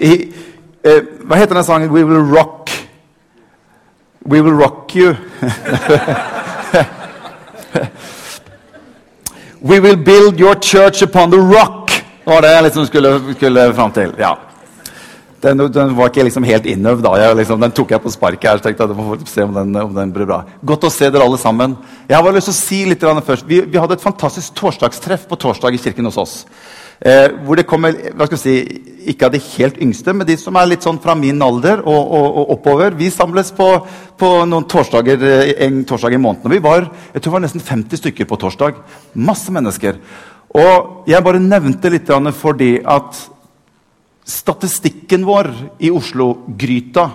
i, 0.00 0.32
eh, 0.84 1.00
Hva 1.24 1.36
heter 1.36 1.54
den 1.54 1.64
sangen? 1.64 1.90
We 1.90 2.04
will 2.04 2.24
rock 2.34 2.64
We 4.24 4.40
will 4.40 4.54
rock 4.54 4.96
you. 4.96 5.14
We 9.60 9.80
will 9.80 9.96
build 9.96 10.40
your 10.40 10.54
church 10.54 11.02
upon 11.02 11.30
the 11.30 11.38
rock. 11.38 11.90
Var 12.24 12.40
det 12.40 12.50
jeg 12.50 12.62
liksom 12.62 12.86
skulle, 12.86 13.34
skulle 13.34 13.74
fram 13.74 13.92
til. 13.92 14.14
ja. 14.18 14.34
Den, 15.42 15.58
den, 15.58 15.96
var 15.96 16.08
ikke 16.08 16.22
liksom 16.24 16.44
helt 16.48 16.66
innøvd 16.66 17.02
da. 17.04 17.10
Jeg, 17.20 17.36
liksom, 17.36 17.60
den 17.60 17.72
tok 17.76 17.90
jeg 17.90 18.00
på 18.00 18.10
sparket. 18.10 18.48
her, 18.48 18.56
så 18.56 18.62
tenkte 18.64 18.86
jeg 18.88 18.96
må 18.96 19.16
se 19.28 19.42
om 19.44 19.52
den, 19.54 19.76
om 19.76 19.94
den 19.94 20.12
blir 20.12 20.24
bra. 20.24 20.42
Godt 20.64 20.84
å 20.88 20.90
se 20.92 21.10
dere 21.12 21.24
alle 21.26 21.36
sammen. 21.38 21.76
Jeg 22.08 22.16
har 22.16 22.24
bare 22.24 22.38
lyst 22.38 22.48
til 22.48 22.54
å 22.54 22.62
si 22.62 22.84
litt 22.88 23.04
først. 23.26 23.44
Vi, 23.48 23.60
vi 23.60 23.78
hadde 23.78 23.92
et 23.98 24.00
fantastisk 24.00 24.54
torsdagstreff 24.56 25.28
på 25.28 25.36
torsdag 25.36 25.74
i 25.76 25.78
kirken 25.84 26.08
hos 26.08 26.16
oss. 26.16 26.46
Eh, 27.00 27.26
hvor 27.44 27.58
det 27.58 27.66
kommer 27.66 27.96
hva 28.14 28.28
skal 28.28 28.38
vi 28.38 28.42
si, 28.42 28.82
ikke 29.10 29.26
av 29.26 29.34
de 29.34 29.40
helt 29.42 29.80
yngste, 29.82 30.14
men 30.14 30.26
de 30.28 30.36
som 30.40 30.56
er 30.56 30.68
litt 30.70 30.84
sånn 30.86 31.00
fra 31.02 31.16
min 31.18 31.42
alder 31.44 31.82
og, 31.82 32.12
og, 32.18 32.28
og 32.40 32.52
oppover. 32.56 32.94
Vi 32.98 33.10
samles 33.12 33.50
på, 33.56 33.66
på 34.20 34.30
noen 34.48 34.68
torsdager 34.70 35.26
eh, 35.28 35.50
en 35.66 35.82
torsdag 35.88 36.16
i 36.16 36.20
måneden. 36.22 36.48
Og 36.48 36.54
vi 36.54 36.62
var 36.64 36.86
jeg 36.86 37.18
tror 37.18 37.28
det 37.28 37.36
var 37.38 37.44
nesten 37.48 37.66
50 37.66 38.02
stykker 38.02 38.30
på 38.30 38.38
torsdag. 38.40 38.78
Masse 39.14 39.52
mennesker. 39.54 39.98
Og 40.54 41.10
jeg 41.10 41.26
bare 41.26 41.42
nevnte 41.42 41.90
litt 41.90 42.10
fordi 42.38 42.78
at 42.86 43.18
statistikken 44.24 45.26
vår 45.26 45.50
i 45.84 45.90
Oslo-gryta 45.92 47.08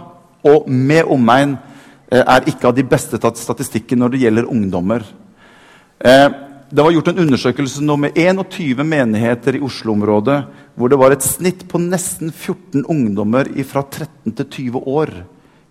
og 0.49 0.67
med 0.67 1.07
omegn 1.09 1.55
eh, 2.11 2.21
er 2.21 2.45
ikke 2.51 2.69
av 2.69 2.75
de 2.77 2.85
beste 2.85 3.17
statistikken 3.17 3.99
når 3.99 4.13
det 4.13 4.21
gjelder 4.25 4.51
ungdommer. 4.51 5.07
Eh, 5.99 6.29
det 6.69 6.83
var 6.85 6.93
gjort 6.93 7.07
en 7.09 7.23
undersøkelse 7.23 7.81
nå 7.81 7.95
med 7.97 8.17
21 8.19 8.83
menigheter 8.85 9.57
i 9.57 9.63
Oslo-området 9.65 10.37
hvor 10.77 10.91
det 10.91 10.99
var 11.01 11.15
et 11.15 11.25
snitt 11.25 11.63
på 11.69 11.81
nesten 11.81 12.29
14 12.29 12.85
ungdommer 12.85 13.49
fra 13.65 13.81
13 13.81 14.35
til 14.37 14.45
20 14.45 14.83
år 14.85 15.11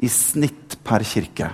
i 0.03 0.11
snitt 0.11 0.75
per 0.83 1.07
kirke. 1.07 1.53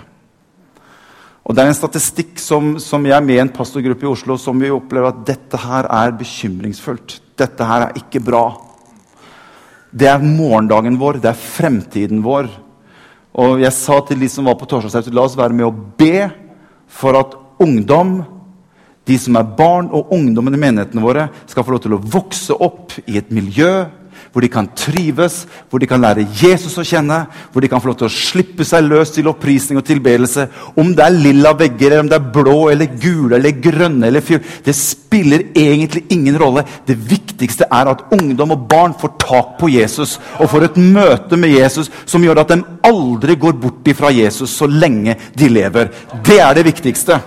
Og 1.45 1.53
Det 1.53 1.61
er 1.61 1.69
en 1.69 1.77
statistikk 1.77 2.39
som, 2.41 2.75
som 2.81 3.05
jeg 3.05 3.21
med 3.21 3.43
en 3.43 3.53
pastorgruppe 3.53 4.07
i 4.07 4.09
Oslo 4.09 4.37
som 4.41 4.57
vi 4.57 4.73
opplever 4.73 5.11
at 5.11 5.21
dette 5.27 5.61
her 5.61 5.85
er 5.93 6.17
bekymringsfullt. 6.17 7.19
Dette 7.37 7.69
her 7.69 7.85
er 7.85 7.99
ikke 8.01 8.23
bra. 8.25 8.47
Det 9.93 10.09
er 10.09 10.25
morgendagen 10.25 10.97
vår, 10.97 11.21
det 11.21 11.29
er 11.29 11.37
fremtiden 11.37 12.25
vår. 12.25 12.49
Og 13.37 13.61
jeg 13.61 13.77
sa 13.77 14.01
til 14.07 14.25
de 14.25 14.29
som 14.31 14.49
var 14.49 14.57
på 14.57 14.65
torsdagsauto, 14.71 15.13
la 15.13 15.27
oss 15.27 15.37
være 15.37 15.53
med 15.53 15.69
å 15.69 15.75
be 15.99 16.31
for 16.89 17.19
at 17.19 17.37
ungdom 17.61 18.23
de 19.05 19.19
som 19.21 19.37
er 19.37 19.51
barn 19.57 19.91
og 19.93 20.13
ungdommen 20.15 20.57
i 20.57 20.61
menighetene 20.61 21.03
våre, 21.03 21.27
skal 21.49 21.65
få 21.65 21.75
lov 21.75 21.85
til 21.85 21.97
å 21.97 22.01
vokse 22.01 22.57
opp 22.57 22.97
i 23.05 23.19
et 23.21 23.31
miljø 23.33 23.85
hvor 24.35 24.43
de 24.43 24.49
kan 24.51 24.67
trives, 24.75 25.45
hvor 25.71 25.79
de 25.79 25.87
kan 25.87 26.01
lære 26.03 26.25
Jesus 26.41 26.73
å 26.75 26.83
kjenne, 26.83 27.21
hvor 27.53 27.63
de 27.63 27.69
kan 27.71 27.79
få 27.79 27.87
lov 27.87 28.01
til 28.01 28.09
å 28.09 28.11
slippe 28.11 28.65
seg 28.67 28.83
løs 28.83 29.13
til 29.15 29.29
opprisning 29.31 29.79
og 29.79 29.85
tilbedelse. 29.87 30.49
Om 30.75 30.89
det 30.91 31.05
er 31.05 31.15
lilla 31.15 31.53
vegger, 31.55 31.93
eller 31.93 32.03
om 32.03 32.09
det 32.11 32.17
er 32.17 32.33
blå, 32.35 32.55
eller 32.73 32.97
gule, 32.99 33.37
eller 33.37 33.61
grønne 33.63 34.09
eller 34.09 34.19
fyr, 34.19 34.41
Det 34.65 34.75
spiller 34.75 35.45
egentlig 35.55 36.03
ingen 36.11 36.35
rolle. 36.37 36.65
Det 36.85 36.97
viktigste 36.97 37.69
er 37.71 37.87
at 37.87 38.03
ungdom 38.11 38.51
og 38.51 38.67
barn 38.67 38.93
får 38.99 39.13
tak 39.23 39.55
på 39.59 39.69
Jesus 39.71 40.17
og 40.39 40.49
får 40.51 40.65
et 40.65 40.81
møte 40.83 41.39
med 41.39 41.55
Jesus 41.55 41.89
som 42.05 42.23
gjør 42.23 42.43
at 42.43 42.51
de 42.51 42.59
aldri 42.83 43.37
går 43.39 43.53
bort 43.53 43.87
ifra 43.87 44.11
Jesus 44.11 44.51
så 44.51 44.67
lenge 44.67 45.15
de 45.33 45.47
lever. 45.47 45.93
Det 46.27 46.41
er 46.43 46.53
det 46.59 46.67
viktigste. 46.67 47.21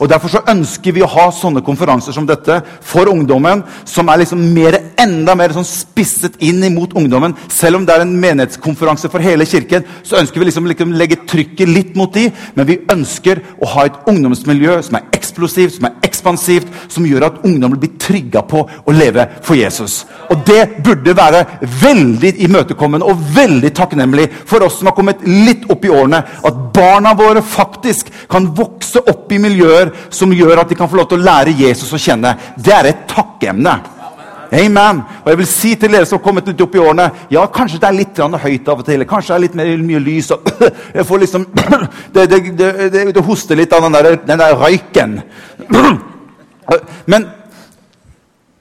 Og 0.00 0.08
Derfor 0.08 0.32
så 0.32 0.40
ønsker 0.48 0.94
vi 0.96 1.02
å 1.04 1.10
ha 1.12 1.26
sånne 1.34 1.60
konferanser 1.64 2.14
som 2.16 2.24
dette 2.28 2.56
for 2.84 3.10
ungdommen, 3.12 3.62
som 3.84 4.08
er 4.08 4.22
liksom 4.22 4.40
mer, 4.54 4.78
enda 5.00 5.34
mer 5.36 5.52
sånn 5.54 5.66
spisset 5.68 6.38
inn 6.44 6.62
imot 6.64 6.96
ungdommen. 6.96 7.36
Selv 7.52 7.78
om 7.78 7.84
det 7.86 7.94
er 7.94 8.06
en 8.06 8.16
menighetskonferanse 8.22 9.10
for 9.12 9.22
hele 9.24 9.46
kirken, 9.48 9.84
så 10.02 10.18
ønsker 10.20 10.40
vi 10.40 10.48
liksom, 10.48 10.68
liksom 10.70 10.94
legge 10.96 11.20
trykket 11.28 11.68
litt 11.68 11.92
mot 12.00 12.12
de, 12.16 12.30
men 12.56 12.68
vi 12.68 12.80
ønsker 12.90 13.42
å 13.60 13.68
ha 13.74 13.86
et 13.86 14.00
ungdomsmiljø 14.10 14.78
som 14.88 14.96
er 14.98 15.10
eksplosivt, 15.16 15.76
som 15.76 15.90
er 15.90 16.08
ekspansivt, 16.08 16.72
som 16.88 17.06
gjør 17.06 17.28
at 17.28 17.44
ungdommen 17.44 17.80
blir 17.80 17.92
trygga 18.00 18.42
på 18.48 18.64
å 18.64 18.96
leve 18.96 19.26
for 19.44 19.58
Jesus. 19.60 20.04
Og 20.32 20.46
det 20.48 20.80
burde 20.84 21.16
være 21.16 21.44
veldig 21.60 22.34
imøtekommende 22.46 23.08
og 23.08 23.20
veldig 23.36 23.74
takknemlig 23.76 24.30
for 24.48 24.64
oss 24.64 24.80
som 24.80 24.88
har 24.88 24.96
kommet 24.96 25.22
litt 25.28 25.68
opp 25.70 25.84
i 25.84 25.92
årene, 25.92 26.24
at 26.24 26.64
barna 26.74 27.12
våre 27.18 27.44
faktisk 27.44 28.08
kan 28.30 28.48
vokse 28.56 29.04
opp 29.10 29.32
i 29.32 29.40
miljøer 29.42 29.89
som 30.10 30.32
gjør 30.34 30.62
at 30.62 30.70
de 30.70 30.78
kan 30.78 30.90
få 30.90 31.00
lov 31.00 31.08
til 31.10 31.20
å 31.20 31.26
lære 31.26 31.56
Jesus 31.58 31.92
å 31.94 32.00
kjenne. 32.00 32.34
Det 32.56 32.74
er 32.74 32.90
et 32.90 33.08
takkemne. 33.10 33.78
Amen. 34.50 35.02
Og 35.22 35.28
jeg 35.30 35.38
vil 35.38 35.46
si 35.46 35.74
til 35.78 35.92
dere 35.94 36.06
som 36.08 36.18
har 36.18 36.24
kommet 36.24 36.48
litt 36.50 36.62
opp 36.64 36.74
i 36.74 36.80
årene 36.82 37.04
Ja, 37.30 37.44
kanskje 37.54 37.78
det 37.78 37.86
er 37.86 37.94
litt 37.94 38.18
høyt 38.18 38.70
av 38.72 38.80
og 38.82 38.86
til. 38.86 39.04
Kanskje 39.06 39.30
det 39.30 39.36
er 39.36 39.44
litt 39.44 39.58
mer, 39.60 39.70
mye 39.86 40.02
lys. 40.02 40.30
Og 40.34 40.48
jeg 40.98 41.06
får 41.06 41.22
liksom 41.24 41.46
Det, 42.14 42.26
det, 42.26 42.40
det, 42.90 43.04
det 43.14 43.26
hoster 43.26 43.58
litt 43.58 43.72
av 43.72 43.86
den 43.86 43.94
der, 43.94 44.16
den 44.26 44.42
der 44.42 44.56
røyken. 44.58 45.20
Men 47.10 47.30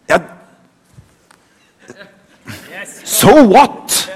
ja, 0.10 0.20
So 3.10 3.34
what? 3.50 4.10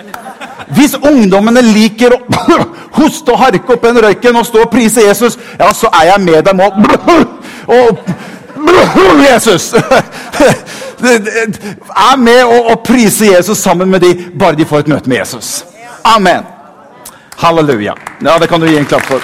Hvis 0.74 0.94
ungdommene 0.96 1.62
liker 1.66 2.14
å 2.14 2.20
hoste 3.00 3.34
og 3.34 3.40
harke 3.42 3.74
opp 3.74 3.81
den 3.88 3.98
røyken 4.06 4.38
og 4.38 4.46
stå 4.46 4.68
og 4.68 4.72
prise 4.74 5.02
Jesus, 5.02 5.38
ja, 5.58 5.72
så 5.74 5.90
er 5.90 6.12
jeg 6.12 6.22
med 6.22 6.46
dem 6.46 6.62
og, 6.62 6.72
og 7.80 8.04
Jesus! 9.31 9.74
Er 11.04 12.16
med 12.18 12.44
og, 12.44 12.66
og 12.72 12.84
prise 12.86 13.26
Jesus 13.34 13.58
sammen 13.58 13.90
med 13.90 14.00
de, 14.00 14.14
bare 14.40 14.56
de 14.56 14.66
får 14.66 14.86
et 14.86 14.88
møte 14.94 15.10
med 15.10 15.18
Jesus. 15.18 15.66
Amen. 16.06 16.46
Halleluja. 17.38 17.94
Ja, 18.22 18.38
det 18.40 18.50
kan 18.50 18.62
du 18.62 18.68
gi 18.70 18.78
en 18.78 18.86
klapp 18.86 19.06
for. 19.10 19.20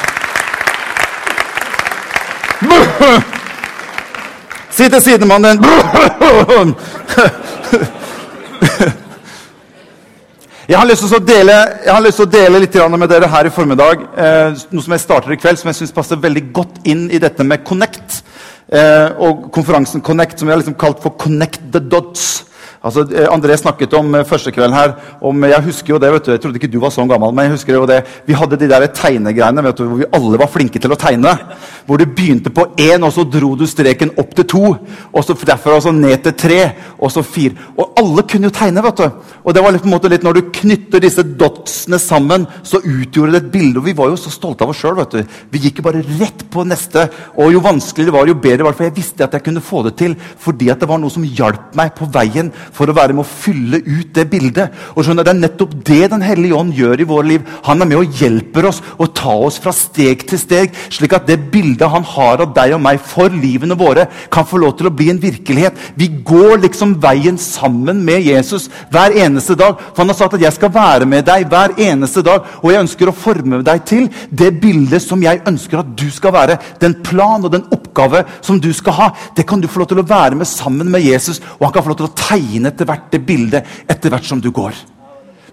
Si 4.70 4.90
til 4.90 5.02
sidemannen 5.02 5.62
din 5.62 6.66
Jeg 10.70 10.78
har 10.78 10.86
lyst 10.86 11.02
til 11.02 11.18
å 11.18 11.26
dele, 11.26 11.54
til 11.82 12.22
å 12.22 12.26
dele 12.30 12.60
litt 12.62 12.76
med 12.94 13.10
dere 13.10 13.26
her 13.26 13.48
i 13.48 13.50
formiddag. 13.50 14.04
Eh, 14.14 14.60
noe 14.70 14.84
som 14.86 14.94
jeg 14.94 15.02
starter 15.02 15.34
i 15.34 15.38
kveld, 15.42 15.58
som 15.58 15.72
jeg 15.72 15.80
syns 15.80 15.96
passer 15.96 16.20
veldig 16.22 16.44
godt 16.54 16.76
inn 16.86 17.08
i 17.10 17.18
dette 17.18 17.42
med 17.42 17.64
Connect. 17.66 18.20
Eh, 18.70 19.10
og 19.18 19.48
konferansen 19.50 20.04
Connect, 20.06 20.38
som 20.38 20.46
vi 20.46 20.54
har 20.54 20.62
liksom 20.62 20.78
kalt 20.78 21.02
for 21.02 21.18
Connect 21.18 21.72
the 21.74 21.82
Dots. 21.82 22.46
Altså, 22.80 23.04
eh, 23.12 23.28
André 23.28 23.58
snakket 23.60 23.94
om 23.98 24.14
eh, 24.16 24.24
første 24.24 24.54
kvelden 24.56 24.76
her 24.76 24.94
om, 25.22 25.44
Jeg 25.44 25.64
husker 25.66 25.94
jo 25.94 26.00
det, 26.00 26.12
vet 26.14 26.26
du, 26.26 26.32
jeg 26.32 26.42
trodde 26.42 26.60
ikke 26.62 26.72
du 26.72 26.80
var 26.80 26.94
sånn 26.96 27.10
gammel, 27.10 27.34
men 27.36 27.50
jeg 27.50 27.58
husker 27.58 27.76
jo 27.76 27.88
det, 27.90 27.98
vi 28.24 28.38
hadde 28.38 28.60
de 28.60 28.70
der 28.72 28.86
tegnegreiene 28.96 29.64
vet 29.66 29.78
du, 29.78 29.84
hvor 29.84 30.00
vi 30.00 30.08
alle 30.16 30.40
var 30.40 30.52
flinke 30.52 30.80
til 30.80 30.94
å 30.96 31.00
tegne. 31.00 31.34
Hvor 31.88 32.00
du 32.00 32.06
begynte 32.06 32.54
på 32.54 32.70
én, 32.80 33.04
og 33.04 33.12
så 33.12 33.26
dro 33.28 33.52
du 33.60 33.66
streken 33.68 34.14
opp 34.22 34.32
til 34.38 34.48
to. 34.48 34.64
og 35.12 35.26
så 35.26 35.36
Derfra 35.50 35.80
også 35.80 35.92
ned 35.96 36.24
til 36.24 36.36
tre, 36.38 36.60
og 37.00 37.12
så 37.12 37.24
fire. 37.26 37.58
Og 37.76 37.98
alle 37.98 38.24
kunne 38.30 38.48
jo 38.48 38.54
tegne. 38.54 38.84
vet 38.84 39.02
du. 39.02 39.10
Og 39.44 39.54
det 39.54 39.64
var 39.64 39.74
litt, 39.74 39.82
på 39.82 39.90
en 39.90 39.96
måte 39.96 40.12
litt, 40.12 40.24
Når 40.24 40.34
du 40.34 40.42
knytter 40.54 41.02
disse 41.02 41.24
dotsene 41.24 41.98
sammen, 42.00 42.46
så 42.62 42.78
utgjorde 42.78 43.32
det 43.32 43.44
et 43.44 43.52
bilde. 43.52 43.80
Og 43.80 43.86
vi 43.86 43.94
var 43.98 44.10
jo 44.12 44.16
så 44.16 44.30
stolte 44.30 44.64
av 44.64 44.70
oss 44.70 44.78
sjøl. 44.78 45.00
Vi 45.50 45.60
gikk 45.60 45.80
jo 45.80 45.88
bare 45.88 46.04
rett 46.20 46.46
på 46.52 46.64
neste. 46.68 47.10
Og 47.36 47.52
jo 47.52 47.60
vanskeligere 47.60 48.12
det 48.12 48.18
var, 48.18 48.28
jo 48.28 48.36
bedre 48.36 48.64
var 48.64 48.72
det. 48.72 48.78
For 48.78 48.88
jeg 48.88 48.96
visste 48.96 49.24
at 49.24 49.34
jeg 49.34 49.44
kunne 49.44 49.62
få 49.62 49.84
det 49.84 49.96
til 49.98 50.16
fordi 50.40 50.70
at 50.70 50.80
det 50.80 50.88
var 50.90 51.00
noe 51.02 51.10
som 51.10 51.24
hjalp 51.24 51.74
meg 51.76 51.96
på 51.98 52.08
veien 52.14 52.52
for 52.76 52.90
å 52.90 52.96
være 52.96 53.16
med 53.16 53.26
å 53.26 53.30
fylle 53.30 53.82
ut 53.86 54.14
det 54.16 54.26
bildet. 54.30 54.74
Og 54.96 55.06
skjønner, 55.06 55.24
Det 55.24 55.34
er 55.36 55.42
nettopp 55.42 55.74
det 55.86 56.10
Den 56.10 56.22
hellige 56.22 56.56
ånd 56.56 56.74
gjør 56.74 57.02
i 57.02 57.08
våre 57.08 57.28
liv. 57.28 57.42
Han 57.64 57.82
er 57.82 57.86
med 57.86 57.98
og 57.98 58.14
hjelper 58.20 58.66
oss 58.66 58.82
å 58.98 59.08
ta 59.14 59.34
oss 59.34 59.60
fra 59.60 59.72
steg 59.72 60.26
til 60.28 60.40
steg, 60.40 60.74
slik 60.90 61.14
at 61.14 61.28
det 61.28 61.52
bildet 61.52 61.90
han 61.90 62.04
har 62.04 62.42
av 62.42 62.54
deg 62.54 62.74
og 62.74 62.82
meg 62.82 63.00
for 63.00 63.30
livene 63.30 63.78
våre, 63.78 64.08
kan 64.32 64.46
få 64.46 64.58
lov 64.58 64.78
til 64.78 64.88
å 64.88 64.94
bli 64.96 65.10
en 65.12 65.22
virkelighet. 65.22 65.74
Vi 65.96 66.08
går 66.26 66.62
liksom 66.64 66.96
veien 67.02 67.38
sammen 67.38 68.04
med 68.06 68.24
Jesus 68.26 68.70
hver 68.92 69.16
eneste 69.16 69.56
dag. 69.56 69.78
For 69.94 70.04
han 70.04 70.10
har 70.10 70.16
sagt 70.16 70.34
at 70.34 70.42
'jeg 70.42 70.54
skal 70.54 70.70
være 70.70 71.06
med 71.06 71.26
deg 71.26 71.48
hver 71.50 71.76
eneste 71.78 72.22
dag', 72.24 72.44
og 72.64 72.72
jeg 72.72 72.82
ønsker 72.82 73.08
å 73.08 73.16
forme 73.16 73.64
deg 73.64 73.86
til 73.86 74.10
det 74.32 74.62
bildet 74.62 75.02
som 75.02 75.22
jeg 75.22 75.42
ønsker 75.46 75.80
at 75.80 75.96
du 75.96 76.10
skal 76.12 76.32
være. 76.32 76.58
Den 76.80 76.94
plan 77.04 77.44
og 77.44 77.52
den 77.52 77.66
oppgave 77.72 78.26
som 78.42 78.60
du 78.60 78.74
skal 78.74 78.94
ha, 78.94 79.10
det 79.36 79.46
kan 79.48 79.62
du 79.62 79.68
få 79.68 79.80
lov 79.80 79.88
til 79.88 80.00
å 80.00 80.08
være 80.08 80.36
med 80.36 80.48
sammen 80.48 80.90
med 80.92 81.02
Jesus, 81.02 81.40
og 81.60 81.68
han 81.68 81.74
kan 81.74 81.84
få 81.84 81.90
lov 81.90 81.98
til 81.98 82.08
å 82.08 82.16
tegne 82.16 82.59
etter 82.68 82.86
hvert 82.86 83.10
det 83.12 83.22
bildet 83.26 83.66
etter 83.88 84.12
hvert 84.12 84.28
som 84.28 84.42
du 84.42 84.52
går. 84.52 84.76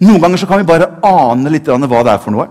Noen 0.02 0.20
ganger 0.20 0.42
så 0.42 0.48
kan 0.48 0.60
vi 0.60 0.68
bare 0.68 0.98
ane 1.06 1.52
litt 1.52 1.68
hva 1.68 2.02
det 2.04 2.12
er 2.12 2.22
for 2.22 2.34
noe. 2.34 2.48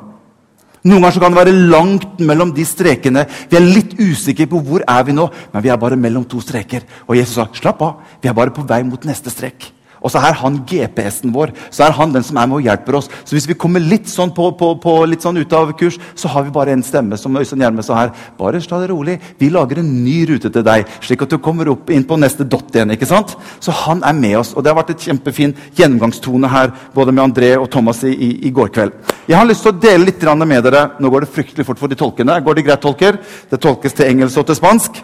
Noen 0.86 1.02
ganger 1.02 1.16
så 1.16 1.22
kan 1.22 1.34
det 1.34 1.42
være 1.42 1.60
langt 1.74 2.20
mellom 2.22 2.54
de 2.54 2.66
strekene. 2.66 3.26
Vi 3.50 3.58
er 3.58 3.66
litt 3.66 3.96
usikre 4.00 4.46
på 4.50 4.62
hvor 4.62 4.86
er 4.86 5.06
vi 5.06 5.16
nå, 5.18 5.28
men 5.54 5.66
vi 5.66 5.72
er 5.74 5.82
bare 5.82 5.98
mellom 5.98 6.28
to 6.30 6.42
streker. 6.42 6.86
Og 7.10 7.18
Jesus 7.18 7.40
sa 7.40 7.48
slapp 7.54 7.82
av, 7.82 8.04
vi 8.22 8.30
er 8.30 8.38
bare 8.38 8.54
på 8.54 8.66
vei 8.70 8.84
mot 8.86 9.10
neste 9.10 9.34
strek. 9.34 9.72
Og 10.06 10.12
så 10.14 10.22
er 10.22 10.38
han 10.38 10.60
GPS-en 10.70 11.34
vår. 11.34 11.52
Så 11.74 11.88
er 11.88 11.96
han 11.98 12.14
den 12.14 12.24
som 12.26 12.38
er 12.38 12.50
med 12.50 12.60
og 12.60 12.68
hjelper 12.68 13.00
oss. 13.00 13.10
Så 13.26 13.34
hvis 13.34 13.48
vi 13.50 13.58
kommer 13.58 13.82
litt 13.82 14.06
sånn, 14.12 14.30
på, 14.36 14.52
på, 14.60 14.76
på, 14.82 14.94
litt 15.10 15.26
sånn 15.26 15.40
ut 15.42 15.56
av 15.58 15.72
kurs, 15.80 15.98
så 16.14 16.30
har 16.30 16.46
vi 16.46 16.54
bare 16.54 16.76
en 16.76 16.84
stemme. 16.86 17.18
Som 17.18 17.38
Øystein 17.40 17.64
Gjerme 17.66 17.86
sa 17.86 17.98
her. 17.98 18.12
Bare 18.38 18.62
ta 18.62 18.78
det 18.82 18.92
rolig. 18.92 19.18
Vi 19.42 19.50
lager 19.50 19.82
en 19.82 19.90
ny 20.04 20.20
rute 20.30 20.52
til 20.54 20.66
deg, 20.66 20.86
slik 21.02 21.26
at 21.26 21.34
du 21.34 21.40
kommer 21.42 21.72
opp 21.74 21.90
inn 21.90 22.06
på 22.06 22.20
neste 22.22 22.46
dott 22.46 22.76
igjen. 22.76 22.94
ikke 22.94 23.10
sant? 23.10 23.34
Så 23.60 23.74
han 23.86 24.04
er 24.06 24.14
med 24.18 24.38
oss. 24.44 24.54
Og 24.54 24.62
det 24.62 24.72
har 24.72 24.78
vært 24.78 24.94
et 24.94 25.08
kjempefin 25.08 25.56
gjennomgangstone 25.80 26.54
her, 26.54 26.70
både 26.94 27.16
med 27.16 27.26
André 27.26 27.56
og 27.58 27.72
Thomas 27.74 28.04
i, 28.06 28.14
i, 28.14 28.30
i 28.46 28.54
går 28.54 28.70
kveld. 28.78 28.94
Jeg 29.26 29.40
har 29.40 29.50
lyst 29.50 29.66
til 29.66 29.74
å 29.74 29.80
dele 29.88 30.06
litt 30.06 30.22
med 30.46 30.64
dere. 30.68 30.86
Nå 31.02 31.10
går 31.10 31.26
det 31.26 31.34
fryktelig 31.34 31.66
fort 31.66 31.82
for 31.82 31.90
de 31.90 31.98
tolkene. 31.98 32.38
Går 32.46 32.60
det 32.60 32.68
greit, 32.68 32.82
tolker? 32.86 33.18
Det 33.50 33.62
tolkes 33.62 33.98
til 33.98 34.12
engelsk 34.12 34.38
og 34.38 34.46
til 34.46 34.60
spansk. 34.62 35.02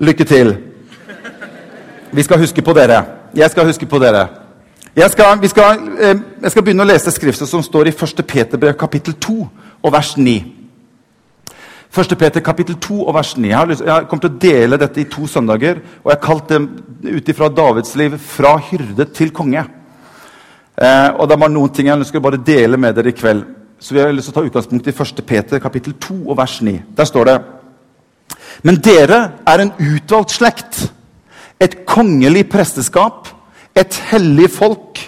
Lykke 0.00 0.26
til. 0.26 0.54
Vi 2.10 2.26
skal 2.26 2.42
huske 2.42 2.62
på 2.66 2.74
dere. 2.74 3.19
Jeg 3.34 3.50
skal 3.50 3.66
huske 3.66 3.86
på 3.86 3.98
dere. 3.98 4.28
Jeg 4.96 5.10
skal, 5.10 5.48
skal, 5.48 5.82
eh, 6.00 6.16
jeg 6.42 6.50
skal 6.50 6.62
begynne 6.62 6.82
å 6.82 6.88
lese 6.88 7.12
skriftet 7.14 7.48
som 7.48 7.62
står 7.62 7.88
i 7.88 7.94
1. 7.94 8.24
Peterbrev 8.26 8.74
kapittel 8.78 9.14
2 9.14 9.36
og 9.82 9.92
vers 9.92 10.16
9. 10.16 10.34
1. 11.90 12.16
Peter 12.18 12.40
kapittel 12.40 12.76
2 12.78 13.04
og 13.06 13.14
vers 13.14 13.36
9. 13.36 13.48
Jeg 13.48 13.56
har, 13.56 13.66
lyst, 13.70 13.84
jeg 13.86 14.08
kommer 14.08 14.26
til 14.26 14.30
å 14.30 14.40
dele 14.42 14.78
dette 14.78 15.00
i 15.00 15.08
to 15.10 15.26
søndager. 15.26 15.80
Og 16.02 16.10
jeg 16.10 16.18
har 16.18 16.26
kalt 16.26 16.48
det 16.48 17.14
ut 17.16 17.28
ifra 17.28 17.48
Davids 17.48 17.94
liv 17.96 18.18
'Fra 18.18 18.56
hyrde 18.58 19.04
til 19.04 19.30
konge'. 19.30 19.64
Eh, 20.82 21.10
og 21.18 21.28
det 21.28 21.40
var 21.40 21.48
noen 21.48 21.70
ting 21.70 21.86
jeg 21.86 22.16
å 22.16 22.20
bare 22.20 22.44
dele 22.46 22.76
med 22.76 22.94
dere 22.94 23.08
i 23.08 23.12
kveld. 23.12 23.44
Så 23.78 23.94
vi 23.94 24.00
har 24.00 24.12
lyst 24.12 24.32
til 24.32 24.38
å 24.38 24.42
ta 24.42 24.48
utgangspunkt 24.48 24.86
i 24.86 24.92
1. 24.92 25.26
Peter 25.26 25.58
kapittel 25.58 25.92
2 25.92 26.28
og 26.28 26.36
vers 26.36 26.60
9. 26.62 26.82
Der 26.96 27.04
står 27.04 27.24
det 27.24 27.42
Men 28.62 28.76
dere 28.76 29.32
er 29.46 29.58
en 29.58 29.72
utvalgt 29.78 30.30
slekt 30.30 30.92
et 31.60 31.82
kongelig 31.88 32.46
presteskap, 32.50 33.28
et 33.76 33.96
hellig 34.10 34.48
folk, 34.52 34.98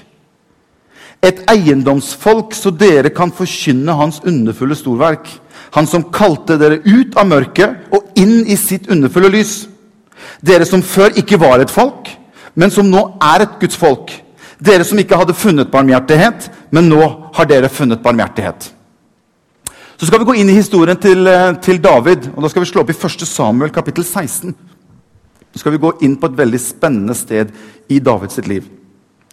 et 1.22 1.38
eiendomsfolk, 1.50 2.54
så 2.54 2.72
dere 2.74 3.12
kan 3.14 3.32
forkynne 3.34 3.94
hans 3.94 4.18
underfulle 4.26 4.76
storverk. 4.76 5.28
Han 5.76 5.86
som 5.86 6.08
kalte 6.12 6.58
dere 6.60 6.80
ut 6.82 7.14
av 7.16 7.28
mørket 7.30 7.94
og 7.94 8.18
inn 8.18 8.42
i 8.44 8.58
sitt 8.58 8.90
underfulle 8.90 9.30
lys. 9.32 9.54
Dere 10.42 10.66
som 10.68 10.82
før 10.82 11.14
ikke 11.18 11.38
var 11.40 11.62
et 11.62 11.72
folk, 11.72 12.10
men 12.58 12.74
som 12.74 12.90
nå 12.90 13.04
er 13.22 13.46
et 13.46 13.56
Guds 13.62 13.78
folk. 13.78 14.10
Dere 14.62 14.84
som 14.86 14.98
ikke 14.98 15.18
hadde 15.18 15.38
funnet 15.38 15.70
barmhjertighet, 15.72 16.50
men 16.74 16.90
nå 16.90 17.02
har 17.34 17.48
dere 17.48 17.70
funnet 17.72 18.02
barmhjertighet. 18.02 18.68
Så 19.96 20.08
skal 20.08 20.18
vi 20.18 20.26
gå 20.26 20.34
inn 20.42 20.50
i 20.50 20.58
historien 20.58 20.98
til, 20.98 21.26
eh, 21.26 21.54
til 21.62 21.78
David. 21.78 22.30
og 22.34 22.42
Da 22.42 22.48
skal 22.48 22.62
vi 22.62 22.66
slå 22.66 22.80
opp 22.80 22.90
i 22.90 22.92
1. 22.92 23.26
Samuel 23.26 23.70
kapittel 23.70 24.04
16. 24.04 24.54
Nå 25.52 25.60
skal 25.60 25.74
vi 25.74 25.82
gå 25.82 25.96
inn 26.06 26.16
på 26.16 26.30
et 26.30 26.38
veldig 26.38 26.60
spennende 26.60 27.16
sted 27.16 27.52
i 27.92 28.00
Davids 28.00 28.40
liv. 28.48 28.70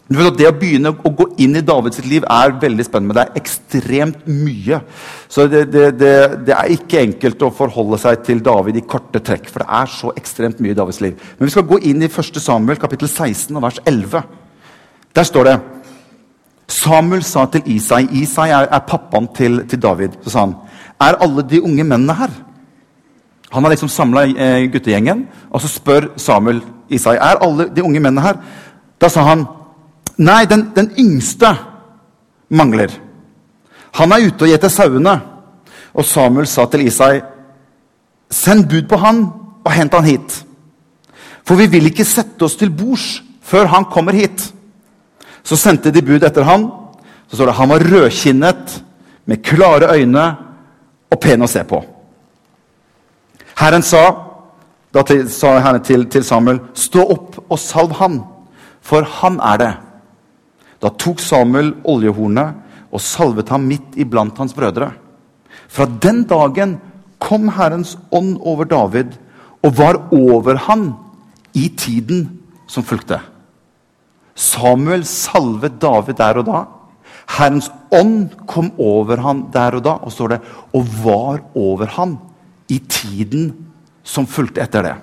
Det 0.09 0.47
å 0.49 0.55
begynne 0.57 0.89
å 0.89 1.11
gå 1.13 1.27
inn 1.43 1.59
i 1.59 1.61
Davids 1.61 1.99
liv 2.01 2.23
er 2.25 2.55
veldig 2.57 2.85
spennende, 2.87 3.13
det 3.13 3.25
er 3.27 3.37
ekstremt 3.37 4.23
mye. 4.25 4.79
Så 5.29 5.45
det, 5.51 5.67
det, 5.69 5.83
det, 5.99 6.13
det, 6.47 6.55
er 6.55 6.73
ikke 6.73 7.03
enkelt 7.03 7.45
å 7.45 7.51
forholde 7.53 7.99
seg 8.01 8.23
til 8.25 8.41
David 8.43 8.79
i 8.81 8.85
korte 8.89 9.21
trekk. 9.21 9.51
For 9.53 9.61
det 9.61 9.69
er 9.79 9.91
så 9.93 10.13
ekstremt 10.17 10.63
mye 10.65 10.73
i 10.73 10.79
Davids 10.79 10.99
liv. 11.05 11.13
Men 11.37 11.45
vi 11.45 11.53
skal 11.53 11.67
gå 11.69 11.77
inn 11.91 12.01
i 12.01 12.09
1. 12.09 12.41
Samuel 12.41 12.81
kapittel 12.81 13.11
16 13.11 13.53
og 13.53 13.67
vers 13.67 13.77
11. 13.85 14.25
Der 15.13 15.29
står 15.29 15.51
det 15.51 15.55
Samuel 16.69 17.23
sa 17.25 17.45
til 17.49 17.69
Isai 17.77 18.03
Isai 18.21 18.49
er, 18.53 18.65
er 18.65 18.85
pappaen 18.89 19.29
til, 19.37 19.61
til 19.69 19.81
David. 19.81 20.17
Så 20.25 20.33
sa 20.33 20.47
han, 20.47 20.57
er 21.05 21.21
alle 21.21 21.45
de 21.45 21.61
unge 21.61 21.85
mennene 21.85 22.17
her? 22.17 22.33
Han 23.49 23.63
har 23.63 23.73
liksom 23.73 23.89
samla 23.89 24.25
eh, 24.29 24.65
guttegjengen, 24.69 25.25
og 25.49 25.61
så 25.61 25.69
spør 25.71 26.11
Samuel 26.21 26.61
Isai 26.89 27.15
er 27.17 27.41
alle 27.41 27.69
de 27.73 27.83
unge 27.85 28.01
mennene 28.01 28.25
her. 28.25 28.37
Da 29.01 29.09
sa 29.09 29.23
han 29.25 29.45
nei, 30.17 30.43
den, 30.49 30.69
den 30.75 30.91
yngste 30.99 31.53
mangler. 32.49 32.91
Han 33.97 34.13
er 34.13 34.27
ute 34.27 34.45
og 34.45 34.51
gjeter 34.51 34.73
sauene. 34.73 35.15
Og 35.97 36.05
Samuel 36.05 36.47
sa 36.47 36.67
til 36.69 36.85
Isai, 36.85 37.21
send 38.29 38.67
bud 38.69 38.85
på 38.89 38.99
han 39.01 39.23
og 39.65 39.71
hent 39.73 39.95
han 39.97 40.05
hit. 40.05 40.35
For 41.45 41.57
vi 41.57 41.65
vil 41.71 41.89
ikke 41.89 42.05
sette 42.05 42.45
oss 42.45 42.57
til 42.59 42.69
bords 42.69 43.23
før 43.41 43.71
han 43.71 43.87
kommer 43.89 44.13
hit. 44.13 44.43
Så 45.41 45.57
sendte 45.57 45.93
de 45.93 46.03
bud 46.05 46.21
etter 46.25 46.45
han. 46.45 46.67
Så 47.29 47.37
står 47.37 47.49
det 47.49 47.57
han 47.57 47.71
var 47.73 47.85
rødkinnet, 47.85 48.83
med 49.29 49.43
klare 49.45 49.91
øyne 49.93 50.23
og 51.13 51.19
pen 51.21 51.45
å 51.45 51.49
se 51.49 51.61
på. 51.69 51.77
Herren 53.59 53.83
sa, 53.83 54.03
da 54.95 55.01
til, 55.03 55.25
sa 55.27 55.57
Herren 55.59 55.83
til, 55.83 56.05
til 56.07 56.23
Samuel, 56.23 56.61
'Stå 56.73 57.03
opp 57.11 57.35
og 57.49 57.59
salv 57.59 57.97
han, 57.99 58.21
for 58.81 59.03
han 59.03 59.39
er 59.43 59.57
det.' 59.57 59.77
Da 60.79 60.89
tok 60.95 61.19
Samuel 61.19 61.73
oljehornet 61.83 62.55
og 62.91 63.01
salvet 63.03 63.49
ham 63.51 63.67
midt 63.67 63.97
iblant 63.99 64.37
hans 64.37 64.55
brødre. 64.55 64.93
Fra 65.67 65.85
den 65.85 66.23
dagen 66.23 66.77
kom 67.19 67.49
Herrens 67.49 67.97
ånd 68.11 68.37
over 68.39 68.63
David 68.63 69.17
og 69.61 69.75
var 69.77 69.99
over 70.15 70.55
han 70.55 70.93
i 71.53 71.67
tiden 71.67 72.39
som 72.67 72.83
fulgte. 72.83 73.19
Samuel 74.35 75.03
salvet 75.03 75.81
David 75.81 76.15
der 76.15 76.39
og 76.39 76.47
da. 76.47 76.63
Herrens 77.27 77.67
ånd 77.91 78.31
kom 78.47 78.71
over 78.79 79.19
han 79.19 79.49
der 79.51 79.75
og 79.75 79.83
da, 79.83 79.99
og 79.99 80.11
står 80.11 80.27
det, 80.27 80.41
og 80.73 80.87
var 81.03 81.43
over 81.55 81.85
han 81.99 82.17
i 82.69 82.79
tiden 82.79 83.51
som 84.05 84.27
fulgte 84.29 84.63
etter 84.63 84.85
det. 84.85 84.95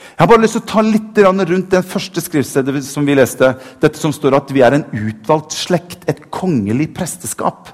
Jeg 0.00 0.26
har 0.26 0.28
bare 0.28 0.42
lyst 0.42 0.56
til 0.58 0.62
å 0.62 0.68
ta 0.68 0.82
litt 0.84 1.18
rundt 1.24 1.72
den 1.72 1.84
første 1.86 2.20
skriftstedet 2.20 2.82
som 2.84 3.06
vi 3.08 3.16
leste. 3.16 3.54
Dette 3.80 4.00
som 4.00 4.12
står 4.12 4.36
at 4.36 4.50
vi 4.52 4.62
er 4.64 4.76
en 4.76 4.86
utvalgt 4.92 5.56
slekt, 5.56 6.04
et 6.08 6.26
kongelig 6.32 6.90
presteskap. 6.96 7.70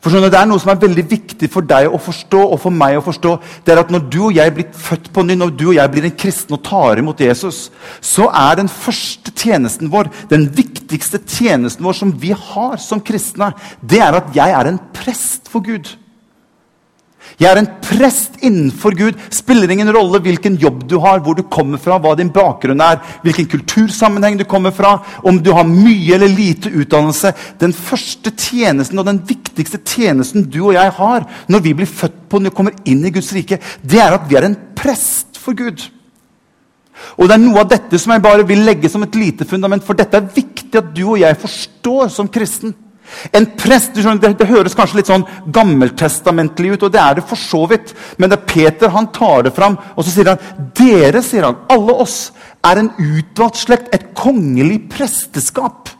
For 0.00 0.12
skjønner, 0.12 0.30
Det 0.30 0.38
er 0.38 0.46
noe 0.46 0.60
som 0.60 0.70
er 0.70 0.80
veldig 0.80 1.04
viktig 1.10 1.48
for 1.50 1.66
deg 1.66 1.90
å 1.90 1.98
forstå 2.00 2.40
og 2.52 2.60
for 2.60 2.70
meg 2.70 2.96
å 2.96 3.04
forstå. 3.04 3.40
det 3.64 3.72
er 3.72 3.80
at 3.80 3.90
Når 3.90 4.10
du 4.10 4.20
og 4.28 4.34
jeg 4.34 4.54
blir 4.54 4.68
født 4.72 5.12
på 5.12 5.22
ny, 5.26 5.34
når 5.34 5.56
du 5.56 5.68
og 5.68 5.74
jeg 5.74 5.90
blir 5.90 6.04
en 6.04 6.16
kristen 6.16 6.54
og 6.54 6.62
tar 6.62 6.98
imot 6.98 7.20
Jesus, 7.20 7.70
så 8.00 8.30
er 8.32 8.56
den 8.56 8.68
første 8.68 9.30
tjenesten 9.34 9.90
vår, 9.90 10.10
den 10.28 10.48
viktigste 10.48 11.18
tjenesten 11.18 11.84
vår 11.84 11.92
som 11.92 12.12
vi 12.12 12.32
har 12.32 12.76
som 12.78 13.00
kristne, 13.00 13.52
det 13.82 14.00
er 14.00 14.14
at 14.14 14.34
jeg 14.34 14.50
er 14.50 14.66
en 14.66 14.80
prest 14.92 15.48
for 15.48 15.60
Gud. 15.60 15.96
Jeg 17.40 17.48
er 17.50 17.60
en 17.60 17.68
prest 17.84 18.36
innenfor 18.44 18.94
Gud. 18.96 19.18
Spiller 19.32 19.70
ingen 19.72 19.90
rolle 19.94 20.20
hvilken 20.24 20.58
jobb 20.60 20.82
du 20.88 20.98
har, 21.00 21.22
hvor 21.24 21.36
du 21.36 21.42
kommer 21.48 21.80
fra, 21.80 21.98
hva 22.00 22.12
din 22.18 22.32
bakgrunn 22.32 22.82
er, 22.84 23.00
hvilken 23.24 23.48
kultursammenheng 23.48 24.38
du 24.40 24.44
kommer 24.48 24.74
fra, 24.76 24.96
om 25.24 25.38
du 25.40 25.52
har 25.56 25.68
mye 25.68 26.16
eller 26.16 26.32
lite 26.32 26.72
utdannelse. 26.72 27.32
Den 27.60 27.72
første 27.76 28.32
tjenesten 28.34 29.00
og 29.00 29.08
den 29.08 29.22
viktigste 29.28 29.80
tjenesten 29.84 30.48
du 30.50 30.60
og 30.66 30.74
jeg 30.76 30.96
har 30.98 31.28
når 31.48 31.64
vi 31.64 31.76
blir 31.76 31.88
født 31.88 32.18
på 32.30 32.42
vi 32.44 32.52
kommer 32.54 32.76
inn 32.88 33.02
i 33.04 33.12
Guds 33.14 33.32
rike, 33.36 33.58
det 33.82 34.00
er 34.00 34.14
at 34.16 34.28
vi 34.28 34.36
er 34.38 34.46
en 34.48 34.58
prest 34.76 35.40
for 35.40 35.56
Gud. 35.56 35.82
Og 37.16 37.28
Det 37.28 37.34
er 37.34 37.42
noe 37.42 37.62
av 37.62 37.70
dette 37.70 37.98
som 37.98 38.12
jeg 38.12 38.22
bare 38.24 38.44
vil 38.48 38.62
legge 38.64 38.90
som 38.92 39.02
et 39.06 39.16
lite 39.16 39.46
fundament, 39.48 39.84
for 39.84 39.96
dette 39.96 40.16
er 40.18 40.30
viktig 40.34 40.76
at 40.76 40.92
du 40.94 41.04
og 41.06 41.20
jeg 41.22 41.40
forstår 41.40 42.12
som 42.12 42.28
kristen. 42.28 42.74
En 43.36 43.46
prest, 43.58 43.94
det, 43.94 44.32
det, 44.38 44.48
høres 44.48 44.76
kanskje 44.78 45.00
litt 45.00 45.10
sånn 45.10 45.26
gammeltestamentlig 45.52 46.74
ut, 46.74 46.86
og 46.86 46.92
det 46.94 47.00
er 47.02 47.18
det 47.18 47.26
for 47.28 47.40
så 47.40 47.64
vidt. 47.70 47.94
Men 48.18 48.30
det 48.30 48.38
er 48.38 48.50
Peter 48.54 48.92
han 48.94 49.10
tar 49.14 49.46
det 49.46 49.54
fram, 49.56 49.78
og 49.94 50.04
så 50.04 50.14
sier 50.14 50.32
han 50.32 50.70
dere 50.78 51.22
sier 51.24 51.48
han, 51.48 51.62
alle 51.72 51.96
oss, 52.04 52.18
er 52.66 52.82
en 52.82 52.92
utvalgt 52.96 53.62
slekt, 53.62 53.90
et 53.94 54.10
kongelig 54.18 54.82
presteskap. 54.92 55.90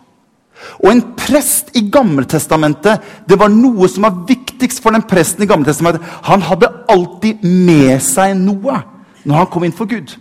Og 0.80 0.90
en 0.92 1.02
prest 1.16 1.72
i 1.76 1.86
Gammeltestamentet 1.92 3.04
det 3.28 3.38
var 3.40 3.52
noe 3.52 3.88
som 3.88 4.04
var 4.06 4.22
viktigst 4.28 4.82
for 4.84 4.94
den 4.94 5.04
presten 5.08 5.44
i 5.44 5.48
Gammeltestamentet. 5.48 6.04
Han 6.28 6.44
hadde 6.44 6.72
alltid 6.92 7.44
med 7.44 7.96
seg 8.04 8.36
noe 8.38 8.82
når 9.24 9.36
han 9.36 9.50
kom 9.52 9.64
inn 9.66 9.76
for 9.76 9.88
Gud. 9.90 10.14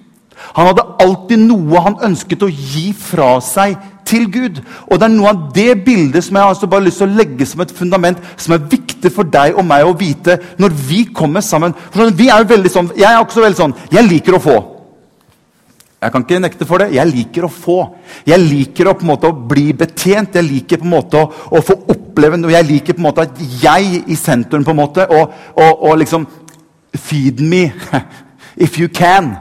Han 0.55 0.69
hadde 0.69 0.87
alltid 1.03 1.43
noe 1.43 1.83
han 1.83 1.99
ønsket 2.09 2.43
å 2.45 2.51
gi 2.51 2.89
fra 2.95 3.35
seg 3.43 3.75
til 4.09 4.25
Gud. 4.33 4.59
Og 4.89 4.97
det 4.97 5.07
er 5.07 5.13
noe 5.13 5.31
av 5.31 5.45
det 5.55 5.69
bildet 5.85 6.25
som 6.25 6.39
jeg 6.39 6.49
har 6.49 6.71
bare 6.73 6.87
lyst 6.87 7.01
til 7.01 7.09
å 7.09 7.19
legge 7.19 7.47
som 7.47 7.61
et 7.63 7.75
fundament, 7.75 8.19
som 8.37 8.55
er 8.55 8.65
viktig 8.71 9.11
for 9.13 9.29
deg 9.29 9.57
og 9.57 9.67
meg 9.69 9.85
å 9.85 9.95
vite 9.97 10.39
når 10.59 10.75
vi 10.89 11.05
kommer 11.15 11.45
sammen. 11.45 11.75
For 11.91 12.03
sånn, 12.03 12.17
vi 12.17 12.29
er 12.33 12.43
jo 12.43 12.51
veldig 12.55 12.73
sånn, 12.73 12.91
Jeg 12.97 13.11
er 13.11 13.21
også 13.21 13.45
veldig 13.45 13.59
sånn 13.59 13.77
Jeg 13.93 14.07
liker 14.09 14.37
å 14.37 14.43
få. 14.43 14.57
Jeg 15.99 16.13
kan 16.13 16.23
ikke 16.23 16.39
nekte 16.39 16.65
for 16.67 16.79
det. 16.79 16.93
Jeg 16.95 17.11
liker 17.11 17.45
å 17.45 17.51
få. 17.51 17.79
Jeg 18.27 18.39
liker 18.39 18.87
å 18.87 18.95
på 18.95 19.03
en 19.03 19.11
måte 19.11 19.27
å 19.27 19.35
bli 19.51 19.73
betjent. 19.75 20.37
Jeg 20.39 20.47
liker 20.47 20.79
på 20.79 20.87
en 20.87 20.93
måte 20.93 21.19
å, 21.19 21.27
å 21.27 21.61
få 21.65 21.75
oppleve 21.91 22.39
noe. 22.39 22.53
Jeg 22.55 22.69
liker 22.69 22.95
på 22.95 23.03
en 23.03 23.09
måte 23.09 23.25
at 23.27 23.41
jeg 23.63 24.05
i 24.07 24.15
sentrum 24.15 24.63
på 24.63 24.71
en 24.71 24.79
måte, 24.79 25.07
og, 25.11 25.35
og, 25.59 25.83
og 25.89 25.99
liksom 26.03 26.27
Feed 26.89 27.37
me 27.45 27.67
if 28.65 28.79
you 28.79 28.87
can. 28.89 29.35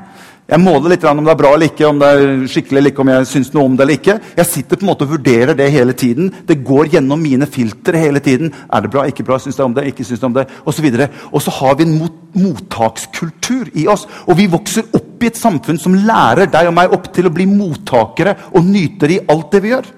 Jeg 0.49 0.63
måler 0.65 0.95
litt 0.95 1.03
om 1.05 1.19
det 1.27 1.33
er 1.35 1.37
bra 1.37 1.49
eller 1.53 1.69
ikke, 1.69 1.85
om 1.91 1.99
det 2.01 2.09
er 2.09 2.31
skikkelig 2.49 2.79
eller 2.81 2.93
ikke, 2.95 3.03
om 3.05 3.11
jeg 3.13 3.27
syns 3.29 3.51
noe 3.53 3.69
om 3.69 3.75
det 3.77 3.83
eller 3.85 3.99
ikke. 3.99 4.15
Jeg 4.39 4.49
sitter 4.49 4.79
på 4.81 4.87
en 4.87 4.89
måte 4.89 5.05
og 5.05 5.11
vurderer 5.11 5.53
det 5.59 5.67
hele 5.75 5.93
tiden. 5.93 6.31
Det 6.49 6.57
går 6.65 6.89
gjennom 6.95 7.21
mine 7.21 7.45
filtre 7.53 8.01
hele 8.01 8.23
tiden. 8.25 8.55
Er 8.73 8.81
det 8.81 8.91
bra, 8.95 9.05
ikke 9.05 9.27
bra, 9.29 9.37
syns 9.45 9.61
jeg 9.61 9.69
om 9.69 9.77
det, 9.77 9.85
ikke 9.91 10.07
syns 10.09 10.25
jeg 10.25 10.31
om 10.31 10.39
det, 10.39 10.47
osv. 10.65 10.89
Og, 11.29 11.39
så 11.45 11.55
har 11.59 11.77
vi 11.77 11.85
en 11.85 11.95
mot 12.01 12.17
mottakskultur 12.33 13.69
i 13.77 13.85
oss. 13.93 14.07
Og 14.25 14.41
vi 14.41 14.49
vokser 14.49 14.89
opp 14.97 15.21
i 15.21 15.29
et 15.29 15.37
samfunn 15.37 15.83
som 15.83 16.01
lærer 16.09 16.49
deg 16.49 16.73
og 16.73 16.77
meg 16.81 16.97
opp 16.97 17.13
til 17.13 17.29
å 17.29 17.35
bli 17.35 17.45
mottakere 17.53 18.39
og 18.49 18.65
nytere 18.65 19.19
i 19.19 19.23
alt 19.29 19.53
det 19.53 19.65
vi 19.67 19.77
gjør. 19.77 19.95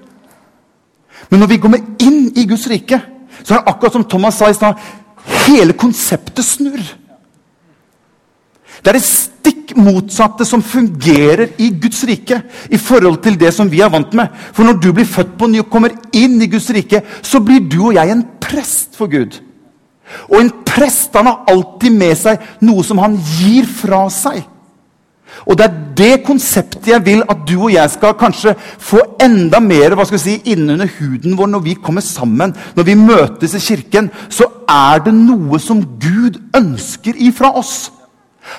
Men 1.31 1.45
når 1.45 1.53
vi 1.53 1.63
kommer 1.63 1.85
inn 2.03 2.25
i 2.35 2.43
Guds 2.49 2.67
rike, 2.67 2.99
så 3.39 3.55
er 3.55 3.61
det 3.61 3.71
akkurat 3.71 3.95
som 3.95 4.03
Thomas 4.03 4.41
sa 4.41 4.51
i 4.51 4.59
stad 4.59 4.83
hele 5.47 5.79
konseptet 5.79 6.43
snur. 6.43 6.97
Det 8.81 8.89
er 8.89 8.97
det 8.97 9.05
stikk 9.05 9.75
motsatte 9.77 10.45
som 10.47 10.63
fungerer 10.65 11.53
i 11.61 11.69
Guds 11.69 12.03
rike. 12.03 12.41
i 12.69 12.77
forhold 12.77 13.21
til 13.23 13.39
det 13.39 13.53
som 13.53 13.71
vi 13.71 13.81
er 13.81 13.89
vant 13.89 14.13
med. 14.13 14.27
For 14.53 14.63
når 14.63 14.79
du 14.81 14.91
blir 14.93 15.05
født 15.05 15.37
på 15.37 15.47
ny 15.47 15.59
og 15.59 15.69
kommer 15.69 15.91
inn 16.13 16.41
i 16.41 16.47
Guds 16.47 16.69
rike, 16.69 17.01
så 17.21 17.39
blir 17.39 17.59
du 17.59 17.87
og 17.87 17.93
jeg 17.93 18.09
en 18.11 18.25
prest 18.39 18.97
for 18.97 19.07
Gud. 19.07 19.39
Og 20.29 20.41
en 20.41 20.51
prest 20.65 21.13
han 21.15 21.25
har 21.25 21.45
alltid 21.47 21.91
med 21.91 22.15
seg 22.17 22.39
noe 22.61 22.83
som 22.83 22.97
han 22.97 23.17
gir 23.37 23.65
fra 23.65 24.09
seg. 24.09 24.43
Og 25.47 25.57
Det 25.57 25.65
er 25.65 25.77
det 25.95 26.25
konseptet 26.25 26.87
jeg 26.87 27.05
vil 27.05 27.23
at 27.29 27.45
du 27.47 27.55
og 27.63 27.71
jeg 27.73 27.89
skal 27.89 28.17
kanskje 28.19 28.53
få 28.79 28.99
enda 29.21 29.59
mer 29.63 29.95
hva 29.95 30.05
skal 30.05 30.17
vi 30.17 30.23
si, 30.23 30.35
innunder 30.53 30.89
huden 30.99 31.37
vår 31.37 31.47
når 31.47 31.63
vi 31.65 31.75
kommer 31.79 32.01
sammen, 32.01 32.53
når 32.75 32.83
vi 32.83 32.95
møtes 32.99 33.55
i 33.55 33.63
kirken. 33.63 34.11
Så 34.29 34.45
er 34.69 34.99
det 35.05 35.13
noe 35.15 35.59
som 35.59 35.81
Gud 35.81 36.37
ønsker 36.57 37.17
ifra 37.17 37.53
oss. 37.57 37.91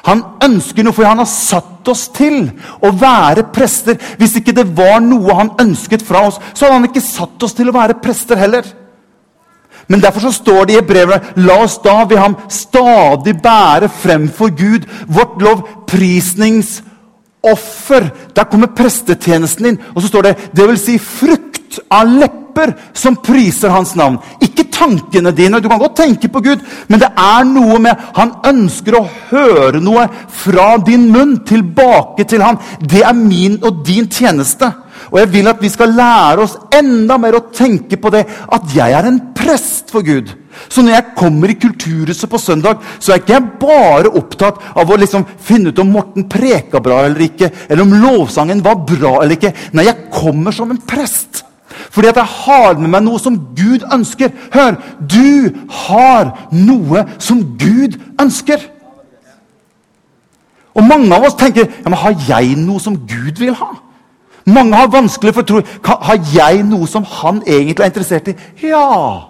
Han 0.08 0.22
ønsker 0.44 0.82
noe, 0.84 0.94
for 0.96 1.04
han 1.06 1.18
har 1.22 1.30
satt 1.30 1.88
oss 1.88 2.08
til 2.14 2.50
å 2.82 2.90
være 2.98 3.44
prester. 3.54 3.96
Hvis 4.18 4.36
ikke 4.40 4.56
det 4.56 4.76
var 4.76 5.00
noe 5.04 5.34
han 5.38 5.50
ønsket 5.62 6.02
fra 6.06 6.20
oss, 6.28 6.38
så 6.52 6.64
hadde 6.66 6.78
han 6.80 6.88
ikke 6.90 7.04
satt 7.04 7.42
oss 7.42 7.54
til 7.58 7.68
å 7.70 7.76
være 7.76 8.00
prester 8.02 8.36
heller. 8.40 8.64
Men 9.90 10.02
derfor 10.02 10.20
så 10.26 10.32
står 10.32 10.64
det 10.68 10.76
i 10.78 10.86
brevet 10.86 11.22
La 11.42 11.56
oss 11.64 11.76
da 11.84 12.04
ved 12.08 12.18
ham 12.20 12.34
stadig 12.48 13.34
bære 13.42 13.88
frem 14.02 14.28
for 14.32 14.48
Gud 14.56 14.82
vårt 15.10 15.42
lovprisningsoffer. 15.42 18.02
Der 18.36 18.44
kommer 18.50 18.76
prestetjenesten 18.76 19.66
inn. 19.66 19.80
Og 19.94 20.02
så 20.02 20.08
står 20.08 20.22
det 20.28 20.38
det 20.56 20.68
vil 20.70 20.80
si 20.80 20.98
frukt 20.98 21.61
av 21.92 22.08
lepper 22.08 22.74
som 22.92 23.16
priser 23.24 23.72
hans 23.72 23.94
navn. 23.98 24.18
Ikke 24.44 24.66
tankene 24.72 25.32
dine. 25.36 25.60
Du 25.60 25.68
kan 25.68 25.80
godt 25.80 25.96
tenke 26.02 26.28
på 26.32 26.42
Gud, 26.44 26.62
men 26.88 27.00
det 27.00 27.08
er 27.08 27.44
noe 27.48 27.78
med 27.82 28.08
Han 28.16 28.34
ønsker 28.46 28.98
å 28.98 29.08
høre 29.30 29.80
noe 29.80 30.06
fra 30.28 30.76
din 30.84 31.08
munn 31.12 31.38
tilbake 31.48 32.26
til 32.28 32.42
han. 32.44 32.58
Det 32.80 33.02
er 33.06 33.16
min 33.16 33.58
og 33.62 33.84
din 33.86 34.08
tjeneste. 34.10 34.72
Og 35.12 35.18
jeg 35.20 35.28
vil 35.34 35.50
at 35.50 35.60
vi 35.60 35.68
skal 35.68 35.92
lære 35.92 36.44
oss 36.46 36.56
enda 36.72 37.18
mer 37.20 37.36
å 37.36 37.44
tenke 37.52 37.98
på 38.00 38.10
det 38.14 38.22
at 38.24 38.72
jeg 38.74 38.96
er 38.96 39.08
en 39.08 39.20
prest 39.36 39.92
for 39.92 40.04
Gud. 40.06 40.32
Så 40.72 40.82
når 40.84 40.96
jeg 40.96 41.14
kommer 41.18 41.52
i 41.52 41.56
Kulturhuset 41.60 42.30
på 42.30 42.40
søndag, 42.40 42.80
så 42.98 43.12
er 43.12 43.20
ikke 43.20 43.34
jeg 43.34 43.52
bare 43.60 44.12
opptatt 44.18 44.60
av 44.72 44.88
å 44.88 44.98
liksom 45.00 45.26
finne 45.40 45.72
ut 45.72 45.80
om 45.84 45.92
Morten 45.92 46.28
preka 46.32 46.80
bra 46.84 47.02
eller 47.06 47.26
ikke, 47.28 47.50
eller 47.68 47.84
om 47.84 47.94
lovsangen 48.02 48.64
var 48.64 48.80
bra 48.88 49.18
eller 49.20 49.36
ikke. 49.36 49.52
Nei, 49.76 49.86
jeg 49.88 50.08
kommer 50.12 50.54
som 50.56 50.72
en 50.72 50.80
prest. 50.80 51.44
Fordi 51.92 52.08
at 52.08 52.20
jeg 52.20 52.32
har 52.44 52.80
med 52.80 52.92
meg 52.92 53.04
noe 53.04 53.20
som 53.20 53.36
Gud 53.56 53.84
ønsker. 53.92 54.32
Hør! 54.52 54.76
Du 55.00 55.52
har 55.86 56.32
noe 56.56 57.06
som 57.20 57.42
Gud 57.60 57.98
ønsker. 58.20 58.64
Og 60.72 60.84
mange 60.88 61.12
av 61.12 61.28
oss 61.28 61.36
tenker 61.36 61.66
ja, 61.68 61.88
men 61.88 62.00
har 62.00 62.14
jeg 62.28 62.56
noe 62.60 62.80
som 62.80 62.96
Gud 63.08 63.40
vil 63.40 63.56
ha? 63.58 63.74
Mange 64.46 64.74
har 64.74 64.90
vanskelig 64.90 65.34
for 65.36 65.46
tro 65.46 65.60
Har 65.86 66.18
jeg 66.34 66.64
noe 66.66 66.86
som 66.90 67.04
han 67.06 67.42
egentlig 67.46 67.84
er 67.84 67.92
interessert 67.92 68.30
i? 68.32 68.36
Ja! 68.66 69.28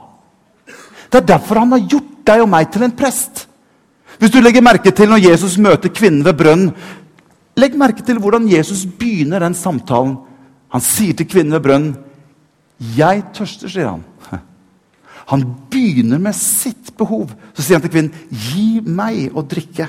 Det 1.12 1.20
er 1.20 1.30
derfor 1.34 1.60
han 1.60 1.74
har 1.74 1.82
gjort 1.84 2.12
deg 2.24 2.44
og 2.44 2.48
meg 2.48 2.70
til 2.72 2.86
en 2.86 2.94
prest. 2.96 3.46
Hvis 4.16 4.32
du 4.32 4.38
legger 4.40 4.64
merke 4.64 4.92
til 4.94 5.10
når 5.10 5.26
Jesus 5.26 5.58
møter 5.60 5.92
kvinnen 5.92 6.24
ved 6.24 6.38
brønnen, 6.38 6.70
legg 7.58 7.76
merke 7.76 8.04
til 8.06 8.20
hvordan 8.22 8.48
Jesus 8.48 8.86
begynner 8.86 9.42
den 9.42 9.56
samtalen. 9.58 10.14
Han 10.72 10.84
sier 10.84 11.12
til 11.12 11.28
kvinnen 11.28 11.52
ved 11.52 11.60
brønnen, 11.60 11.96
'Jeg 12.80 13.24
tørster', 13.34 13.68
sier 13.68 13.88
han. 13.88 14.04
Han 15.26 15.44
begynner 15.70 16.18
med 16.18 16.34
sitt 16.34 16.96
behov. 16.98 17.30
Så 17.54 17.62
sier 17.62 17.78
han 17.78 17.82
til 17.82 17.90
kvinnen, 17.90 18.14
'Gi 18.30 18.80
meg 18.80 19.36
å 19.36 19.42
drikke'. 19.42 19.88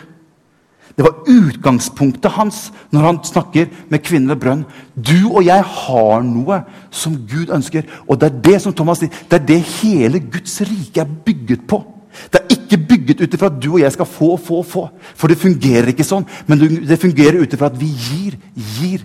Det 0.94 1.06
var 1.06 1.24
utgangspunktet 1.30 2.36
hans 2.36 2.68
når 2.94 3.08
han 3.08 3.20
snakker 3.26 3.72
med 3.90 4.04
kvinnen 4.06 4.30
ved 4.30 4.42
brønn. 4.44 4.66
Du 4.94 5.32
og 5.32 5.42
jeg 5.46 5.66
har 5.66 6.22
noe 6.28 6.60
som 6.94 7.16
Gud 7.30 7.54
ønsker. 7.54 7.88
Og 8.06 8.20
det 8.22 8.30
er 8.30 8.44
det 8.52 8.60
som 8.62 8.76
Thomas 8.76 9.02
sier, 9.02 9.14
det 9.30 9.40
er 9.40 9.48
det 9.48 9.60
hele 9.80 10.22
Guds 10.22 10.60
rike 10.62 11.02
er 11.02 11.18
bygget 11.26 11.66
på. 11.70 11.82
Det 12.30 12.40
er 12.40 12.54
ikke 12.54 12.78
bygget 12.90 13.24
ut 13.24 13.34
ifra 13.34 13.50
at 13.50 13.58
du 13.58 13.72
og 13.72 13.80
jeg 13.82 13.96
skal 13.96 14.06
få 14.06 14.36
få 14.38 14.62
få. 14.68 14.86
For 15.18 15.32
det 15.32 15.40
fungerer 15.42 15.90
ikke 15.90 16.06
sånn. 16.06 16.28
Men 16.46 16.62
det 16.62 17.00
fungerer 17.02 17.42
ut 17.42 17.58
ifra 17.58 17.72
at 17.72 17.80
vi 17.80 17.90
gir, 17.90 18.38
gir, 18.54 19.02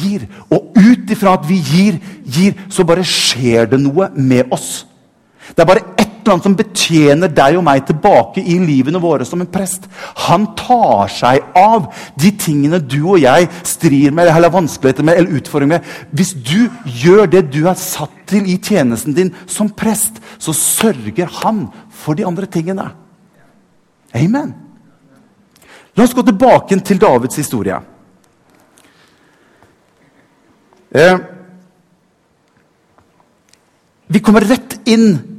gir. 0.00 0.28
Og 0.52 0.76
ut 0.76 1.14
ifra 1.14 1.38
at 1.38 1.48
vi 1.48 1.56
gir, 1.56 2.00
gir, 2.28 2.60
så 2.68 2.84
bare 2.84 3.06
skjer 3.06 3.70
det 3.72 3.80
noe 3.80 4.10
med 4.16 4.52
oss. 4.52 4.84
Det 5.54 5.64
er 5.64 5.72
bare 5.72 5.88
ett 5.96 6.09
eller 6.30 6.38
annet 6.38 6.46
som 6.46 6.56
betjener 6.58 7.32
deg 7.34 7.56
og 7.58 7.64
meg 7.66 7.82
tilbake 7.88 8.42
i 8.42 8.56
livene 8.62 9.00
våre 9.02 9.26
som 9.26 9.40
en 9.42 9.50
prest. 9.50 9.88
Han 10.28 10.46
tar 10.58 11.10
seg 11.10 11.42
av 11.58 11.88
de 12.20 12.30
tingene 12.38 12.78
du 12.78 13.00
og 13.02 13.18
jeg 13.22 13.48
strir 13.66 14.14
med 14.14 14.30
eller 14.30 14.52
vanskeligheter 14.54 15.06
med 15.06 15.18
eller 15.18 15.40
utfordringer 15.40 15.80
med. 15.80 15.90
Hvis 16.14 16.32
du 16.34 16.70
gjør 17.02 17.26
det 17.30 17.48
du 17.50 17.64
er 17.66 17.78
satt 17.78 18.14
til 18.30 18.46
i 18.46 18.56
tjenesten 18.62 19.16
din 19.16 19.32
som 19.50 19.70
prest, 19.74 20.22
så 20.38 20.54
sørger 20.54 21.30
han 21.42 21.66
for 21.90 22.14
de 22.14 22.26
andre 22.26 22.46
tingene. 22.46 22.86
Amen. 24.14 24.54
La 25.98 26.06
oss 26.06 26.14
gå 26.14 26.22
tilbake 26.26 26.78
til 26.86 27.02
Davids 27.02 27.38
historie. 27.40 27.80
Eh, 30.90 31.18
vi 34.10 34.18
kommer 34.18 34.42
rett 34.42 34.80
inn 34.90 35.29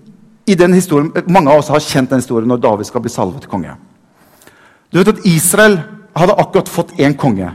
i 0.52 0.56
den 0.56 0.74
historien, 0.76 1.12
Mange 1.28 1.52
av 1.52 1.62
oss 1.62 1.72
har 1.72 1.80
kjent 1.80 2.12
den 2.12 2.20
historien 2.20 2.50
når 2.52 2.62
David 2.64 2.90
skal 2.90 3.04
bli 3.04 3.12
salvet 3.14 3.46
til 3.46 3.52
konge. 3.52 3.76
Du 4.92 5.00
vet 5.00 5.14
at 5.14 5.26
Israel 5.26 5.80
hadde 6.18 6.36
akkurat 6.44 6.70
fått 6.70 6.92
én 7.00 7.16
konge. 7.16 7.54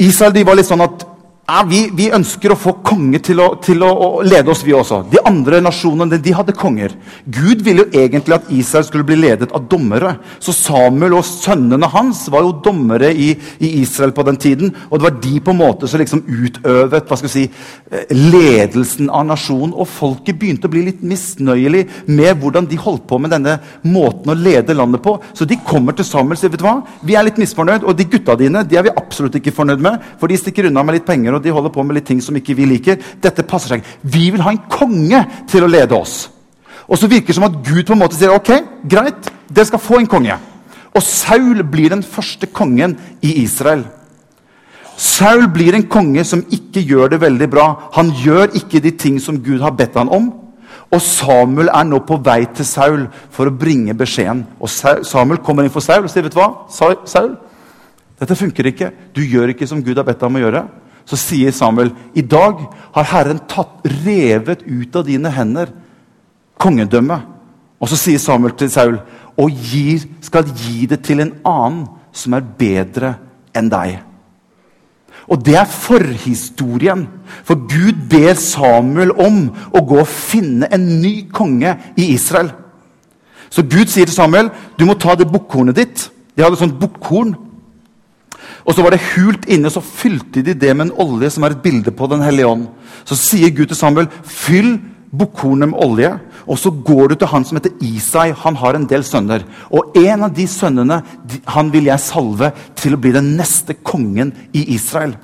Israel 0.00 0.34
de 0.34 0.44
var 0.44 0.58
litt 0.58 0.66
sånn 0.66 0.82
at 0.82 1.04
ja, 1.50 1.64
vi, 1.66 1.80
vi, 1.96 2.06
ønsker 2.14 2.52
å 2.52 2.58
få 2.58 2.76
konge 2.86 3.18
til, 3.26 3.40
å, 3.42 3.46
til 3.62 3.82
å, 3.82 3.88
å, 3.90 4.08
lede 4.22 4.52
oss, 4.52 4.62
vi 4.62 4.74
også. 4.76 5.00
De 5.10 5.18
andre 5.26 5.58
nasjonene 5.64 6.20
de 6.22 6.34
hadde 6.36 6.54
konger. 6.54 6.92
Gud 7.26 7.64
ville 7.66 7.82
jo 7.82 8.02
egentlig 8.02 8.36
at 8.36 8.50
Israel 8.54 8.86
skulle 8.86 9.06
bli 9.08 9.16
ledet 9.18 9.50
av 9.56 9.64
dommere. 9.70 10.12
Så 10.38 10.54
Samuel 10.54 11.16
og 11.18 11.26
sønnene 11.26 11.88
hans 11.90 12.22
var 12.30 12.44
jo 12.46 12.52
dommere 12.62 13.10
i, 13.10 13.32
i 13.58 13.70
Israel 13.80 14.14
på 14.14 14.24
den 14.28 14.38
tiden. 14.38 14.70
Og 14.90 15.00
det 15.00 15.08
var 15.08 15.16
de 15.24 15.32
på 15.42 15.54
en 15.54 15.58
måte 15.58 15.90
som 15.90 16.02
liksom 16.02 16.22
utøvet 16.28 17.10
hva 17.10 17.18
skal 17.18 17.26
vi 17.26 17.32
si, 17.34 17.44
eh, 17.90 18.14
ledelsen 18.14 19.10
av 19.10 19.26
nasjonen. 19.32 19.74
Og 19.74 19.90
folket 19.90 20.38
begynte 20.38 20.70
å 20.70 20.74
bli 20.76 20.84
litt 20.86 21.02
misnøyelig 21.02 21.82
med 22.12 22.44
hvordan 22.44 22.70
de 22.70 22.78
holdt 22.78 23.08
på 23.10 23.18
med 23.18 23.34
denne 23.34 23.56
måten 23.90 24.30
å 24.30 24.38
lede 24.38 24.78
landet 24.78 25.02
på. 25.02 25.16
Så 25.34 25.48
de 25.50 25.58
kommer 25.66 25.98
til 25.98 26.06
Samuel 26.06 26.38
og 26.38 26.44
sier 26.44 26.54
vet 26.54 26.62
du 26.62 26.68
hva, 26.68 26.78
vi 27.02 27.18
er 27.18 27.26
litt 27.26 27.42
misfornøyd, 27.42 27.82
og 27.82 27.98
de 27.98 28.06
gutta 28.12 28.38
dine 28.38 28.62
de 28.70 28.78
er 28.78 28.86
vi 28.86 28.94
absolutt 28.94 29.34
ikke 29.40 29.56
fornøyd 29.56 29.82
med, 29.82 30.10
for 30.20 30.30
de 30.30 30.38
stikker 30.38 30.70
unna 30.70 30.86
med 30.86 31.00
litt 31.00 31.08
penger. 31.10 31.34
og 31.34 31.39
og 31.40 31.46
de 31.46 31.54
holder 31.56 31.72
på 31.72 31.84
med 31.86 31.96
litt 31.96 32.06
ting 32.10 32.20
som 32.22 32.36
ikke 32.36 32.54
vi 32.58 32.68
liker. 32.68 33.00
Dette 33.22 33.46
passer 33.48 33.74
seg 33.74 33.88
Vi 34.02 34.28
vil 34.30 34.44
ha 34.44 34.52
en 34.52 34.66
konge 34.70 35.24
til 35.50 35.64
å 35.64 35.70
lede 35.70 35.96
oss. 35.96 36.28
Og 36.90 36.98
så 36.98 37.08
virker 37.08 37.32
det 37.32 37.38
som 37.38 37.46
at 37.48 37.60
Gud 37.64 37.84
på 37.86 37.94
en 37.94 38.02
måte 38.02 38.18
sier 38.18 38.34
ok, 38.34 38.50
greit, 38.90 39.30
dere 39.48 39.68
skal 39.68 39.82
få 39.82 40.00
en 40.00 40.10
konge. 40.10 40.36
Og 40.90 41.02
Saul 41.06 41.62
blir 41.70 41.92
den 41.92 42.02
første 42.02 42.48
kongen 42.50 42.96
i 43.22 43.36
Israel. 43.44 43.84
Saul 45.00 45.46
blir 45.48 45.76
en 45.78 45.86
konge 45.88 46.24
som 46.28 46.42
ikke 46.52 46.82
gjør 46.84 47.14
det 47.14 47.22
veldig 47.22 47.48
bra. 47.48 47.66
Han 47.94 48.10
gjør 48.20 48.56
ikke 48.58 48.82
de 48.84 48.90
ting 48.90 49.20
som 49.22 49.38
Gud 49.40 49.62
har 49.62 49.72
bedt 49.78 49.96
han 49.96 50.10
om. 50.12 50.28
Og 50.90 51.00
Samuel 51.00 51.70
er 51.70 51.86
nå 51.86 52.02
på 52.02 52.18
vei 52.26 52.42
til 52.50 52.66
Saul 52.66 53.06
for 53.30 53.46
å 53.46 53.54
bringe 53.54 53.94
beskjeden. 53.94 54.42
Og 54.58 54.68
Samuel 54.68 55.38
kommer 55.46 55.64
inn 55.64 55.72
for 55.72 55.84
Saul 55.84 56.04
og 56.04 56.10
sier, 56.10 56.22
'Vet 56.22 56.34
du 56.34 56.40
hva, 56.40 56.66
Saul? 57.06 57.36
Dette 58.18 58.36
funker 58.36 58.66
ikke. 58.66 58.90
Du 59.14 59.22
gjør 59.22 59.54
ikke 59.54 59.66
som 59.66 59.82
Gud 59.82 59.96
har 59.96 60.04
bedt 60.04 60.20
deg 60.20 60.26
om 60.26 60.36
å 60.36 60.44
gjøre.' 60.44 60.68
Så 61.08 61.18
sier 61.18 61.54
Samuel 61.54 61.92
i 62.14 62.22
dag 62.22 62.60
har 62.94 63.08
Herren 63.12 63.40
tatt, 63.50 63.80
revet 64.04 64.62
ut 64.66 64.96
av 64.96 65.06
dine 65.08 65.32
hender 65.34 65.72
kongedømmet. 66.60 67.24
Og 67.80 67.88
så 67.88 67.96
sier 67.98 68.20
Samuel 68.20 68.54
til 68.58 68.70
Saul 68.72 69.00
og 69.40 69.50
gir, 69.70 70.04
skal 70.20 70.48
gi 70.52 70.84
det 70.90 71.00
til 71.06 71.22
en 71.24 71.34
annen 71.48 71.86
som 72.12 72.36
er 72.36 72.46
bedre 72.58 73.14
enn 73.56 73.70
deg. 73.72 74.00
Og 75.30 75.42
det 75.46 75.54
er 75.60 75.68
forhistorien. 75.70 77.06
For 77.46 77.58
Gud 77.70 78.06
ber 78.10 78.34
Samuel 78.38 79.12
om 79.14 79.44
å 79.70 79.82
gå 79.86 80.00
og 80.02 80.10
finne 80.10 80.68
en 80.74 80.86
ny 81.02 81.30
konge 81.32 81.76
i 81.96 82.10
Israel. 82.14 82.50
Så 83.50 83.64
Gud 83.66 83.90
sier 83.90 84.06
til 84.06 84.14
Samuel 84.14 84.50
du 84.78 84.86
må 84.86 84.98
ta 84.98 85.16
det 85.18 85.30
bukkhornet 85.30 85.78
ditt. 85.78 86.08
De 86.34 86.44
hadde 86.44 86.58
sånt 86.60 86.78
bukkhorn 86.80 87.34
og 88.64 88.74
så 88.74 88.84
var 88.84 88.94
det 88.94 89.02
hult 89.14 89.46
inne, 89.48 89.70
så 89.72 89.80
fylte 89.80 90.42
de 90.44 90.54
det 90.54 90.72
med 90.76 90.88
en 90.88 90.96
olje 91.00 91.30
som 91.32 91.46
er 91.46 91.54
et 91.54 91.62
bilde 91.64 91.92
på 91.96 92.08
Den 92.10 92.24
hellige 92.24 92.48
ånd. 92.48 92.66
Så 93.08 93.16
sier 93.16 93.52
Gud 93.54 93.70
til 93.70 93.78
Samuel, 93.78 94.10
fyll 94.22 94.76
bukkhornet 95.10 95.70
med 95.70 95.80
olje. 95.82 96.10
Og 96.50 96.58
så 96.58 96.70
går 96.70 97.10
du 97.10 97.14
til 97.18 97.30
han 97.30 97.44
som 97.46 97.58
heter 97.58 97.74
Isai. 97.84 98.30
Han 98.44 98.56
har 98.56 98.76
en 98.76 98.86
del 98.90 99.04
sønner. 99.06 99.44
Og 99.70 99.96
en 99.98 100.26
av 100.26 100.34
de 100.34 100.46
sønnene 100.50 101.00
han 101.54 101.72
vil 101.72 101.90
jeg 101.90 102.04
salve 102.04 102.52
til 102.78 102.96
å 102.96 103.00
bli 103.00 103.12
den 103.14 103.34
neste 103.38 103.76
kongen 103.76 104.32
i 104.52 104.64
Israel. 104.74 105.14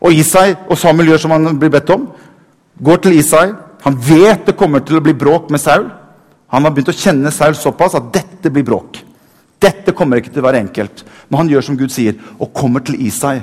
Og 0.00 0.16
Isai 0.16 0.54
og 0.66 0.78
Samuel 0.80 1.12
gjør 1.12 1.24
som 1.24 1.36
han 1.36 1.58
blir 1.60 1.72
bedt 1.72 1.92
om. 1.94 2.08
Går 2.80 3.04
til 3.04 3.18
Isai. 3.20 3.50
Han 3.84 3.96
vet 3.96 4.46
det 4.48 4.56
kommer 4.58 4.84
til 4.84 4.98
å 4.98 5.04
bli 5.04 5.14
bråk 5.16 5.50
med 5.52 5.60
Saul. 5.62 5.88
Han 6.50 6.66
har 6.66 6.74
begynt 6.74 6.92
å 6.92 6.96
kjenne 6.96 7.32
Saul 7.32 7.54
såpass 7.56 7.94
at 7.98 8.10
dette 8.14 8.50
blir 8.52 8.66
bråk. 8.66 9.04
Dette 9.60 9.92
kommer 9.96 10.20
ikke 10.20 10.32
til 10.32 10.42
å 10.42 10.48
være 10.48 10.62
enkelt. 10.64 11.04
Men 11.28 11.42
han 11.42 11.50
gjør 11.52 11.66
som 11.66 11.78
Gud 11.78 11.92
sier, 11.92 12.16
og 12.40 12.52
kommer 12.56 12.84
til 12.84 13.00
Isai. 13.06 13.38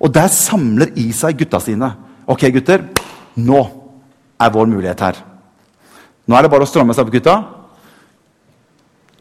Og 0.00 0.10
der 0.14 0.30
samler 0.32 0.92
Isai 0.98 1.34
gutta 1.38 1.60
sine. 1.62 1.92
Ok, 2.26 2.46
gutter, 2.54 2.88
nå 3.36 3.60
er 4.40 4.54
vår 4.54 4.70
mulighet 4.70 5.04
her. 5.04 5.20
Nå 6.24 6.36
er 6.36 6.46
det 6.46 6.50
bare 6.54 6.66
å 6.66 6.68
stramme 6.68 6.96
seg 6.96 7.04
opp, 7.04 7.12
gutta. 7.12 7.36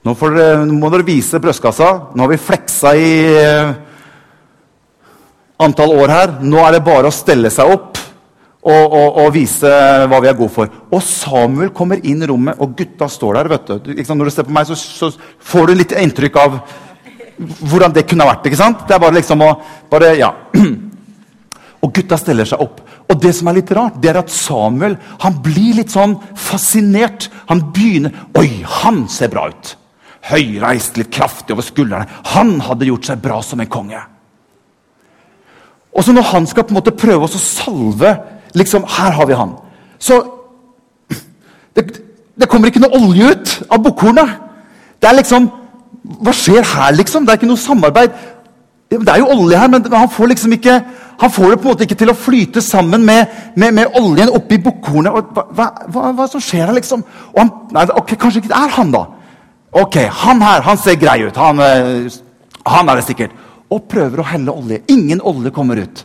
Nå, 0.04 0.16
dere, 0.20 0.64
nå 0.68 0.78
må 0.80 0.90
dere 0.92 1.08
vise 1.08 1.40
brystkassa. 1.44 1.90
Nå 2.16 2.26
har 2.26 2.32
vi 2.32 2.42
fleksa 2.42 2.94
i 3.00 3.12
eh, 3.40 3.74
antall 5.64 5.94
år 5.96 6.12
her. 6.12 6.38
Nå 6.44 6.60
er 6.64 6.78
det 6.78 6.86
bare 6.88 7.12
å 7.12 7.16
stelle 7.16 7.52
seg 7.54 7.72
opp 7.76 7.93
og, 8.64 8.94
og, 8.96 9.18
og, 9.20 9.28
vise 9.36 9.70
hva 10.08 10.22
vi 10.24 10.30
er 10.32 10.38
gode 10.38 10.54
for. 10.54 10.72
Og 10.94 11.04
Samuel 11.04 11.74
kommer 11.76 12.00
inn 12.00 12.24
i 12.24 12.30
rommet, 12.30 12.60
og 12.64 12.78
gutta 12.80 13.10
står 13.12 13.42
der. 13.42 13.52
vet 13.52 13.72
du. 13.84 13.92
Når 14.16 14.30
du 14.30 14.32
ser 14.32 14.48
på 14.48 14.56
meg, 14.56 14.70
så, 14.70 14.78
så 14.78 15.12
får 15.44 15.68
du 15.68 15.76
litt 15.76 15.96
inntrykk 16.00 16.40
av 16.40 16.56
hvordan 17.60 17.94
det 17.96 18.06
kunne 18.08 18.28
vært. 18.30 18.48
ikke 18.48 18.62
sant? 18.62 18.86
Det 18.88 18.96
er 18.96 19.04
bare 19.04 19.18
liksom 19.18 19.44
å 19.44 19.52
bare, 19.92 20.14
ja. 20.20 20.32
Og 21.84 21.92
gutta 21.92 22.16
stiller 22.16 22.48
seg 22.48 22.64
opp. 22.64 22.80
Og 23.12 23.20
det 23.20 23.34
som 23.36 23.50
er 23.52 23.58
litt 23.58 23.72
rart, 23.76 24.00
det 24.00 24.14
er 24.14 24.22
at 24.22 24.32
Samuel 24.32 24.96
han 25.26 25.42
blir 25.44 25.82
litt 25.82 25.92
sånn 25.92 26.16
fascinert. 26.40 27.28
Han 27.52 27.66
begynner 27.76 28.16
Oi, 28.40 28.64
han 28.80 29.04
ser 29.12 29.34
bra 29.34 29.50
ut! 29.52 29.76
Høyreist, 30.24 30.96
litt 30.96 31.12
kraftig 31.12 31.52
over 31.52 31.68
skuldrene. 31.68 32.08
Han 32.32 32.56
hadde 32.64 32.88
gjort 32.88 33.10
seg 33.10 33.20
bra 33.20 33.42
som 33.44 33.60
en 33.60 33.68
konge. 33.68 34.00
Og 35.94 36.06
så 36.06 36.16
når 36.16 36.30
han 36.32 36.48
skal 36.48 36.64
på 36.64 36.74
en 36.74 36.80
måte 36.80 36.96
prøve 36.96 37.28
å 37.28 37.42
salve 37.42 38.14
liksom, 38.54 38.86
Her 38.88 39.12
har 39.12 39.26
vi 39.26 39.34
han. 39.34 39.56
Så 40.00 40.22
det, 41.76 41.86
det 42.40 42.50
kommer 42.50 42.68
ikke 42.70 42.84
noe 42.84 43.00
olje 43.00 43.32
ut 43.32 43.56
av 43.70 43.84
bukkhornet. 43.84 44.40
Det 45.02 45.10
er 45.10 45.20
liksom 45.22 45.50
Hva 46.24 46.34
skjer 46.36 46.66
her, 46.68 46.92
liksom? 46.98 47.24
Det 47.24 47.32
er 47.32 47.40
ikke 47.40 47.48
noe 47.48 47.62
samarbeid. 47.62 48.12
Det 48.92 49.10
er 49.10 49.22
jo 49.22 49.32
olje 49.32 49.58
her, 49.58 49.70
men 49.72 49.86
han 49.94 50.10
får 50.12 50.34
liksom 50.34 50.52
ikke 50.58 50.82
han 51.22 51.32
får 51.32 51.52
det 51.52 51.58
på 51.62 51.68
en 51.68 51.72
måte 51.72 51.86
ikke 51.86 51.98
til 52.02 52.12
å 52.12 52.18
flyte 52.18 52.62
sammen 52.62 53.06
med, 53.06 53.30
med, 53.56 53.74
med 53.78 53.98
oljen 54.00 54.32
oppi 54.34 54.58
bukkhornet. 54.60 55.14
Hva, 55.32 55.68
hva, 55.88 56.10
hva, 56.18 56.26
som 56.28 56.42
skjer 56.44 56.66
her, 56.66 56.74
liksom? 56.76 57.04
Han, 57.38 57.52
nei, 57.72 57.86
ok, 57.94 58.16
Kanskje 58.20 58.42
ikke 58.42 58.52
det 58.52 58.58
er 58.60 58.74
han, 58.78 58.92
da. 58.92 59.06
Ok, 59.84 59.98
Han 60.24 60.42
her 60.44 60.66
han 60.66 60.78
ser 60.78 60.98
grei 61.02 61.22
ut. 61.24 61.38
Han, 61.40 61.62
eh, 61.64 62.12
han 62.66 62.90
er 62.90 63.00
det 63.00 63.06
sikkert. 63.08 63.38
Og 63.72 63.86
prøver 63.90 64.22
å 64.22 64.28
helle 64.34 64.54
olje. 64.54 64.82
Ingen 64.92 65.22
olje 65.22 65.54
kommer 65.54 65.80
ut. 65.82 66.04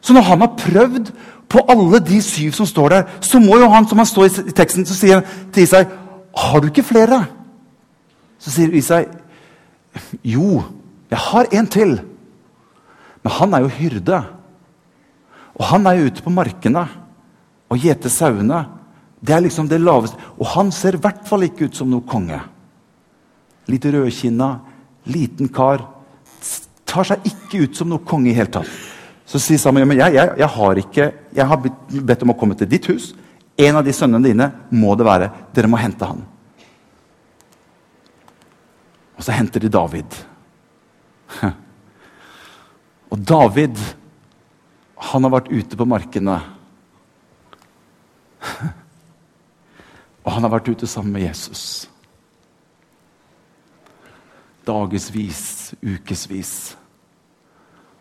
Så 0.00 0.16
når 0.16 0.26
han 0.30 0.40
har 0.40 0.56
prøvd 0.58 1.10
på 1.50 1.62
alle 1.68 2.00
de 2.04 2.20
syv 2.22 2.54
som 2.56 2.68
står 2.68 2.92
der, 2.94 3.08
så 3.20 3.40
må 3.42 3.58
jo 3.60 3.68
han 3.72 3.88
som 3.88 4.00
han 4.00 4.08
står 4.08 4.28
i 4.30 4.54
teksten, 4.56 4.86
så 4.86 4.96
sier 4.96 5.20
han 5.20 5.50
til 5.52 5.66
Isai 5.66 5.84
Har 6.36 6.60
du 6.60 6.68
ikke 6.70 6.86
flere? 6.86 7.24
Så 8.38 8.52
sier 8.54 8.74
Isai 8.74 9.04
Jo, 10.22 10.62
jeg 11.10 11.18
har 11.18 11.50
en 11.52 11.66
til. 11.66 11.96
Men 13.22 13.32
han 13.32 13.54
er 13.54 13.64
jo 13.64 13.74
hyrde. 13.74 14.20
Og 15.58 15.64
han 15.68 15.86
er 15.86 15.98
jo 15.98 16.06
ute 16.08 16.22
på 16.24 16.32
markene 16.32 16.86
og 17.70 17.82
gjeter 17.82 18.12
sauene. 18.12 18.62
Det 19.20 19.34
er 19.34 19.42
liksom 19.44 19.68
det 19.68 19.80
laveste. 19.82 20.16
Og 20.38 20.46
han 20.54 20.70
ser 20.72 20.96
i 20.96 21.02
hvert 21.02 21.26
fall 21.28 21.44
ikke 21.44 21.68
ut 21.68 21.76
som 21.76 21.90
noen 21.90 22.06
konge. 22.08 22.38
Litt 23.68 23.84
rødkinna, 23.84 24.52
liten 25.10 25.50
kar. 25.52 25.84
Tar 26.88 27.10
seg 27.10 27.26
ikke 27.28 27.66
ut 27.66 27.76
som 27.76 27.90
noen 27.90 28.06
konge 28.06 28.30
i 28.30 28.38
hele 28.38 28.50
tatt. 28.54 28.70
Så 29.30 29.38
sier 29.38 29.60
Samuel 29.62 29.86
men 29.86 30.00
jeg, 30.00 30.16
jeg, 30.16 30.32
jeg, 30.40 30.50
har 30.56 30.78
ikke, 30.82 31.04
jeg 31.36 31.46
har 31.46 31.60
bedt 31.62 32.22
om 32.26 32.32
å 32.32 32.38
komme 32.38 32.56
til 32.58 32.66
ditt 32.70 32.88
hus. 32.90 33.12
En 33.60 33.76
av 33.78 33.84
de 33.86 33.92
sønnene 33.94 34.26
dine 34.26 34.48
må 34.74 34.96
det 34.98 35.06
være. 35.06 35.28
Dere 35.54 35.70
må 35.70 35.78
hente 35.78 36.08
han. 36.08 36.24
Og 39.14 39.22
så 39.22 39.36
henter 39.36 39.62
de 39.62 39.70
David. 39.70 40.16
Og 43.12 43.18
David, 43.30 43.78
han 45.10 45.26
har 45.26 45.34
vært 45.36 45.52
ute 45.52 45.78
på 45.78 45.86
markene. 45.86 46.40
Og 50.24 50.30
han 50.34 50.42
har 50.46 50.54
vært 50.56 50.72
ute 50.72 50.90
sammen 50.90 51.14
med 51.14 51.28
Jesus. 51.28 51.62
Dagevis, 54.66 55.74
ukevis. 55.84 56.79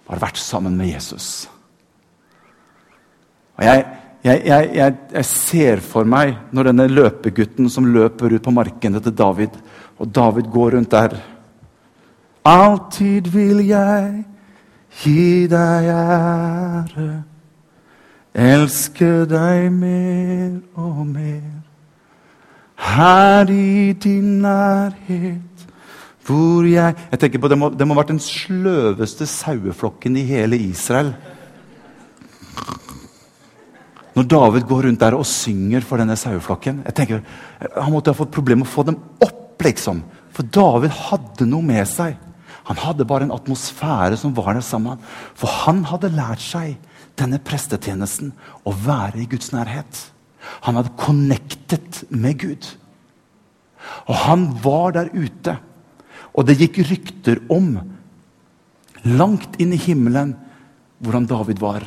Har 0.09 0.21
vært 0.21 0.39
sammen 0.41 0.77
med 0.77 0.89
Jesus. 0.89 1.47
Og 3.59 3.65
jeg, 3.65 3.85
jeg, 4.23 4.41
jeg, 4.47 4.95
jeg, 5.13 5.25
ser 5.27 5.83
for 5.83 6.07
meg 6.07 6.33
når 6.55 6.71
denne 6.71 6.87
løpegutten 6.89 7.69
som 7.71 7.87
løper 7.91 8.35
ut 8.35 8.45
på 8.45 8.53
markene 8.55 9.01
til 9.03 9.15
David, 9.15 9.59
og 9.99 10.09
David 10.15 10.49
går 10.51 10.77
rundt 10.77 10.95
der 10.95 11.19
Alltid 12.47 13.27
vil 13.29 13.59
jeg 13.67 14.23
gi 15.03 15.45
deg 15.51 15.89
ære, 15.91 17.09
elske 18.33 19.09
deg 19.29 19.67
mer 19.75 20.55
og 20.79 21.03
mer. 21.05 21.59
Her 22.79 23.51
i 23.51 23.93
din 23.93 24.39
nærhet 24.41 25.48
hvor 26.29 26.67
jeg 26.69 26.95
Jeg 27.11 27.19
tenker 27.19 27.41
på 27.41 27.49
Det 27.49 27.57
må, 27.57 27.69
det 27.73 27.87
må 27.87 27.95
ha 27.95 28.03
vært 28.03 28.13
den 28.13 28.21
sløveste 28.23 29.25
saueflokken 29.25 30.17
i 30.21 30.27
hele 30.29 30.59
Israel. 30.61 31.13
Når 34.13 34.27
David 34.29 34.65
går 34.67 34.85
rundt 34.85 35.01
der 35.01 35.17
og 35.17 35.27
synger 35.27 35.85
for 35.85 36.01
denne 36.01 36.17
saueflokken 36.19 36.83
jeg 36.85 36.95
tenker, 36.95 37.21
Han 37.75 37.93
måtte 37.93 38.13
ha 38.13 38.17
fått 38.17 38.33
problemer 38.35 38.63
med 38.63 38.69
å 38.69 38.75
få 38.75 38.85
dem 38.87 38.99
opp, 39.25 39.61
liksom. 39.63 40.03
For 40.35 40.43
David 40.43 40.93
hadde 41.09 41.47
noe 41.49 41.65
med 41.65 41.87
seg. 41.89 42.17
Han 42.69 42.77
hadde 42.77 43.07
bare 43.07 43.25
en 43.25 43.33
atmosfære 43.33 44.17
som 44.19 44.35
var 44.37 44.53
der 44.53 44.63
sammen. 44.65 44.99
For 45.35 45.49
han 45.65 45.83
hadde 45.89 46.13
lært 46.13 46.43
seg 46.43 46.77
denne 47.19 47.39
prestetjenesten 47.43 48.31
å 48.63 48.73
være 48.85 49.23
i 49.23 49.27
Guds 49.29 49.51
nærhet. 49.55 50.03
Han 50.67 50.77
hadde 50.77 50.93
connectet 50.99 52.03
med 52.09 52.37
Gud. 52.43 52.69
Og 54.07 54.15
han 54.27 54.45
var 54.63 54.93
der 54.95 55.11
ute. 55.15 55.57
Og 56.39 56.47
det 56.47 56.55
gikk 56.61 56.79
rykter 56.87 57.41
om, 57.51 57.73
langt 59.03 59.57
inn 59.59 59.73
i 59.75 59.81
himmelen, 59.81 60.31
hvordan 61.03 61.27
David 61.27 61.59
var. 61.59 61.83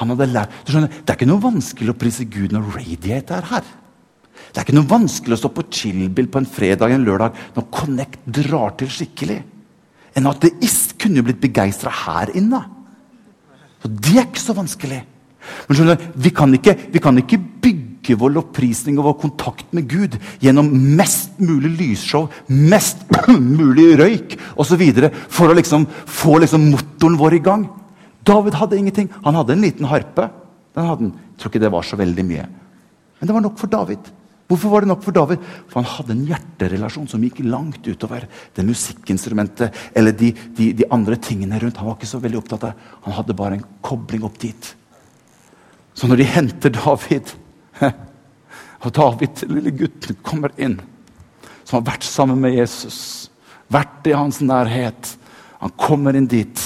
Han 0.00 0.12
hadde 0.14 0.30
lært, 0.30 0.54
du 0.64 0.72
skjønner, 0.72 0.88
Det 0.88 1.12
er 1.12 1.18
ikke 1.18 1.28
noe 1.28 1.44
vanskelig 1.44 1.92
å 1.92 1.98
prise 2.00 2.24
Gud 2.24 2.54
når 2.56 2.72
Radiate 2.78 3.36
er 3.36 3.48
her. 3.50 3.68
Det 4.50 4.60
er 4.60 4.64
ikke 4.64 4.78
noe 4.78 4.88
vanskelig 4.88 5.36
å 5.36 5.40
stå 5.42 5.50
på 5.52 5.66
chill-bill 5.68 6.30
på 6.32 6.40
en 6.40 6.48
fredag 6.48 6.94
en 6.94 7.04
lørdag 7.04 7.36
når 7.56 7.68
Connect 7.74 8.24
drar 8.24 8.72
til 8.80 8.88
skikkelig. 8.92 9.42
En 10.16 10.28
ateist 10.30 10.96
kunne 11.00 11.20
jo 11.20 11.26
blitt 11.28 11.42
begeistra 11.42 11.92
her 12.04 12.32
inne. 12.38 12.62
Så 13.82 13.88
Det 13.88 14.16
er 14.16 14.26
ikke 14.26 14.42
så 14.42 14.56
vanskelig. 14.56 15.04
Men 15.68 15.76
skjønner, 15.76 16.08
vi 16.16 16.30
kan, 16.30 16.52
ikke, 16.54 16.76
vi 16.92 17.02
kan 17.02 17.20
ikke 17.20 17.38
bygge 17.38 17.89
vår 18.08 18.32
lovprisning 18.34 18.98
og 18.98 19.06
vår 19.08 19.16
kontakt 19.20 19.72
med 19.76 19.88
Gud 19.90 20.16
gjennom 20.40 20.70
mest 20.96 21.38
mulig 21.38 21.72
lysshow, 21.78 22.28
mest 22.48 23.04
mulig 23.28 23.92
røyk 24.00 24.38
osv. 24.56 24.82
for 25.28 25.50
å 25.50 25.56
liksom 25.56 25.86
få 26.06 26.38
liksom 26.40 26.70
motoren 26.72 27.18
vår 27.20 27.36
i 27.36 27.42
gang. 27.44 27.66
David 28.26 28.56
hadde 28.60 28.78
ingenting. 28.78 29.10
Han 29.24 29.34
hadde 29.34 29.52
en 29.52 29.64
liten 29.64 29.88
harpe. 29.90 30.30
Den. 30.74 31.12
Jeg 31.12 31.40
tror 31.40 31.52
ikke 31.52 31.62
det 31.62 31.72
var 31.72 31.86
så 31.86 31.98
veldig 31.98 32.24
mye. 32.24 32.46
Men 33.20 33.28
det 33.28 33.36
var 33.36 33.44
nok 33.44 33.58
for 33.60 33.70
David. 33.72 34.10
Hvorfor 34.50 34.72
var 34.72 34.82
det 34.82 34.90
nok 34.90 35.04
for 35.04 35.14
David? 35.14 35.42
For 35.70 35.78
han 35.78 35.92
hadde 35.92 36.14
en 36.16 36.24
hjerterelasjon 36.26 37.06
som 37.10 37.22
gikk 37.22 37.38
langt 37.46 37.86
utover 37.86 38.24
det 38.56 38.64
musikkinstrumentet 38.66 39.76
eller 39.94 40.16
de, 40.16 40.32
de, 40.56 40.72
de, 40.74 40.88
andre 40.90 41.18
tingene 41.22 41.60
rundt. 41.62 41.78
Han 41.78 41.86
var 41.86 41.98
ikke 42.00 42.10
så 42.10 42.18
veldig 42.22 42.40
opptatt 42.40 42.66
av 42.66 42.88
Han 43.06 43.14
hadde 43.14 43.36
bare 43.38 43.60
en 43.60 43.68
kobling 43.86 44.24
opp 44.26 44.40
dit. 44.42 44.72
Så 45.94 46.10
når 46.10 46.22
de 46.22 46.26
henter 46.32 46.74
David, 46.74 47.30
og 48.84 48.92
David, 48.96 49.44
lille 49.50 49.72
gutten, 49.76 50.18
kommer 50.26 50.54
inn, 50.60 50.78
som 51.64 51.80
har 51.80 51.88
vært 51.92 52.06
sammen 52.06 52.40
med 52.42 52.56
Jesus, 52.56 53.30
vært 53.70 54.08
i 54.10 54.16
hans 54.16 54.40
nærhet 54.42 55.16
Han 55.60 55.72
kommer 55.76 56.16
inn 56.16 56.24
dit, 56.24 56.60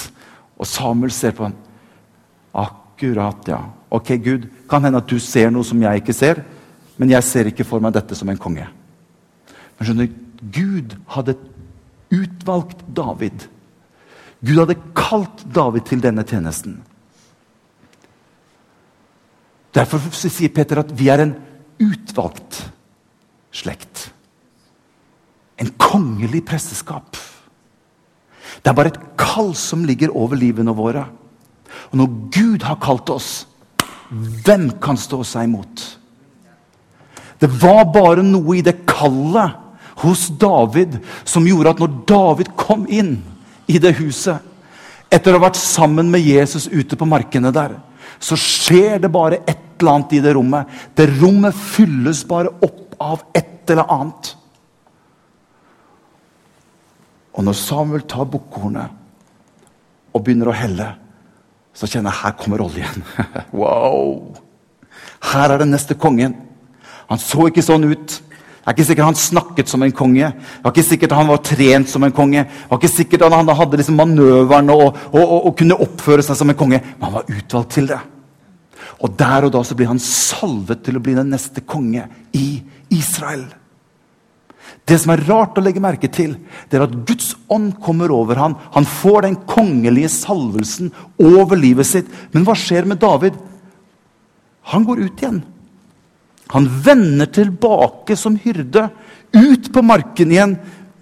og 0.55 0.67
Samuel 0.69 1.11
ser 1.11 1.33
på 1.35 1.43
ham. 1.43 1.55
Akkurat, 2.55 3.41
ja. 3.51 3.57
Ok, 3.91 4.13
Gud, 4.23 4.45
kan 4.71 4.85
hende 4.87 5.01
at 5.01 5.09
du 5.11 5.19
ser 5.19 5.51
noe 5.51 5.67
som 5.67 5.81
jeg 5.83 5.99
ikke 5.99 6.15
ser. 6.15 6.39
Men 6.95 7.11
jeg 7.11 7.27
ser 7.27 7.49
ikke 7.49 7.65
for 7.67 7.83
meg 7.83 7.91
dette 7.95 8.15
som 8.15 8.29
en 8.31 8.39
konge. 8.39 8.69
Men 9.75 9.87
skjønner, 9.87 10.07
Gud 10.55 10.95
hadde 11.11 11.35
utvalgt 12.15 12.85
David. 12.95 13.47
Gud 14.45 14.61
hadde 14.61 14.79
kalt 14.95 15.43
David 15.55 15.87
til 15.89 16.03
denne 16.03 16.23
tjenesten. 16.27 16.79
Derfor 19.75 20.03
sier 20.15 20.53
Peter 20.55 20.79
at 20.79 20.93
vi 20.95 21.09
er 21.11 21.25
en 21.25 21.33
utvalgt 21.83 22.61
slekt. 23.55 24.09
En 25.59 25.71
kongelig 25.79 26.45
presteskap. 26.47 27.17
Det 28.63 28.71
er 28.71 28.77
bare 28.77 28.93
et 28.93 29.01
kall 29.19 29.51
som 29.57 29.83
ligger 29.87 30.13
over 30.15 30.39
livene 30.39 30.73
våre. 30.75 31.03
Og 31.91 31.99
når 31.99 32.15
Gud 32.31 32.63
har 32.63 32.79
kalt 32.83 33.11
oss, 33.11 33.45
hvem 34.09 34.69
kan 34.81 34.99
stå 34.99 35.21
seg 35.27 35.49
imot? 35.49 35.83
Det 37.41 37.49
var 37.61 37.83
bare 37.91 38.23
noe 38.23 38.57
i 38.57 38.63
det 38.63 38.85
kallet 38.87 39.63
hos 40.03 40.27
David 40.39 40.97
som 41.27 41.47
gjorde 41.47 41.75
at 41.75 41.81
når 41.83 41.97
David 42.07 42.51
kom 42.59 42.85
inn 42.87 43.17
i 43.67 43.79
det 43.81 43.95
huset, 43.99 44.39
etter 45.11 45.33
å 45.33 45.39
ha 45.39 45.47
vært 45.47 45.59
sammen 45.59 46.09
med 46.11 46.23
Jesus 46.23 46.67
ute 46.71 46.97
på 46.97 47.07
markene 47.07 47.51
der, 47.55 47.77
så 48.19 48.37
skjer 48.39 49.01
det 49.03 49.11
bare 49.11 49.41
et 49.47 49.64
eller 49.81 49.97
annet 49.97 50.15
i 50.17 50.23
det 50.23 50.33
rommet. 50.37 50.73
Det 50.95 51.07
rommet 51.19 51.55
fylles 51.55 52.23
bare 52.27 52.53
opp 52.65 52.95
av 53.01 53.23
et 53.35 53.71
eller 53.71 53.91
annet. 53.91 54.35
Og 57.35 57.43
når 57.43 57.57
Samuel 57.59 58.05
tar 58.07 58.29
bukkhornet 58.31 60.15
og 60.15 60.23
begynner 60.23 60.51
å 60.51 60.55
helle, 60.55 60.87
så 61.75 61.89
kjenner 61.91 62.13
jeg 62.13 62.21
her 62.23 62.35
kommer 62.39 62.63
oljen. 62.63 63.03
wow! 63.59 64.31
Her 65.33 65.51
er 65.51 65.63
den 65.63 65.73
neste 65.75 65.97
kongen. 65.99 66.37
Han 67.09 67.19
så 67.21 67.49
ikke 67.49 67.65
sånn 67.65 67.89
ut. 67.89 68.21
Det 68.65 68.71
er 68.71 68.77
ikke 68.79 68.87
sikkert 68.87 69.05
han 69.05 69.19
snakket 69.19 69.69
som 69.69 69.83
en 69.85 69.93
konge. 69.93 70.31
Det 70.31 70.63
var 70.63 70.73
ikke 70.73 70.87
sikkert 70.87 71.13
han 71.13 71.27
var 71.29 71.43
trent 71.45 71.91
som 71.91 72.05
en 72.07 72.15
konge. 72.15 72.47
Det 72.47 72.71
var 72.71 72.79
ikke 72.79 72.95
sikkert 72.95 73.25
han 73.29 73.51
hadde 73.59 73.77
liksom 73.81 73.99
manøveren 73.99 74.71
og, 74.73 74.85
og, 75.11 75.19
og, 75.21 75.35
og, 75.37 75.51
kunne 75.59 75.77
oppføre 75.85 76.25
seg 76.25 76.39
som 76.39 76.49
en 76.49 76.57
konge. 76.57 76.79
Men 76.95 77.05
han 77.05 77.17
var 77.19 77.29
utvalgt 77.29 77.75
til 77.75 77.91
det. 77.91 77.99
Og 79.03 79.11
der 79.19 79.47
og 79.47 79.53
da 79.55 79.61
så 79.65 79.75
blir 79.77 79.89
han 79.91 80.01
salvet 80.01 80.85
til 80.85 80.97
å 80.97 81.03
bli 81.03 81.15
den 81.17 81.31
neste 81.33 81.63
konge 81.67 82.07
i 82.35 82.61
Israel. 82.93 83.45
Det 84.85 84.97
som 85.01 85.11
er 85.13 85.23
rart 85.25 85.57
å 85.57 85.63
legge 85.65 85.81
merke 85.81 86.09
til, 86.13 86.35
det 86.69 86.77
er 86.77 86.85
at 86.85 86.93
Guds 87.09 87.33
ånd 87.51 87.73
kommer 87.81 88.13
over 88.13 88.37
ham. 88.37 88.55
Han 88.75 88.85
får 88.85 89.25
den 89.25 89.37
kongelige 89.49 90.11
salvelsen 90.13 90.91
over 91.21 91.57
livet 91.57 91.89
sitt. 91.89 92.11
Men 92.33 92.45
hva 92.45 92.53
skjer 92.57 92.85
med 92.89 93.01
David? 93.01 93.37
Han 94.73 94.85
går 94.85 95.01
ut 95.07 95.21
igjen. 95.23 95.41
Han 96.53 96.69
vender 96.85 97.29
tilbake 97.33 98.17
som 98.17 98.37
hyrde, 98.37 98.87
ut 99.33 99.71
på 99.73 99.81
marken 99.83 100.31
igjen 100.31 100.53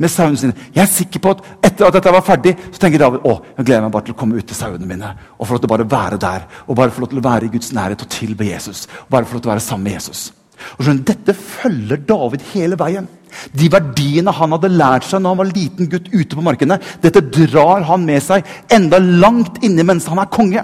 med 0.04 0.12
sauene 0.12 0.40
sine. 0.40 0.68
Jeg 0.76 0.84
er 0.84 0.92
sikker 0.92 1.24
på 1.24 1.34
at 1.34 1.42
etter 1.70 1.88
at 1.88 1.98
dette 1.98 2.14
var 2.14 2.26
ferdig, 2.26 2.54
så 2.70 2.84
tenker 2.84 3.02
David 3.02 3.26
å, 3.30 3.40
jeg 3.58 3.68
gleder 3.70 3.88
meg 3.88 3.96
bare 3.96 4.08
til 4.10 4.16
å 4.16 4.20
komme 4.20 4.38
ut 4.38 4.48
til 4.50 4.58
sauene 4.58 4.88
mine 4.90 5.16
og 5.38 5.48
få 5.48 5.56
lov 5.56 5.64
til 5.64 5.72
å 5.72 5.74
bare 5.74 5.90
være 5.96 6.22
der. 6.22 6.48
Og 6.68 6.78
bare 6.80 6.94
få 6.94 7.04
lov 7.04 7.14
til 7.14 7.24
å 7.24 7.26
være 7.26 7.50
i 7.50 7.54
Guds 7.54 7.74
nærhet 7.76 8.06
og 8.06 8.14
tilbe 8.14 8.48
Jesus. 8.52 8.86
Og 9.06 9.12
bare 9.16 9.30
få 9.30 9.38
lov 9.38 9.46
til 9.46 9.52
å 9.52 9.56
være 9.56 9.66
sammen 9.66 9.90
med 9.90 9.98
Jesus. 9.98 10.30
Og 10.78 10.86
skjønner, 10.86 11.04
Dette 11.08 11.36
følger 11.38 12.06
David 12.08 12.46
hele 12.54 12.78
veien. 12.80 13.10
De 13.58 13.68
verdiene 13.72 14.34
han 14.36 14.54
hadde 14.54 14.72
lært 14.72 15.08
seg 15.08 15.24
når 15.24 15.34
han 15.34 15.42
var 15.42 15.52
liten 15.56 15.90
gutt 15.90 16.12
ute 16.14 16.38
på 16.38 16.46
markene, 16.46 16.78
dette 17.02 17.24
drar 17.34 17.86
han 17.90 18.06
med 18.06 18.22
seg 18.22 18.46
enda 18.72 19.00
langt 19.02 19.58
inni 19.66 19.86
mens 19.88 20.06
han 20.12 20.22
er 20.22 20.32
konge. 20.34 20.64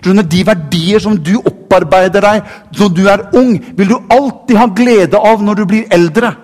Skjønner, 0.00 0.26
De 0.26 0.42
verdier 0.44 1.02
som 1.02 1.16
du 1.16 1.36
opparbeider 1.38 2.26
deg 2.26 2.54
når 2.78 2.94
du 2.96 3.02
er 3.08 3.26
ung, 3.38 3.54
vil 3.78 3.94
du 3.94 3.96
alltid 4.12 4.58
ha 4.58 4.66
glede 4.76 5.20
av 5.30 5.42
når 5.44 5.62
du 5.62 5.64
blir 5.70 5.86
eldre. 5.94 6.34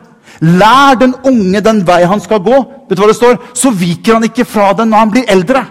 Lær 0.44 0.98
den 1.00 1.14
unge 1.24 1.62
den 1.64 1.80
vei 1.86 2.02
han 2.04 2.20
skal 2.20 2.42
gå, 2.44 2.58
vet 2.88 2.96
du 2.96 3.02
hva 3.02 3.08
det 3.10 3.16
står? 3.18 3.38
så 3.56 3.72
viker 3.72 4.18
han 4.18 4.28
ikke 4.28 4.44
fra 4.48 4.72
den 4.76 4.92
når 4.92 5.04
han 5.04 5.14
blir 5.14 5.32
eldre. 5.32 5.64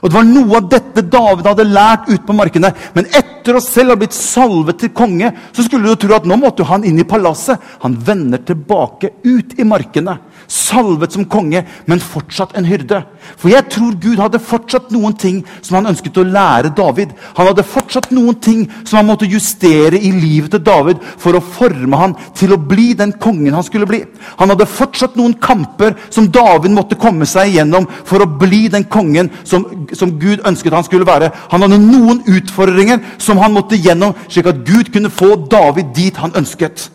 Og 0.00 0.08
Det 0.08 0.16
var 0.16 0.24
noe 0.24 0.56
av 0.56 0.68
dette 0.72 1.02
David 1.12 1.46
hadde 1.50 1.66
lært 1.68 2.06
ute 2.08 2.24
på 2.24 2.36
markene. 2.36 2.70
Men 2.96 3.08
etter 3.12 3.58
å 3.58 3.60
selv 3.60 3.92
ha 3.92 3.98
blitt 4.00 4.16
salvet 4.16 4.78
til 4.80 4.94
konge, 4.96 5.28
så 5.52 5.64
skulle 5.66 5.90
du 5.90 6.00
tro 6.00 6.14
at 6.16 6.28
nå 6.28 6.38
måtte 6.40 6.64
han 6.64 6.86
inn 6.88 7.02
i 7.02 7.04
palasset. 7.08 7.60
Han 7.84 7.98
vender 8.00 8.40
tilbake 8.40 9.12
ut 9.26 9.58
i 9.60 9.66
markene 9.68 10.16
salvet 10.50 11.14
som 11.14 11.26
konge, 11.30 11.62
men 11.86 12.02
fortsatt 12.02 12.56
en 12.58 12.66
hyrde. 12.66 12.98
For 13.38 13.52
jeg 13.52 13.68
tror 13.70 13.94
Gud 14.02 14.18
hadde 14.18 14.40
fortsatt 14.42 14.90
noen 14.90 15.14
ting 15.18 15.40
som 15.62 15.78
han 15.78 15.90
ønsket 15.92 16.18
å 16.18 16.26
lære 16.26 16.72
David. 16.76 17.12
Han 17.36 17.50
hadde 17.50 17.66
fortsatt 17.66 18.10
noen 18.14 18.38
ting 18.42 18.64
som 18.82 18.98
han 18.98 19.08
måtte 19.08 19.28
justere 19.30 19.98
i 19.98 20.10
livet 20.14 20.50
til 20.54 20.64
David 20.66 21.02
for 21.20 21.38
å 21.38 21.44
forme 21.44 22.00
han 22.00 22.16
til 22.38 22.54
å 22.54 22.58
bli 22.58 22.90
den 22.98 23.14
kongen 23.22 23.54
han 23.54 23.66
skulle 23.66 23.86
bli. 23.88 24.02
Han 24.40 24.50
hadde 24.50 24.66
fortsatt 24.70 25.14
noen 25.20 25.36
kamper 25.42 25.94
som 26.10 26.26
David 26.34 26.74
måtte 26.74 26.98
komme 26.98 27.28
seg 27.30 27.52
igjennom 27.52 27.86
for 28.08 28.24
å 28.24 28.30
bli 28.40 28.64
den 28.72 28.88
kongen 28.90 29.30
som, 29.44 29.68
som 29.94 30.16
Gud 30.18 30.42
ønsket 30.48 30.74
han 30.74 30.86
skulle 30.86 31.06
være. 31.08 31.30
Han 31.54 31.66
hadde 31.66 31.78
noen 31.84 32.24
utfordringer 32.26 33.04
som 33.22 33.38
han 33.38 33.54
måtte 33.54 33.78
gjennom, 33.78 34.16
slik 34.26 34.50
at 34.50 34.64
Gud 34.66 34.90
kunne 34.90 35.12
få 35.14 35.36
David 35.50 35.94
dit 35.94 36.18
han 36.18 36.34
ønsket. 36.34 36.88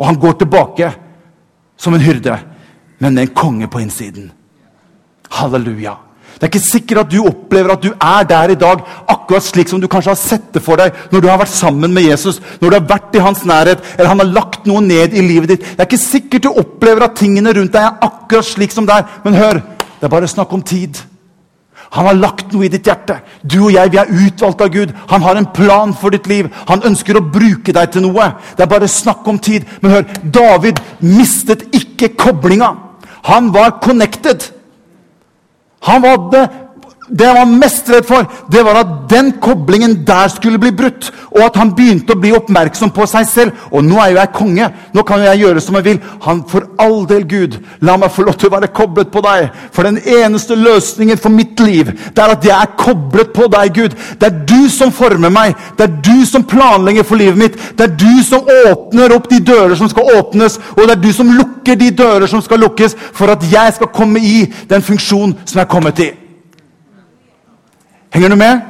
Og 0.00 0.08
han 0.08 0.18
går 0.18 0.40
tilbake 0.40 0.88
som 1.76 1.92
en 1.94 2.02
hyrde 2.02 2.38
men 3.02 3.14
med 3.14 3.26
en 3.26 3.34
konge 3.34 3.66
på 3.68 3.82
innsiden. 3.82 4.30
Halleluja. 5.34 5.96
Det 6.34 6.46
er 6.46 6.50
ikke 6.50 6.64
sikkert 6.64 7.00
at 7.02 7.10
du 7.12 7.20
opplever 7.26 7.74
at 7.74 7.82
du 7.82 7.90
er 7.92 8.24
der 8.26 8.52
i 8.54 8.58
dag 8.58 8.80
akkurat 9.10 9.44
slik 9.44 9.68
som 9.70 9.80
du 9.82 9.88
kanskje 9.90 10.10
har 10.10 10.18
sett 10.18 10.48
det 10.54 10.62
for 10.64 10.80
deg 10.80 10.96
når 11.12 11.22
du 11.22 11.28
har 11.30 11.38
vært 11.38 11.52
sammen 11.54 11.92
med 11.94 12.06
Jesus, 12.06 12.40
når 12.60 12.70
du 12.70 12.76
har 12.78 12.88
vært 12.94 13.18
i 13.18 13.22
hans 13.22 13.44
nærhet, 13.46 13.82
eller 13.94 14.10
han 14.10 14.22
har 14.22 14.30
lagt 14.30 14.66
noe 14.66 14.82
ned 14.82 15.14
i 15.14 15.22
livet 15.22 15.52
ditt. 15.52 15.66
Det 15.66 15.82
er 15.82 15.90
ikke 15.90 16.02
sikkert 16.02 16.46
du 16.46 16.50
opplever 16.50 17.06
at 17.06 17.18
tingene 17.18 17.54
rundt 17.54 17.74
deg 17.74 17.86
er 17.86 18.06
akkurat 18.06 18.48
slik 18.48 18.74
som 18.74 18.86
det 18.88 18.96
er. 18.96 19.08
Men 19.26 19.38
hør, 19.38 19.62
det 19.98 20.08
er 20.08 20.14
bare 20.14 20.30
snakk 20.30 20.54
om 20.54 20.62
tid. 20.66 21.02
Han 21.92 22.08
har 22.08 22.16
lagt 22.16 22.54
noe 22.54 22.64
i 22.64 22.70
ditt 22.72 22.86
hjerte. 22.88 23.18
Du 23.44 23.58
og 23.66 23.74
jeg 23.74 23.90
vi 23.92 23.98
er 24.00 24.14
utvalgt 24.26 24.62
av 24.64 24.70
Gud. 24.72 24.94
Han 25.10 25.22
har 25.26 25.36
en 25.36 25.50
plan 25.52 25.92
for 25.94 26.14
ditt 26.14 26.30
liv. 26.30 26.48
Han 26.70 26.86
ønsker 26.88 27.18
å 27.18 27.26
bruke 27.34 27.74
deg 27.74 27.90
til 27.92 28.06
noe. 28.06 28.30
Det 28.56 28.64
er 28.64 28.70
bare 28.70 28.88
snakk 28.88 29.28
om 29.28 29.38
tid. 29.42 29.66
Men 29.82 29.98
hør, 29.98 30.06
David 30.24 30.80
mistet 31.04 31.66
ikke 31.76 32.14
koblinga. 32.16 32.70
Han 33.22 33.52
var 33.52 33.70
connected. 33.82 34.42
Han 35.80 36.02
var 36.02 36.50
det, 37.12 37.26
han 37.26 37.36
var 37.36 37.58
mest 37.60 37.90
redd 37.92 38.06
for, 38.08 38.24
det 38.52 38.62
var 38.64 38.78
at 38.80 38.92
den 39.10 39.34
koblingen 39.42 39.98
der 40.06 40.30
skulle 40.32 40.58
bli 40.60 40.70
brutt. 40.72 41.10
Og 41.32 41.42
at 41.44 41.56
han 41.60 41.74
begynte 41.76 42.14
å 42.14 42.20
bli 42.20 42.32
oppmerksom 42.36 42.92
på 42.96 43.04
seg 43.08 43.26
selv. 43.28 43.66
Og 43.72 43.84
nå 43.84 43.98
er 44.00 44.12
jo 44.12 44.20
jeg 44.20 44.32
konge. 44.36 44.68
Nå 44.96 45.04
kan 45.08 45.20
jo 45.20 45.28
jeg 45.28 45.42
gjøre 45.42 45.62
som 45.64 45.76
jeg 45.76 45.86
vil. 45.90 45.98
Han, 46.24 46.42
For 46.48 46.70
all 46.80 47.04
del, 47.08 47.26
Gud, 47.28 47.58
la 47.84 47.98
meg 48.00 48.12
få 48.12 48.24
lov 48.24 48.38
til 48.40 48.48
å 48.48 48.54
være 48.54 48.70
koblet 48.72 49.12
på 49.12 49.22
deg. 49.24 49.50
For 49.76 49.88
den 49.88 50.00
eneste 50.00 50.56
løsningen 50.56 51.20
for 51.20 51.34
mitt 51.34 51.60
liv, 51.60 51.92
det 51.92 52.24
er 52.24 52.34
at 52.36 52.48
jeg 52.48 52.56
er 52.56 52.72
koblet 52.80 53.34
på 53.36 53.48
deg, 53.52 53.74
Gud. 53.76 53.98
Det 54.20 54.30
er 54.30 54.40
du 54.48 54.70
som 54.72 54.94
former 54.94 55.32
meg. 55.32 55.52
Det 55.76 55.88
er 55.88 56.00
du 56.08 56.24
som 56.28 56.48
planlegger 56.48 57.04
for 57.08 57.20
livet 57.20 57.40
mitt. 57.44 57.60
Det 57.76 57.90
er 57.90 57.96
du 58.00 58.24
som 58.24 58.48
åpner 58.70 59.16
opp 59.18 59.28
de 59.28 59.42
dører 59.52 59.76
som 59.76 59.92
skal 59.92 60.16
åpnes. 60.16 60.56
Og 60.78 60.86
det 60.86 60.96
er 60.96 61.04
du 61.04 61.12
som 61.12 61.36
lukker 61.36 61.76
de 61.76 61.92
dører 61.92 62.28
som 62.30 62.40
skal 62.44 62.64
lukkes, 62.64 62.96
for 63.12 63.32
at 63.36 63.44
jeg 63.52 63.76
skal 63.76 63.92
komme 63.92 64.24
i 64.24 64.46
den 64.72 64.84
funksjon 64.84 65.36
som 65.44 65.60
jeg 65.60 65.66
er 65.66 65.72
kommet 65.76 66.04
i. 66.08 66.12
Henger 68.12 68.28
du 68.28 68.36
med? 68.36 68.60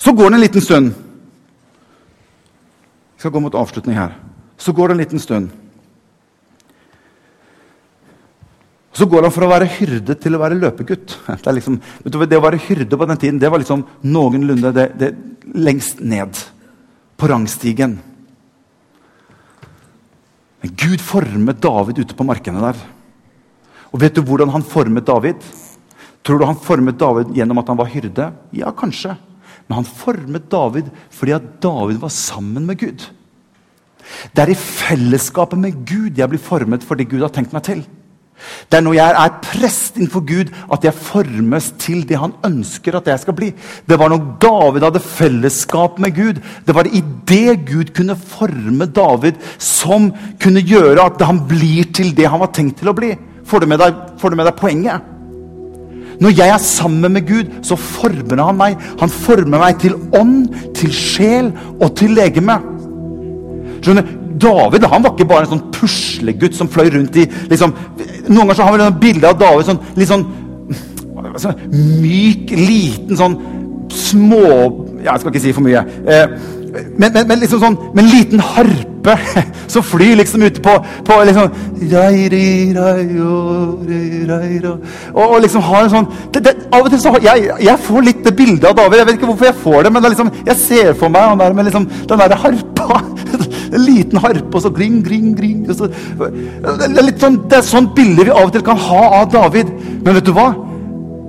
Så 0.00 0.12
går 0.12 0.30
det 0.30 0.36
en 0.40 0.42
liten 0.42 0.64
stund. 0.64 0.92
Jeg 3.14 3.22
skal 3.22 3.34
gå 3.36 3.42
mot 3.44 3.54
avslutning 3.54 3.98
her. 4.00 4.16
Så 4.58 4.72
går 4.74 4.90
det 4.90 4.96
en 4.96 5.02
liten 5.04 5.22
stund. 5.22 5.50
Så 8.96 9.06
går 9.06 9.22
han 9.22 9.32
fra 9.32 9.46
å 9.46 9.52
være 9.52 9.70
hyrde 9.78 10.16
til 10.18 10.34
å 10.34 10.40
være 10.42 10.58
løpegutt. 10.58 11.14
Det, 11.44 11.52
liksom, 11.60 11.78
det 12.02 12.38
å 12.38 12.42
være 12.42 12.62
hyrde 12.66 12.98
på 12.98 13.06
den 13.06 13.20
tiden 13.20 13.38
det 13.40 13.50
var 13.52 13.62
liksom 13.62 13.86
noenlunde 14.02 14.72
det, 14.74 14.86
det, 14.98 15.10
lengst 15.54 16.02
ned 16.02 16.36
på 17.20 17.28
rangstigen. 17.30 18.00
Men 20.60 20.74
Gud 20.74 21.04
formet 21.04 21.62
David 21.62 22.02
ute 22.02 22.18
på 22.18 22.26
markene 22.26 22.64
der. 22.66 22.82
Og 23.90 24.02
vet 24.02 24.14
du 24.14 24.22
hvordan 24.22 24.52
han 24.54 24.66
formet 24.66 25.06
David? 25.06 25.42
Tror 26.24 26.40
du 26.40 26.46
han 26.46 26.58
formet 26.62 26.98
David 27.00 27.32
gjennom 27.34 27.60
at 27.62 27.70
han 27.72 27.78
var 27.80 27.90
hyrde? 27.90 28.30
Ja, 28.54 28.72
kanskje. 28.76 29.16
Men 29.66 29.80
han 29.80 29.88
formet 29.88 30.50
David 30.50 30.90
fordi 31.14 31.34
at 31.36 31.48
David 31.62 32.02
var 32.02 32.12
sammen 32.14 32.66
med 32.66 32.78
Gud. 32.80 33.06
Det 34.34 34.42
er 34.42 34.52
i 34.52 34.58
fellesskapet 34.58 35.58
med 35.60 35.84
Gud 35.86 36.18
jeg 36.18 36.30
blir 36.30 36.42
formet 36.42 36.84
for 36.86 36.98
det 36.98 37.08
Gud 37.10 37.22
har 37.22 37.32
tenkt 37.34 37.54
meg 37.54 37.64
til. 37.66 37.82
Det 38.70 38.78
er 38.78 38.84
når 38.84 38.94
jeg 38.96 39.16
er 39.20 39.34
prest 39.44 39.98
innenfor 39.98 40.22
Gud, 40.24 40.50
at 40.72 40.84
jeg 40.86 40.96
formes 40.96 41.66
til 41.82 42.06
det 42.08 42.18
han 42.18 42.32
ønsker 42.46 42.96
at 42.96 43.10
jeg 43.12 43.20
skal 43.20 43.36
bli. 43.36 43.50
Det 43.84 43.98
var 44.00 44.12
når 44.12 44.22
David 44.42 44.86
hadde 44.86 45.02
fellesskap 45.04 45.98
med 46.00 46.14
Gud. 46.16 46.40
Det 46.66 46.74
var 46.74 46.88
i 46.88 47.02
det 47.28 47.58
Gud 47.68 47.92
kunne 47.96 48.16
forme 48.16 48.88
David, 48.88 49.40
som 49.58 50.08
kunne 50.40 50.64
gjøre 50.64 51.04
at 51.04 51.20
han 51.28 51.42
blir 51.50 51.90
til 51.92 52.14
det 52.16 52.30
han 52.32 52.40
var 52.40 52.52
tenkt 52.56 52.80
til 52.80 52.92
å 52.92 52.96
bli. 52.96 53.12
Får 53.50 53.64
du 53.64 53.70
med 53.70 53.82
deg, 53.82 53.96
får 54.20 54.30
du 54.30 54.38
med 54.38 54.46
deg 54.46 54.58
poenget? 54.58 55.08
Når 56.20 56.34
jeg 56.36 56.52
er 56.52 56.60
sammen 56.60 57.14
med 57.16 57.26
Gud, 57.26 57.52
så 57.64 57.76
former 57.80 58.42
han 58.44 58.58
meg. 58.58 58.80
Han 59.00 59.12
former 59.12 59.62
meg 59.62 59.78
til 59.80 59.96
ånd, 60.16 60.50
til 60.76 60.92
sjel 60.92 61.48
og 61.80 61.94
til 61.96 62.12
legeme. 62.14 62.58
Skjønner, 63.80 64.04
David 64.40 64.84
han 64.88 65.04
var 65.04 65.14
ikke 65.14 65.28
bare 65.28 65.46
en 65.46 65.54
sånn 65.54 65.64
puslegutt 65.74 66.56
som 66.56 66.68
fløy 66.70 66.90
rundt 66.94 67.16
i 67.20 67.26
liksom, 67.50 67.72
Noen 68.28 68.44
ganger 68.44 68.56
så 68.56 68.66
har 68.66 68.76
vi 68.76 68.84
et 68.86 69.00
bilde 69.02 69.28
av 69.28 69.40
David 69.40 69.66
sånn, 69.68 69.80
litt 69.98 70.08
sånn 70.08 70.24
så, 71.40 71.52
myk, 71.72 72.52
liten 72.56 73.18
sånn 73.18 73.36
små 73.92 74.44
Jeg 75.02 75.20
skal 75.20 75.32
ikke 75.32 75.42
si 75.42 75.52
for 75.56 75.64
mye. 75.64 75.82
Eh, 76.04 76.32
men, 76.98 77.10
men, 77.10 77.24
men, 77.26 77.40
liksom 77.42 77.62
sånn, 77.62 77.78
med 77.96 78.08
liten 78.12 78.42
harpe 78.44 78.89
som 79.70 79.82
flyr 79.92 80.16
liksom 80.20 80.42
ute 80.42 80.60
på, 80.62 80.74
på 81.06 81.18
liksom, 81.24 81.50
og, 85.14 85.24
og, 85.24 85.36
liksom 85.40 85.62
har 85.64 85.86
en 85.86 85.92
sånn 85.94 86.08
det, 86.34 86.42
det, 86.44 86.54
Av 86.70 86.84
og 86.84 86.90
til 86.92 87.00
så 87.02 87.14
jeg, 87.24 87.48
jeg 87.64 87.84
får 87.86 88.06
litt 88.06 88.24
det 88.26 88.34
bildet 88.36 88.68
av 88.70 88.76
David. 88.78 89.00
Jeg 89.00 89.08
vet 89.08 89.18
ikke 89.18 89.30
hvorfor 89.32 89.48
jeg 89.48 89.58
får 89.62 89.86
det, 89.86 89.92
men 89.94 90.04
det 90.04 90.12
liksom, 90.14 90.32
jeg 90.46 90.56
ser 90.60 90.92
for 91.00 91.12
meg 91.12 91.28
han 91.30 91.40
der 91.40 91.56
med 91.56 91.70
liksom, 91.70 91.88
den 92.10 92.24
der 92.24 92.36
harpa. 92.44 93.00
En 93.70 93.84
liten 93.86 94.18
harpe, 94.18 94.50
og 94.50 94.62
så 94.64 94.70
gring, 94.74 94.96
gring, 95.06 95.28
gring. 95.38 95.60
Så, 95.70 95.86
det, 95.86 96.88
er 96.88 97.04
litt 97.06 97.22
sånn, 97.22 97.36
det 97.46 97.60
er 97.60 97.68
sånn 97.68 97.86
bilde 97.94 98.26
vi 98.26 98.32
av 98.34 98.48
og 98.48 98.50
til 98.56 98.64
kan 98.66 98.80
ha 98.88 99.04
av 99.20 99.28
David. 99.30 99.70
Men 100.02 100.18
vet 100.18 100.26
du 100.26 100.32
hva? 100.34 100.48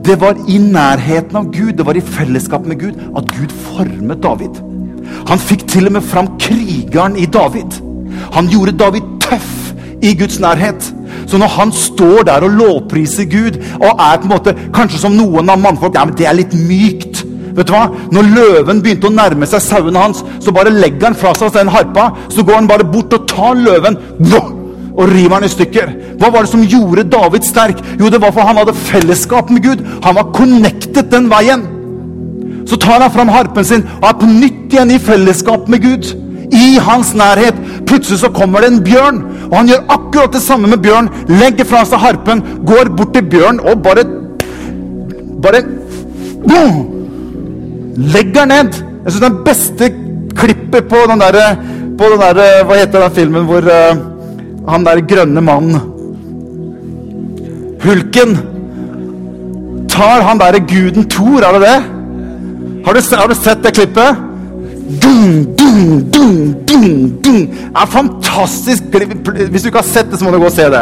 Det 0.01 0.15
var 0.17 0.39
i 0.49 0.57
nærheten 0.57 1.37
av 1.37 1.51
Gud, 1.53 1.75
det 1.77 1.85
var 1.85 1.99
i 1.99 2.01
fellesskap 2.01 2.65
med 2.65 2.81
Gud, 2.81 2.97
at 3.13 3.29
Gud 3.37 3.53
formet 3.67 4.23
David. 4.25 4.57
Han 5.29 5.41
fikk 5.41 5.67
til 5.69 5.89
og 5.89 5.97
med 5.97 6.05
fram 6.05 6.33
krigeren 6.41 7.17
i 7.19 7.25
David. 7.25 7.79
Han 8.35 8.49
gjorde 8.51 8.77
David 8.79 9.07
tøff 9.23 9.73
i 10.01 10.13
Guds 10.17 10.39
nærhet. 10.39 10.93
Så 11.27 11.37
når 11.37 11.47
han 11.47 11.71
står 11.71 12.23
der 12.27 12.45
og 12.45 12.55
lovpriser 12.59 13.27
Gud, 13.29 13.59
og 13.79 13.91
er 13.91 14.17
på 14.17 14.27
en 14.27 14.33
måte 14.33 14.55
kanskje 14.73 15.01
som 15.03 15.15
noen 15.15 15.49
av 15.49 15.59
mannfolk 15.61 15.95
ja, 15.95 16.05
men 16.05 16.17
Det 16.17 16.27
er 16.27 16.37
litt 16.37 16.55
mykt. 16.55 17.25
Vet 17.55 17.67
du 17.67 17.73
hva? 17.75 17.87
Når 18.15 18.31
løven 18.35 18.81
begynte 18.83 19.09
å 19.09 19.13
nærme 19.13 19.47
seg 19.49 19.63
sauene 19.63 19.99
hans, 19.99 20.23
så 20.39 20.53
bare 20.55 20.71
legger 20.71 21.09
han 21.09 21.17
fra 21.19 21.33
seg 21.35 21.51
den 21.55 21.71
harpa. 21.71 22.11
Så 22.31 22.45
går 22.47 22.61
han 22.61 22.69
bare 22.69 22.87
bort 22.87 23.13
og 23.13 23.27
tar 23.27 23.59
løven 23.59 23.99
og 24.91 25.09
river 25.11 25.37
han 25.37 25.47
i 25.47 25.51
stykker. 25.51 25.93
Hva 26.19 26.31
var 26.31 26.45
det 26.45 26.51
som 26.51 26.63
gjorde 26.63 27.07
David 27.11 27.47
sterk? 27.47 27.83
Jo, 27.99 28.09
det 28.11 28.21
var 28.23 28.33
for 28.35 28.47
han 28.47 28.59
hadde 28.59 28.75
fellesskap 28.77 29.51
med 29.51 29.63
Gud. 29.63 29.85
Han 30.03 30.15
var 30.15 30.31
connected 30.35 31.11
den 31.11 31.29
veien. 31.31 31.67
Så 32.71 32.77
tar 32.79 33.01
han 33.03 33.11
fram 33.11 33.27
harpen 33.27 33.65
sin 33.67 33.81
og 33.97 34.05
er 34.07 34.19
på 34.21 34.27
nytt 34.31 34.71
igjen 34.71 34.93
i 34.95 34.99
fellesskap 35.03 35.67
med 35.71 35.83
Gud. 35.83 36.13
I 36.55 36.77
hans 36.79 37.11
nærhet. 37.15 37.57
Plutselig 37.87 38.21
så 38.21 38.29
kommer 38.31 38.63
det 38.63 38.69
en 38.71 38.83
bjørn, 38.83 39.19
og 39.49 39.57
han 39.57 39.71
gjør 39.71 39.83
akkurat 39.91 40.35
det 40.35 40.43
samme 40.43 40.71
med 40.71 40.79
bjørn. 40.83 41.09
Legger 41.27 41.67
fra 41.67 41.83
seg 41.87 41.99
harpen, 41.99 42.43
går 42.67 42.93
bort 42.95 43.11
til 43.15 43.27
bjørn 43.27 43.59
og 43.59 43.83
bare 43.83 44.07
Bare 45.41 45.63
boom, 46.47 46.75
Legger 48.13 48.47
ned. 48.47 48.81
Jeg 49.03 49.13
syns 49.13 49.23
den 49.25 49.39
beste 49.43 49.93
klippet 50.37 50.87
på 50.87 51.05
den 51.09 51.19
derre 51.19 51.55
der, 51.97 52.63
Hva 52.65 52.77
heter 52.77 53.01
den 53.03 53.15
filmen 53.15 53.47
hvor 53.49 53.65
uh, 53.65 53.99
han 54.69 54.85
der 54.85 55.01
grønne 55.05 55.41
mannen 55.41 55.81
Hulken 57.83 58.37
tar 59.89 60.23
han 60.25 60.39
derre 60.39 60.61
guden 60.69 61.09
Thor, 61.09 61.41
er 61.41 61.57
det 61.57 61.61
det? 61.65 62.00
Har 62.85 62.93
du, 62.93 63.01
har 63.15 63.27
du 63.27 63.35
sett 63.35 63.63
det 63.63 63.73
klippet? 63.75 64.27
Dun, 65.01 65.55
dun, 65.55 66.11
dun, 66.11 66.55
dun, 66.67 67.21
dun. 67.23 67.43
er 67.75 67.85
fantastisk 67.87 68.83
Hvis 69.49 69.61
du 69.61 69.69
ikke 69.69 69.79
har 69.79 69.87
sett 69.87 70.11
det, 70.11 70.19
så 70.19 70.25
må 70.25 70.31
du 70.33 70.39
gå 70.41 70.49
og 70.49 70.55
se 70.55 70.65
det. 70.73 70.81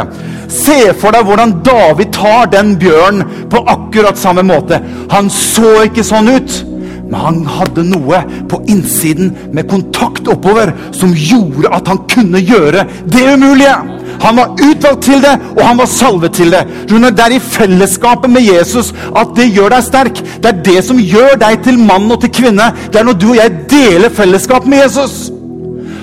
Se 0.50 0.78
for 0.98 1.14
deg 1.14 1.28
hvordan 1.28 1.60
David 1.64 2.10
tar 2.16 2.50
den 2.50 2.74
bjørnen 2.80 3.46
på 3.52 3.62
akkurat 3.70 4.18
samme 4.18 4.42
måte. 4.42 4.80
Han 5.12 5.30
så 5.30 5.84
ikke 5.86 6.04
sånn 6.06 6.32
ut. 6.34 6.58
Men 7.10 7.20
han 7.20 7.38
hadde 7.58 7.84
noe 7.88 8.22
på 8.50 8.60
innsiden 8.70 9.32
med 9.52 9.70
kontakt 9.70 10.28
oppover 10.30 10.72
som 10.94 11.14
gjorde 11.14 11.72
at 11.74 11.88
han 11.90 12.04
kunne 12.10 12.42
gjøre 12.42 12.86
det 13.10 13.24
umulige. 13.34 13.74
Han 14.20 14.36
var 14.36 14.54
utvalgt 14.60 15.02
til 15.06 15.22
det, 15.24 15.32
og 15.56 15.62
han 15.64 15.78
var 15.80 15.88
salvet 15.90 16.34
til 16.36 16.52
det. 16.52 16.62
Det 16.90 17.24
er 17.24 17.34
i 17.34 17.42
fellesskapet 17.42 18.30
med 18.30 18.46
Jesus 18.46 18.92
at 19.16 19.34
det 19.36 19.50
gjør 19.54 19.74
deg 19.74 19.86
sterk. 19.86 20.22
Det 20.42 20.52
er 20.52 20.62
det 20.70 20.78
som 20.86 21.00
gjør 21.00 21.38
deg 21.40 21.62
til 21.64 21.80
mann 21.80 22.10
og 22.10 22.20
til 22.22 22.34
kvinne. 22.42 22.70
Det 22.92 23.00
er 23.00 23.08
når 23.08 23.18
du 23.18 23.28
og 23.32 23.38
jeg 23.40 23.60
deler 23.70 24.12
fellesskap 24.14 24.66
med 24.66 24.84
Jesus. 24.84 25.39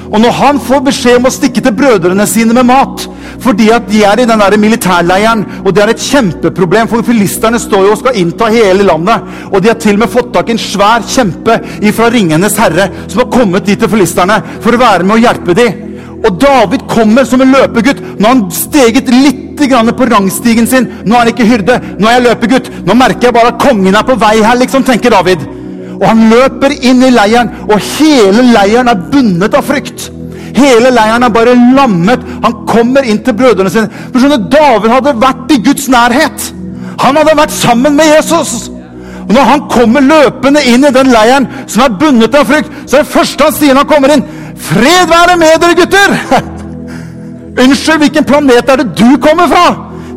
Og 0.07 0.19
når 0.23 0.35
han 0.39 0.59
får 0.63 0.83
beskjed 0.87 1.19
om 1.19 1.27
å 1.27 1.33
stikke 1.33 1.63
til 1.63 1.75
brødrene 1.75 2.27
sine 2.29 2.55
med 2.55 2.67
mat 2.69 3.07
fordi 3.43 3.67
at 3.69 3.85
de 3.89 4.01
er 4.07 4.21
i 4.21 4.25
den 4.25 4.41
der 4.41 4.55
militærleiren, 4.57 5.43
og 5.61 5.73
det 5.75 5.83
er 5.83 5.91
et 5.93 6.01
kjempeproblem, 6.01 6.87
for 6.89 7.05
filisterne 7.05 7.59
står 7.61 7.83
jo 7.85 7.91
og 7.93 7.99
skal 8.01 8.17
innta 8.17 8.47
hele 8.49 8.87
landet. 8.87 9.27
Og 9.51 9.61
de 9.61 9.69
har 9.69 9.77
til 9.81 9.93
og 9.93 10.01
med 10.01 10.11
fått 10.11 10.31
tak 10.33 10.49
i 10.49 10.55
en 10.55 10.61
svær 10.61 11.05
kjempe 11.05 11.59
fra 11.93 12.09
Ringenes 12.13 12.57
herre 12.57 12.87
som 13.05 13.21
har 13.21 13.29
kommet 13.33 13.67
dit 13.67 13.79
til 13.79 13.91
filisterne 13.91 14.39
for 14.63 14.73
å 14.73 14.81
være 14.81 15.05
med 15.05 15.19
og 15.19 15.27
hjelpe 15.27 15.57
dem. 15.57 15.83
Og 16.25 16.39
David 16.41 16.87
kommer 16.89 17.27
som 17.29 17.43
en 17.43 17.53
løpegutt. 17.53 18.01
Nå 18.17 18.25
har 18.25 18.35
han 18.35 18.47
steget 18.51 19.11
litt 19.13 19.43
på 19.57 20.05
rangstigen 20.05 20.67
sin. 20.69 20.89
Nå 21.05 21.15
er 21.15 21.19
han 21.19 21.31
ikke 21.31 21.45
hyrde, 21.49 21.79
nå 21.97 22.07
er 22.07 22.17
jeg 22.17 22.25
løpegutt. 22.27 22.71
Nå 22.85 22.93
merker 22.93 23.29
jeg 23.29 23.37
bare 23.37 23.53
at 23.53 23.61
kongen 23.61 23.95
er 23.95 24.05
på 24.05 24.17
vei 24.17 24.35
her, 24.41 24.57
liksom, 24.57 24.83
tenker 24.85 25.13
David. 25.13 25.45
Og 25.97 26.05
han 26.05 26.27
løper 26.29 26.75
inn 26.77 27.01
i 27.03 27.11
leiren, 27.13 27.49
og 27.67 27.81
hele 27.97 28.45
leiren 28.53 28.91
er 28.91 29.03
bundet 29.11 29.57
av 29.57 29.65
frykt. 29.65 30.09
Hele 30.57 30.91
leiren 30.93 31.25
er 31.25 31.33
bare 31.33 31.55
lammet. 31.77 32.23
Han 32.43 32.63
kommer 32.69 33.05
inn 33.05 33.19
til 33.25 33.35
brødrene 33.37 33.73
sine. 33.73 33.89
For 34.11 34.21
skjønner, 34.21 34.47
David 34.51 34.93
hadde 34.93 35.15
vært 35.21 35.53
i 35.53 35.61
Guds 35.65 35.87
nærhet. 35.93 36.49
Han 37.03 37.19
hadde 37.19 37.37
vært 37.37 37.53
sammen 37.53 37.97
med 37.97 38.09
Jesus. 38.15 38.69
Og 39.27 39.33
Når 39.35 39.49
han 39.51 39.65
kommer 39.69 40.05
løpende 40.05 40.63
inn 40.65 40.87
i 40.87 40.93
den 40.93 41.11
leiren 41.11 41.49
som 41.67 41.83
er 41.83 41.97
bundet 41.99 42.35
av 42.37 42.47
frykt, 42.47 42.71
så 42.85 42.99
er 42.99 43.03
det 43.03 43.13
første 43.13 43.43
han 43.43 43.57
sier 43.57 43.75
når 43.75 43.83
han 43.83 43.91
kommer 43.91 44.13
inn 44.15 44.27
Fred 44.57 45.09
være 45.11 45.35
med 45.37 45.59
dere, 45.61 45.75
gutter! 45.77 46.13
Unnskyld, 47.61 47.99
hvilken 48.01 48.25
planet 48.25 48.69
er 48.71 48.81
det 48.81 48.87
du 48.97 49.17
kommer 49.21 49.49
fra? 49.51 49.65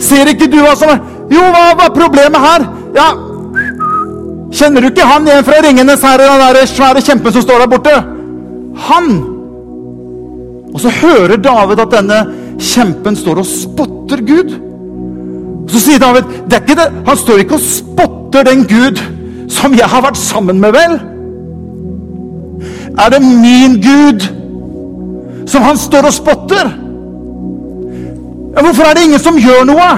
Ser 0.01 0.31
ikke 0.33 0.49
du 0.49 0.61
hva 0.63 0.77
som 0.79 0.95
er 0.95 1.03
Jo, 1.31 1.43
hva 1.53 1.67
er 1.75 1.93
problemet 1.95 2.41
her? 2.41 2.65
Ja, 2.97 3.11
Kjenner 4.51 4.83
du 4.83 4.91
ikke 4.91 5.07
han 5.07 5.29
igjen 5.29 5.47
fra 5.47 5.61
Ringenes 5.63 6.03
herre, 6.03 6.27
den 6.27 6.43
der 6.43 6.67
svære 6.67 7.03
kjempen 7.07 7.35
som 7.35 7.45
står 7.45 7.63
der 7.63 7.71
borte? 7.71 7.95
Han! 8.89 9.13
Og 10.75 10.81
så 10.83 10.91
hører 11.01 11.39
David 11.43 11.83
at 11.83 11.95
denne 11.95 12.19
kjempen 12.61 13.17
står 13.19 13.43
og 13.43 13.47
spotter 13.47 14.23
Gud. 14.27 14.53
Så 15.71 15.83
sier 15.83 16.03
David 16.03 16.27
det 16.51 16.59
er 16.59 16.65
ikke 16.65 16.79
det. 16.79 16.91
Han 17.07 17.19
står 17.19 17.45
ikke 17.45 17.59
og 17.59 17.65
spotter 17.65 18.47
den 18.47 18.67
Gud 18.71 19.01
som 19.51 19.75
jeg 19.75 19.87
har 19.91 20.03
vært 20.05 20.19
sammen 20.19 20.61
med, 20.63 20.75
vel? 20.75 20.99
Er 22.99 23.11
det 23.11 23.23
min 23.23 23.79
Gud 23.83 24.27
som 25.51 25.63
han 25.67 25.79
står 25.79 26.07
og 26.07 26.15
spotter? 26.15 26.71
Ja, 28.55 28.63
hvorfor 28.63 28.87
er 28.87 28.95
det 28.95 29.05
ingen 29.07 29.23
som 29.23 29.39
gjør 29.39 29.67
noe? 29.67 29.91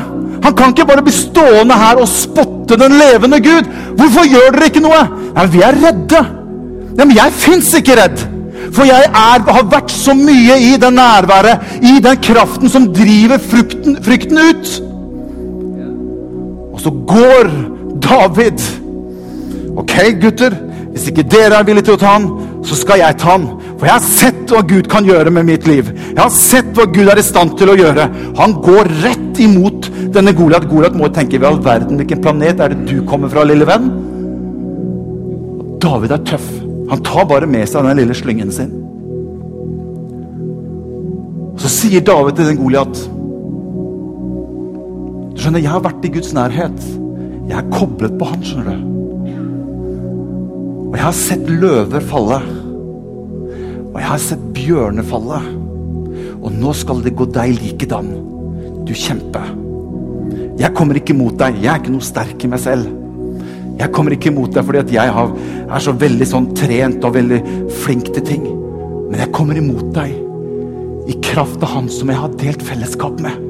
Han 0.43 0.57
kan 0.57 0.73
ikke 0.73 0.87
bare 0.89 1.05
bli 1.05 1.13
stående 1.15 1.77
her 1.77 2.01
og 2.01 2.09
spotte 2.09 2.62
den 2.81 2.99
levende 3.01 3.41
Gud. 3.43 3.69
Hvorfor 3.99 4.29
gjør 4.29 4.55
dere 4.57 4.69
ikke 4.71 4.85
noe? 4.85 5.03
Nei, 5.37 5.47
vi 5.53 5.65
er 5.65 5.79
redde. 5.83 6.23
Nei, 6.93 7.05
men 7.05 7.17
jeg 7.17 7.35
fins 7.43 7.73
ikke 7.79 7.97
redd. 7.99 8.25
For 8.73 8.89
jeg 8.89 9.09
er, 9.09 9.45
har 9.45 9.69
vært 9.69 9.93
så 9.93 10.15
mye 10.17 10.57
i 10.65 10.77
det 10.81 10.93
nærværet, 10.95 11.77
i 11.85 11.99
den 12.05 12.21
kraften 12.25 12.73
som 12.73 12.89
driver 12.95 13.41
frukten, 13.43 13.99
frykten 14.05 14.41
ut. 14.41 14.73
Og 16.73 16.81
så 16.81 16.93
går 17.13 17.51
David. 18.03 18.65
Ok, 19.77 19.97
gutter. 20.23 20.57
Hvis 20.93 21.09
ikke 21.09 21.25
dere 21.29 21.61
er 21.61 21.69
villige 21.69 21.89
til 21.89 21.97
å 21.97 22.01
ta 22.01 22.17
han, 22.17 22.29
så 22.69 22.77
skal 22.77 23.01
jeg 23.01 23.19
ta 23.21 23.37
han. 23.37 23.47
For 23.83 23.89
jeg 23.91 23.99
har 23.99 24.05
sett 24.07 24.53
hva 24.55 24.61
Gud 24.63 24.87
kan 24.87 25.03
gjøre 25.03 25.31
med 25.35 25.49
mitt 25.49 25.65
liv. 25.67 25.89
Jeg 25.91 26.21
har 26.21 26.29
sett 26.31 26.69
hva 26.77 26.85
Gud 26.87 27.09
er 27.11 27.19
i 27.19 27.25
stand 27.27 27.57
til 27.59 27.73
å 27.73 27.75
gjøre. 27.75 28.05
Han 28.39 28.55
går 28.63 28.91
rett 29.03 29.41
imot 29.43 29.89
denne 30.15 30.31
Goliat. 30.39 30.69
Goliat 30.71 30.95
må 30.95 31.09
tenke 31.11 31.35
i 31.35 31.43
all 31.43 31.59
verden, 31.59 31.99
hvilken 31.99 32.23
planet 32.23 32.63
er 32.63 32.77
det 32.77 32.87
du 32.87 33.01
kommer 33.11 33.33
fra, 33.33 33.43
lille 33.43 33.67
venn? 33.67 33.91
David 35.83 36.15
er 36.15 36.23
tøff. 36.31 36.47
Han 36.93 37.03
tar 37.03 37.27
bare 37.27 37.51
med 37.51 37.67
seg 37.67 37.83
den 37.91 38.05
lille 38.05 38.15
slyngen 38.15 38.55
sin. 38.55 38.71
Så 41.59 41.75
sier 41.81 42.07
David 42.07 42.39
til 42.39 42.53
den 42.53 42.63
Goliat 42.63 43.05
Du 45.35 45.43
skjønner, 45.43 45.59
jeg 45.59 45.75
har 45.75 45.83
vært 45.83 46.07
i 46.07 46.15
Guds 46.21 46.31
nærhet. 46.39 46.91
Jeg 47.51 47.59
er 47.59 47.71
koblet 47.75 48.15
på 48.15 48.31
han, 48.31 48.47
skjønner 48.47 48.79
du. 48.79 48.91
Og 50.93 51.01
jeg 51.01 51.09
har 51.11 51.23
sett 51.27 51.51
løver 51.51 52.13
falle. 52.15 52.45
Og 53.93 54.01
jeg 54.01 54.09
har 54.09 54.23
sett 54.23 54.45
bjørnefallet. 54.57 55.51
Og 56.43 56.51
nå 56.57 56.73
skal 56.75 57.03
det 57.05 57.15
gå 57.19 57.29
deg 57.31 57.55
likedan, 57.61 58.09
du 58.87 58.93
kjempe. 58.97 59.43
Jeg 60.59 60.75
kommer 60.77 60.99
ikke 60.99 61.17
mot 61.17 61.37
deg. 61.39 61.61
Jeg 61.63 61.71
er 61.71 61.81
ikke 61.81 61.95
noe 61.95 62.05
sterk 62.05 62.43
i 62.45 62.51
meg 62.51 62.61
selv. 62.63 62.89
Jeg 63.79 63.91
kommer 63.95 64.15
ikke 64.15 64.33
mot 64.35 64.53
deg 64.53 64.67
fordi 64.67 64.81
at 64.83 64.93
jeg 64.95 65.15
har, 65.17 65.31
er 65.65 65.83
så 65.83 65.95
veldig 65.97 66.29
sånn 66.29 66.51
trent 66.57 67.07
og 67.07 67.17
veldig 67.17 67.41
flink 67.83 68.11
til 68.13 68.27
ting. 68.27 68.45
Men 69.11 69.23
jeg 69.25 69.33
kommer 69.35 69.59
imot 69.59 69.89
deg 69.97 70.13
i 71.11 71.17
kraft 71.25 71.63
av 71.65 71.73
Han 71.75 71.89
som 71.91 72.11
jeg 72.13 72.21
har 72.21 72.37
delt 72.41 72.63
fellesskap 72.65 73.19
med. 73.23 73.49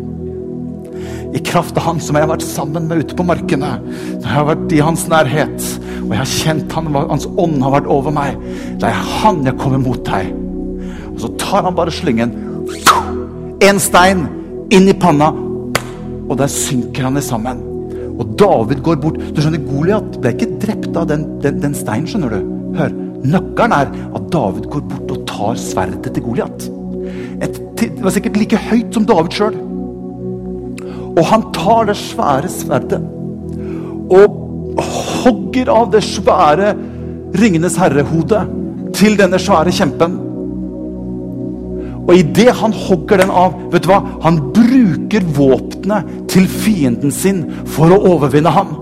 I 1.32 1.40
kraft 1.44 1.76
av 1.80 1.86
Han 1.88 2.00
som 2.02 2.16
jeg 2.16 2.24
har 2.24 2.32
vært 2.32 2.46
sammen 2.46 2.88
med 2.88 3.04
ute 3.04 3.18
på 3.18 3.26
markene. 3.26 3.74
Når 3.82 4.26
jeg 4.26 4.36
har 4.36 4.48
vært 4.48 4.74
i 4.76 4.82
hans 4.84 5.04
nærhet. 5.10 5.68
Og 6.12 6.18
jeg 6.18 6.20
har 6.20 6.28
kjent 6.28 6.74
han, 6.76 6.88
Hans 7.08 7.24
ånd 7.40 7.62
har 7.64 7.72
vært 7.72 7.86
over 7.88 8.12
meg. 8.12 8.40
Det 8.76 8.84
er 8.84 9.04
Han 9.22 9.38
jeg 9.46 9.56
kommer 9.56 9.80
mot 9.80 10.00
deg. 10.04 10.28
Og 11.08 11.22
så 11.22 11.30
tar 11.40 11.64
han 11.64 11.76
bare 11.78 11.94
slyngen. 11.94 12.34
En 13.64 13.80
stein 13.80 14.26
inn 14.74 14.90
i 14.90 14.96
panna, 14.96 15.30
og 15.32 16.34
der 16.36 16.50
synker 16.52 17.06
han 17.06 17.16
det 17.16 17.22
sammen. 17.24 17.62
Og 18.12 18.34
David 18.36 18.82
går 18.84 18.98
bort. 19.00 19.16
Du 19.32 19.40
skjønner, 19.40 19.64
Goliat 19.64 20.18
ble 20.20 20.34
ikke 20.34 20.50
drept 20.60 21.00
av 21.00 21.08
den, 21.08 21.24
den, 21.40 21.62
den 21.64 21.78
steinen. 21.78 22.10
skjønner 22.10 22.36
du. 22.36 22.52
Hør, 22.76 22.92
Nøkkelen 23.32 23.76
er 23.78 23.96
at 24.18 24.28
David 24.34 24.68
går 24.68 24.84
bort 24.92 25.16
og 25.16 25.24
tar 25.32 25.56
sverdet 25.64 26.12
til 26.12 26.26
Goliat. 26.26 26.68
Det 27.40 27.88
var 28.04 28.12
sikkert 28.12 28.36
like 28.36 28.60
høyt 28.68 28.92
som 28.92 29.08
David 29.08 29.32
sjøl. 29.32 29.56
Og 31.16 31.24
han 31.32 31.48
tar 31.56 31.88
det 31.88 31.96
svære 32.04 32.52
sverdet 32.52 33.00
og 34.12 34.41
hogger 35.22 35.70
av 35.72 35.90
det 35.94 36.02
svære 36.06 36.74
Ringenes 37.32 37.78
herre-hodet 37.80 38.42
til 38.96 39.16
denne 39.16 39.40
svære 39.40 39.72
kjempen. 39.72 40.18
Og 42.02 42.12
idet 42.18 42.52
han 42.58 42.74
hogger 42.76 43.22
den 43.22 43.32
av, 43.32 43.54
vet 43.72 43.86
du 43.86 43.92
hva? 43.92 44.02
Han 44.24 44.40
bruker 44.52 45.24
våpenet 45.36 46.08
til 46.32 46.48
fienden 46.50 47.14
sin 47.14 47.44
for 47.72 47.94
å 47.94 48.00
overvinne 48.14 48.52
ham. 48.52 48.74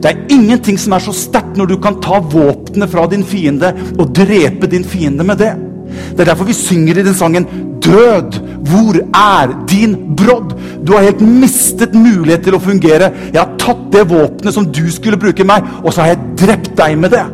Det 0.00 0.10
er 0.10 0.22
ingenting 0.32 0.78
som 0.80 0.96
er 0.96 1.04
så 1.04 1.14
sterkt 1.16 1.58
når 1.58 1.70
du 1.70 1.76
kan 1.82 2.00
ta 2.02 2.18
våpenet 2.20 2.90
fra 2.92 3.06
din 3.10 3.24
fiende 3.26 3.72
og 3.98 4.10
drepe 4.16 4.68
din 4.70 4.84
fiende 4.84 5.26
med 5.26 5.40
det. 5.40 5.52
Det 5.90 6.20
er 6.20 6.30
derfor 6.32 6.48
vi 6.48 6.56
synger 6.56 6.98
i 6.98 7.06
den 7.06 7.14
sangen 7.14 7.46
'Død, 7.80 8.38
hvor 8.68 8.96
er 9.16 9.54
din 9.68 9.96
brodd?' 10.16 10.56
Du 10.86 10.92
har 10.92 11.02
helt 11.02 11.20
mistet 11.20 11.94
mulighet 11.94 12.44
til 12.44 12.56
å 12.56 12.62
fungere. 12.62 13.12
Jeg 13.32 13.40
har 13.40 13.56
tatt 13.58 13.90
det 13.92 14.08
våpenet 14.10 14.54
som 14.54 14.66
du 14.66 14.90
skulle 14.90 15.20
bruke 15.20 15.44
meg, 15.44 15.64
og 15.84 15.92
så 15.92 16.00
har 16.02 16.14
jeg 16.14 16.24
drept 16.46 16.72
deg 16.78 16.98
med 16.98 17.10
det. 17.10 17.26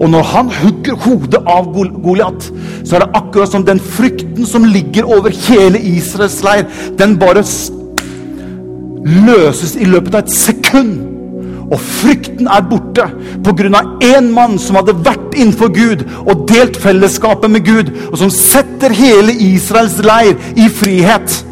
Og 0.00 0.10
når 0.10 0.22
han 0.22 0.48
hugger 0.62 0.96
hodet 0.96 1.42
av 1.46 1.68
Goliat, 1.74 2.46
så 2.84 2.96
er 2.96 3.04
det 3.04 3.10
akkurat 3.14 3.52
som 3.52 3.64
den 3.64 3.80
frykten 3.80 4.46
som 4.48 4.64
ligger 4.64 5.04
over 5.04 5.32
hele 5.48 5.80
Israels 5.80 6.40
leir, 6.44 6.64
den 6.98 7.18
bare 7.20 7.44
løses 9.04 9.76
i 9.76 9.88
løpet 9.88 10.14
av 10.14 10.24
et 10.24 10.32
sekund. 10.32 11.09
Og 11.70 11.78
frykten 11.80 12.48
er 12.50 12.64
borte 12.66 13.06
pga. 13.44 13.82
én 14.02 14.32
mann 14.32 14.58
som 14.58 14.76
hadde 14.76 14.96
vært 15.04 15.34
innenfor 15.36 15.68
Gud 15.68 16.04
og 16.26 16.48
delt 16.48 16.76
fellesskapet 16.76 17.50
med 17.50 17.64
Gud, 17.64 17.90
og 18.12 18.18
som 18.18 18.30
setter 18.30 18.90
hele 18.90 19.32
Israels 19.32 19.98
leir 20.02 20.34
i 20.56 20.68
frihet. 20.68 21.44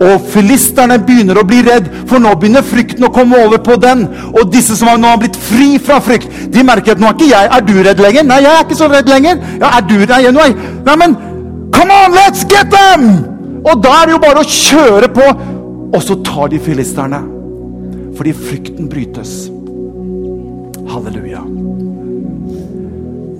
Og 0.00 0.20
filisterne 0.32 0.96
begynner 0.98 1.36
å 1.36 1.44
bli 1.44 1.60
redd, 1.62 1.90
for 2.08 2.18
nå 2.18 2.32
begynner 2.40 2.64
frykten 2.64 3.04
å 3.04 3.12
komme 3.12 3.36
over 3.44 3.60
på 3.60 3.76
den. 3.76 4.06
Og 4.32 4.48
disse 4.52 4.76
som 4.76 4.88
nå 4.88 5.06
har 5.06 5.20
blitt 5.20 5.36
fri 5.36 5.74
fra 5.78 6.00
frykt, 6.00 6.28
de 6.48 6.64
merker 6.64 6.96
at 6.96 7.02
nå 7.02 7.10
er 7.10 7.18
ikke 7.18 7.28
jeg 7.28 7.50
Er 7.52 7.60
du 7.60 7.74
redd 7.84 8.00
lenger? 8.00 8.24
Nei, 8.24 8.40
jeg 8.40 8.54
er 8.54 8.64
ikke 8.64 8.80
så 8.80 8.88
redd 8.88 9.12
lenger. 9.12 9.44
Ja, 9.60 9.74
er 9.76 9.84
du 9.84 9.98
redd? 10.00 10.32
Nei, 10.32 10.48
nei, 10.88 10.96
men 10.96 11.16
come 11.76 11.92
on, 11.92 12.16
let's 12.16 12.48
get 12.48 12.72
them! 12.72 13.10
Og 13.60 13.82
da 13.84 14.00
er 14.00 14.08
det 14.08 14.16
jo 14.16 14.24
bare 14.24 14.40
å 14.40 14.48
kjøre 14.48 15.12
på. 15.12 15.30
Og 15.92 16.02
så 16.02 16.16
tar 16.24 16.48
de 16.48 16.64
filisterne. 16.64 17.20
Fordi 18.16 18.32
frykten 18.32 18.88
brytes. 18.88 19.50
Halleluja. 20.90 21.42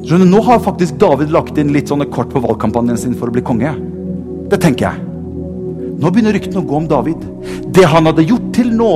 Skjønner, 0.07 0.27
Nå 0.27 0.41
har 0.47 0.63
faktisk 0.65 0.97
David 1.03 1.33
lagt 1.35 1.59
inn 1.61 1.73
litt 1.75 1.91
sånne 1.91 2.09
kort 2.11 2.33
på 2.33 2.43
valgkampanjen 2.43 2.99
sin 2.99 3.17
for 3.19 3.31
å 3.31 3.35
bli 3.35 3.45
konge. 3.47 3.73
Det 4.51 4.59
tenker 4.63 4.89
jeg. 4.89 5.07
Nå 6.01 6.11
begynner 6.11 6.35
ryktene 6.35 6.63
å 6.63 6.67
gå 6.67 6.79
om 6.79 6.89
David. 6.91 7.27
Det 7.75 7.85
han 7.93 8.09
hadde 8.09 8.25
gjort 8.27 8.49
til 8.57 8.73
nå, 8.75 8.93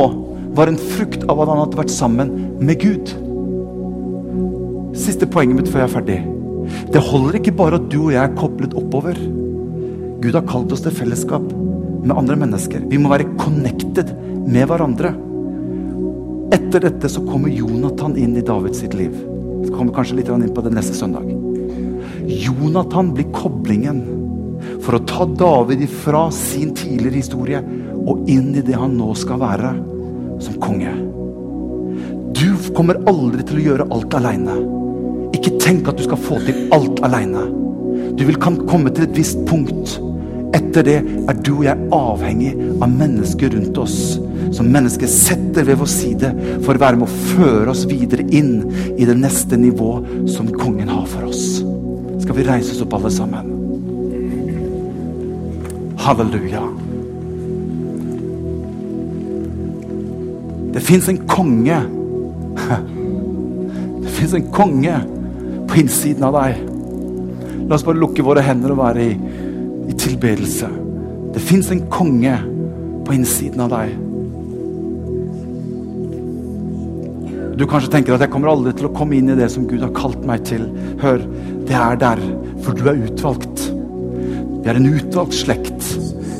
var 0.54 0.70
en 0.70 0.78
frukt 0.78 1.24
av 1.26 1.42
at 1.42 1.50
han 1.50 1.60
hadde 1.64 1.78
vært 1.80 1.92
sammen 1.92 2.30
med 2.62 2.78
Gud. 2.82 3.10
Siste 4.94 5.26
poenget 5.26 5.58
mitt 5.58 5.70
før 5.70 5.82
jeg 5.82 5.88
er 5.88 5.94
ferdig. 5.96 6.18
Det 6.94 7.02
holder 7.02 7.40
ikke 7.40 7.56
bare 7.58 7.80
at 7.80 7.88
du 7.92 7.98
og 8.06 8.12
jeg 8.14 8.22
er 8.22 8.36
koblet 8.38 8.76
oppover. 8.78 9.18
Gud 10.22 10.38
har 10.38 10.46
kalt 10.48 10.72
oss 10.72 10.84
til 10.86 10.94
fellesskap 10.94 11.44
med 12.04 12.14
andre 12.16 12.38
mennesker. 12.40 12.86
Vi 12.88 13.00
må 13.00 13.10
være 13.12 13.28
connected 13.40 14.14
med 14.46 14.70
hverandre. 14.70 15.12
Etter 16.54 16.84
dette 16.84 17.08
så 17.10 17.18
kommer 17.26 17.50
Jonathan 17.50 18.12
inn 18.16 18.36
i 18.36 18.42
Davids 18.46 18.78
sitt 18.78 18.92
liv. 18.94 19.14
Det 19.64 19.72
kommer 19.74 19.94
kanskje 19.94 20.20
litt 20.20 20.28
inn 20.30 20.52
på 20.54 20.62
det 20.62 20.70
neste 20.70 20.94
søndag. 20.94 21.24
Jonathan 22.30 23.10
blir 23.14 23.26
koblingen 23.34 24.04
for 24.84 24.94
å 24.94 25.00
ta 25.08 25.26
David 25.26 25.82
ifra 25.82 26.28
sin 26.30 26.70
tidligere 26.76 27.18
historie 27.18 27.62
og 28.04 28.30
inn 28.30 28.52
i 28.54 28.62
det 28.62 28.76
han 28.78 28.94
nå 28.94 29.10
skal 29.18 29.40
være 29.42 29.72
som 30.44 30.60
konge. 30.62 30.92
Du 32.38 32.54
kommer 32.76 33.00
aldri 33.10 33.42
til 33.48 33.58
å 33.58 33.64
gjøre 33.68 33.88
alt 33.96 34.14
aleine. 34.20 34.54
Ikke 35.34 35.56
tenk 35.58 35.90
at 35.90 35.98
du 35.98 36.04
skal 36.06 36.22
få 36.22 36.38
til 36.46 36.68
alt 36.76 37.02
aleine. 37.06 37.48
Du 38.14 38.22
vil 38.28 38.38
kan 38.38 38.60
komme 38.68 38.94
til 38.94 39.08
et 39.08 39.18
visst 39.18 39.42
punkt. 39.50 39.96
Etter 40.54 40.86
det 40.86 41.00
er 41.02 41.42
du 41.42 41.56
og 41.56 41.66
jeg 41.66 41.90
avhengig 41.98 42.54
av 42.78 42.94
mennesker 42.94 43.56
rundt 43.56 43.82
oss. 43.82 43.98
Som 44.54 44.70
mennesket 44.70 45.10
setter 45.10 45.66
ved 45.66 45.80
vår 45.80 45.90
side 45.90 46.30
for 46.62 46.76
å 46.76 46.82
være 46.82 47.00
med 47.00 47.08
å 47.08 47.22
føre 47.34 47.72
oss 47.72 47.84
videre 47.90 48.26
inn 48.30 48.60
i 48.94 49.06
det 49.08 49.16
neste 49.18 49.58
nivå 49.58 49.96
som 50.30 50.52
kongen 50.54 50.92
har 50.92 51.08
for 51.10 51.26
oss. 51.26 51.58
Skal 52.22 52.38
vi 52.38 52.46
reise 52.46 52.72
oss 52.72 52.82
opp, 52.84 52.94
alle 52.96 53.10
sammen? 53.12 53.50
Halleluja. 56.04 56.62
Det 60.74 60.82
fins 60.82 61.08
en 61.08 61.20
konge. 61.26 61.80
Det 64.04 64.10
fins 64.20 64.34
en 64.36 64.48
konge 64.54 64.94
på 65.68 65.80
innsiden 65.80 66.22
av 66.28 66.36
deg. 66.36 66.58
La 67.66 67.74
oss 67.76 67.84
bare 67.86 67.98
lukke 67.98 68.22
våre 68.22 68.44
hender 68.44 68.74
og 68.74 68.82
være 68.82 69.04
i, 69.08 69.14
i 69.90 69.96
tilbedelse. 69.98 70.68
Det 71.34 71.42
fins 71.42 71.70
en 71.74 71.86
konge 71.90 72.36
på 73.04 73.16
innsiden 73.16 73.64
av 73.64 73.72
deg. 73.72 73.94
Du 77.54 77.66
kanskje 77.70 77.92
tenker 77.92 78.16
at 78.16 78.24
jeg 78.24 78.32
kommer 78.32 78.50
aldri 78.50 78.72
til 78.74 78.88
å 78.88 78.94
komme 78.96 79.14
inn 79.14 79.30
i 79.30 79.36
det 79.38 79.46
som 79.52 79.66
Gud 79.70 79.84
har 79.84 79.92
kalt 79.94 80.24
meg 80.26 80.42
til. 80.48 80.64
Hør, 81.02 81.22
det 81.68 81.76
er 81.78 82.00
der, 82.00 82.22
for 82.64 82.74
du 82.74 82.88
er 82.90 82.98
utvalgt. 83.06 83.68
Vi 84.64 84.70
er 84.72 84.80
en 84.80 84.88
utvalgt 84.90 85.36
slekt. 85.38 85.86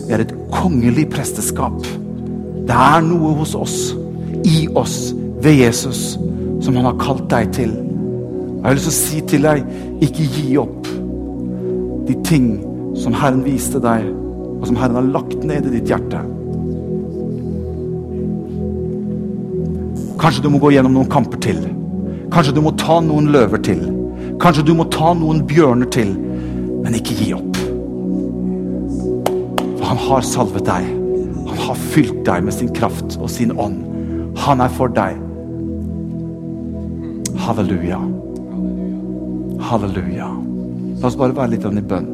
Vi 0.09 0.17
er 0.17 0.25
et 0.25 0.35
kongelig 0.51 1.07
presteskap. 1.15 1.87
Det 2.67 2.75
er 2.75 3.07
noe 3.07 3.35
hos 3.39 3.55
oss, 3.55 3.79
i 4.43 4.67
oss, 4.75 5.13
ved 5.45 5.61
Jesus, 5.61 6.17
som 6.65 6.79
han 6.81 6.89
har 6.89 6.99
kalt 6.99 7.29
deg 7.31 7.53
til. 7.55 7.75
Jeg 7.79 8.67
har 8.67 8.79
lyst 8.79 8.89
til 8.89 8.95
å 8.95 8.99
si 8.99 9.25
til 9.31 9.47
deg, 9.47 9.67
ikke 10.03 10.31
gi 10.35 10.47
opp 10.59 10.89
de 12.09 12.17
ting 12.27 12.55
som 12.99 13.15
Herren 13.17 13.45
viste 13.47 13.79
deg, 13.83 14.09
og 14.59 14.67
som 14.67 14.79
Herren 14.81 14.99
har 14.99 15.13
lagt 15.21 15.45
ned 15.47 15.69
i 15.69 15.79
ditt 15.79 15.93
hjerte. 15.93 16.25
Kanskje 20.25 20.41
du 20.41 20.47
må 20.49 20.57
gå 20.57 20.71
gjennom 20.73 20.95
noen 20.97 21.09
kamper 21.13 21.37
til. 21.45 21.59
Kanskje 22.33 22.55
du 22.57 22.63
må 22.65 22.71
ta 22.81 22.95
noen 23.05 23.27
løver 23.29 23.61
til. 23.61 23.83
Kanskje 24.41 24.63
du 24.65 24.71
må 24.73 24.87
ta 24.89 25.11
noen 25.13 25.43
bjørner 25.45 25.91
til. 25.93 26.15
Men 26.81 26.97
ikke 26.97 27.17
gi 27.19 27.27
opp. 27.37 27.59
For 29.77 29.85
Han 29.91 30.01
har 30.01 30.25
salvet 30.25 30.65
deg. 30.65 30.87
Han 31.51 31.61
har 31.67 31.83
fylt 31.93 32.23
deg 32.25 32.47
med 32.47 32.57
sin 32.57 32.71
kraft 32.73 33.19
og 33.19 33.29
sin 33.35 33.53
ånd. 33.53 33.83
Han 34.47 34.65
er 34.65 34.73
for 34.73 34.97
deg. 34.97 35.21
Halleluja. 37.45 38.01
Halleluja. 39.69 40.31
La 41.03 41.11
oss 41.11 41.21
bare 41.21 41.37
være 41.37 41.53
litt 41.59 41.69
i 41.69 41.85
bønn. 41.93 42.09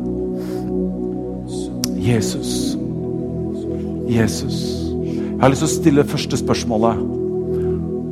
Jesus. 2.10 2.74
Jesus. 4.10 4.60
Jeg 4.98 5.40
har 5.46 5.54
lyst 5.54 5.62
til 5.62 5.70
å 5.70 5.74
stille 5.78 6.08
første 6.10 6.42
spørsmålet 6.42 7.19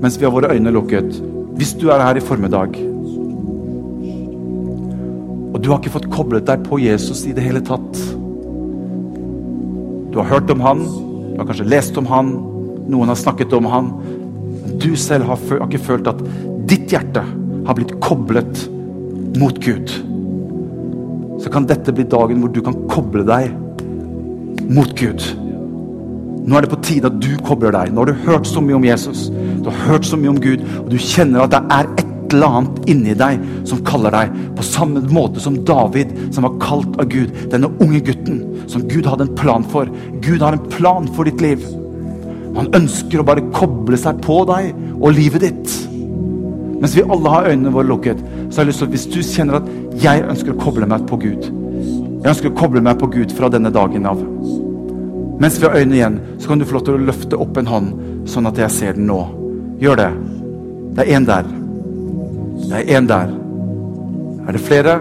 mens 0.03 0.19
vi 0.19 0.27
har 0.27 0.35
våre 0.35 0.53
øyne 0.55 0.73
lukket. 0.75 1.19
Hvis 1.59 1.75
du 1.79 1.89
er 1.91 2.05
her 2.05 2.19
i 2.19 2.25
formiddag 2.25 2.79
og 5.49 5.63
du 5.65 5.71
har 5.73 5.81
ikke 5.81 5.95
fått 5.97 6.11
koblet 6.13 6.47
deg 6.47 6.63
på 6.69 6.79
Jesus 6.79 7.25
i 7.27 7.33
det 7.35 7.43
hele 7.43 7.63
tatt 7.65 7.99
du 10.13 10.19
har 10.21 10.29
hørt 10.33 10.51
om 10.51 10.61
han, 10.65 10.81
du 10.83 11.37
har 11.39 11.47
kanskje 11.47 11.69
lest 11.69 11.99
om 12.01 12.07
han, 12.09 12.31
noen 12.91 13.11
har 13.13 13.19
snakket 13.21 13.53
om 13.55 13.67
han. 13.71 13.91
Du 14.81 14.97
selv 14.99 15.29
har, 15.29 15.39
har 15.51 15.67
ikke 15.69 15.85
følt 15.85 16.09
at 16.11 16.23
ditt 16.67 16.91
hjerte 16.91 17.23
har 17.23 17.77
blitt 17.77 17.93
koblet 18.03 18.65
mot 19.39 19.61
Gud. 19.63 19.93
Så 21.39 21.53
kan 21.53 21.69
dette 21.69 21.95
bli 21.95 22.07
dagen 22.09 22.41
hvor 22.43 22.51
du 22.51 22.63
kan 22.65 22.79
koble 22.91 23.23
deg 23.29 23.53
mot 24.73 24.91
Gud. 24.99 25.23
Nå 26.49 26.57
er 26.57 26.65
det 26.65 26.71
på 26.73 26.81
tide 26.81 27.11
at 27.11 27.17
du 27.21 27.33
kobler 27.45 27.75
deg. 27.75 27.91
Nå 27.93 28.01
har 28.01 28.09
du 28.09 28.29
hørt 28.29 28.49
så 28.49 28.63
mye 28.65 28.79
om 28.79 28.87
Jesus, 28.87 29.27
du 29.29 29.69
har 29.69 29.83
hørt 29.91 30.07
så 30.09 30.17
mye 30.17 30.33
om 30.33 30.39
Gud, 30.41 30.63
og 30.81 30.87
du 30.93 30.97
kjenner 30.97 31.45
at 31.45 31.53
det 31.53 31.61
er 31.75 31.91
et 32.01 32.15
eller 32.33 32.57
annet 32.59 32.89
inni 32.93 33.17
deg 33.17 33.43
som 33.69 33.83
kaller 33.85 34.13
deg, 34.13 34.33
på 34.57 34.65
samme 34.65 35.03
måte 35.13 35.43
som 35.45 35.59
David, 35.69 36.13
som 36.35 36.45
var 36.45 36.57
kalt 36.63 36.97
av 37.01 37.09
Gud. 37.13 37.33
Denne 37.53 37.71
unge 37.85 38.01
gutten 38.05 38.41
som 38.69 38.85
Gud 38.89 39.09
hadde 39.09 39.29
en 39.29 39.37
plan 39.37 39.65
for. 39.65 39.89
Gud 40.25 40.45
har 40.45 40.57
en 40.57 40.71
plan 40.73 41.09
for 41.17 41.29
ditt 41.29 41.41
liv. 41.45 41.65
Han 42.57 42.73
ønsker 42.77 43.21
å 43.21 43.27
bare 43.29 43.45
koble 43.57 44.01
seg 44.01 44.21
på 44.25 44.41
deg 44.49 44.73
og 44.99 45.13
livet 45.17 45.45
ditt. 45.47 45.75
Mens 46.79 46.95
vi 46.95 47.05
alle 47.05 47.33
har 47.33 47.51
øynene 47.51 47.75
våre 47.75 47.91
lukket, 47.91 48.21
så 48.49 48.61
har 48.61 48.67
jeg 48.67 48.73
lyst 48.73 48.85
til 48.85 48.89
at 48.89 48.95
hvis 48.95 49.09
du 49.13 49.21
kjenner 49.25 49.61
at 49.61 50.03
jeg 50.05 50.25
ønsker 50.29 50.55
å 50.55 50.61
koble 50.63 50.87
meg 50.87 51.09
på 51.11 51.19
Gud 51.19 51.49
Jeg 51.49 52.31
ønsker 52.31 52.53
å 52.53 52.59
koble 52.59 52.83
meg 52.85 53.01
på 53.01 53.09
Gud 53.11 53.35
fra 53.35 53.51
denne 53.51 53.71
dagen 53.75 54.07
av. 54.11 54.23
Mens 55.39 55.59
vi 55.61 55.67
har 55.67 55.77
øynene 55.79 55.95
igjen, 55.95 56.21
så 56.39 56.51
kan 56.51 56.59
du 56.59 56.67
få 56.67 56.79
lov 56.79 56.87
til 56.87 56.97
å 56.97 57.05
løfte 57.09 57.39
opp 57.39 57.59
en 57.61 57.69
hånd, 57.71 57.93
sånn 58.29 58.49
at 58.51 58.59
jeg 58.59 58.75
ser 58.75 58.97
den 58.99 59.07
nå. 59.07 59.21
Gjør 59.79 60.01
det. 60.01 60.09
Det 60.97 61.05
er 61.05 61.13
én 61.15 61.27
der. 61.29 61.47
Det 62.65 62.81
er 62.81 62.91
én 62.99 63.07
der. 63.07 63.31
Er 64.49 64.57
det 64.57 64.63
flere? 64.67 64.97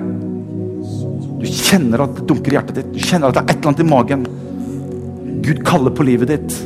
Du 1.41 1.45
kjenner 1.49 2.03
at 2.05 2.13
det 2.19 2.27
dunker 2.29 2.53
i 2.53 2.57
hjertet 2.59 2.77
ditt. 2.81 2.91
Du 2.93 3.01
kjenner 3.01 3.31
at 3.31 3.39
det 3.39 3.43
er 3.43 3.49
et 3.49 3.55
eller 3.57 3.71
annet 3.71 3.81
i 3.81 3.89
magen. 3.89 4.27
Gud 5.47 5.63
kaller 5.65 5.93
på 5.97 6.05
livet 6.05 6.29
ditt. 6.29 6.59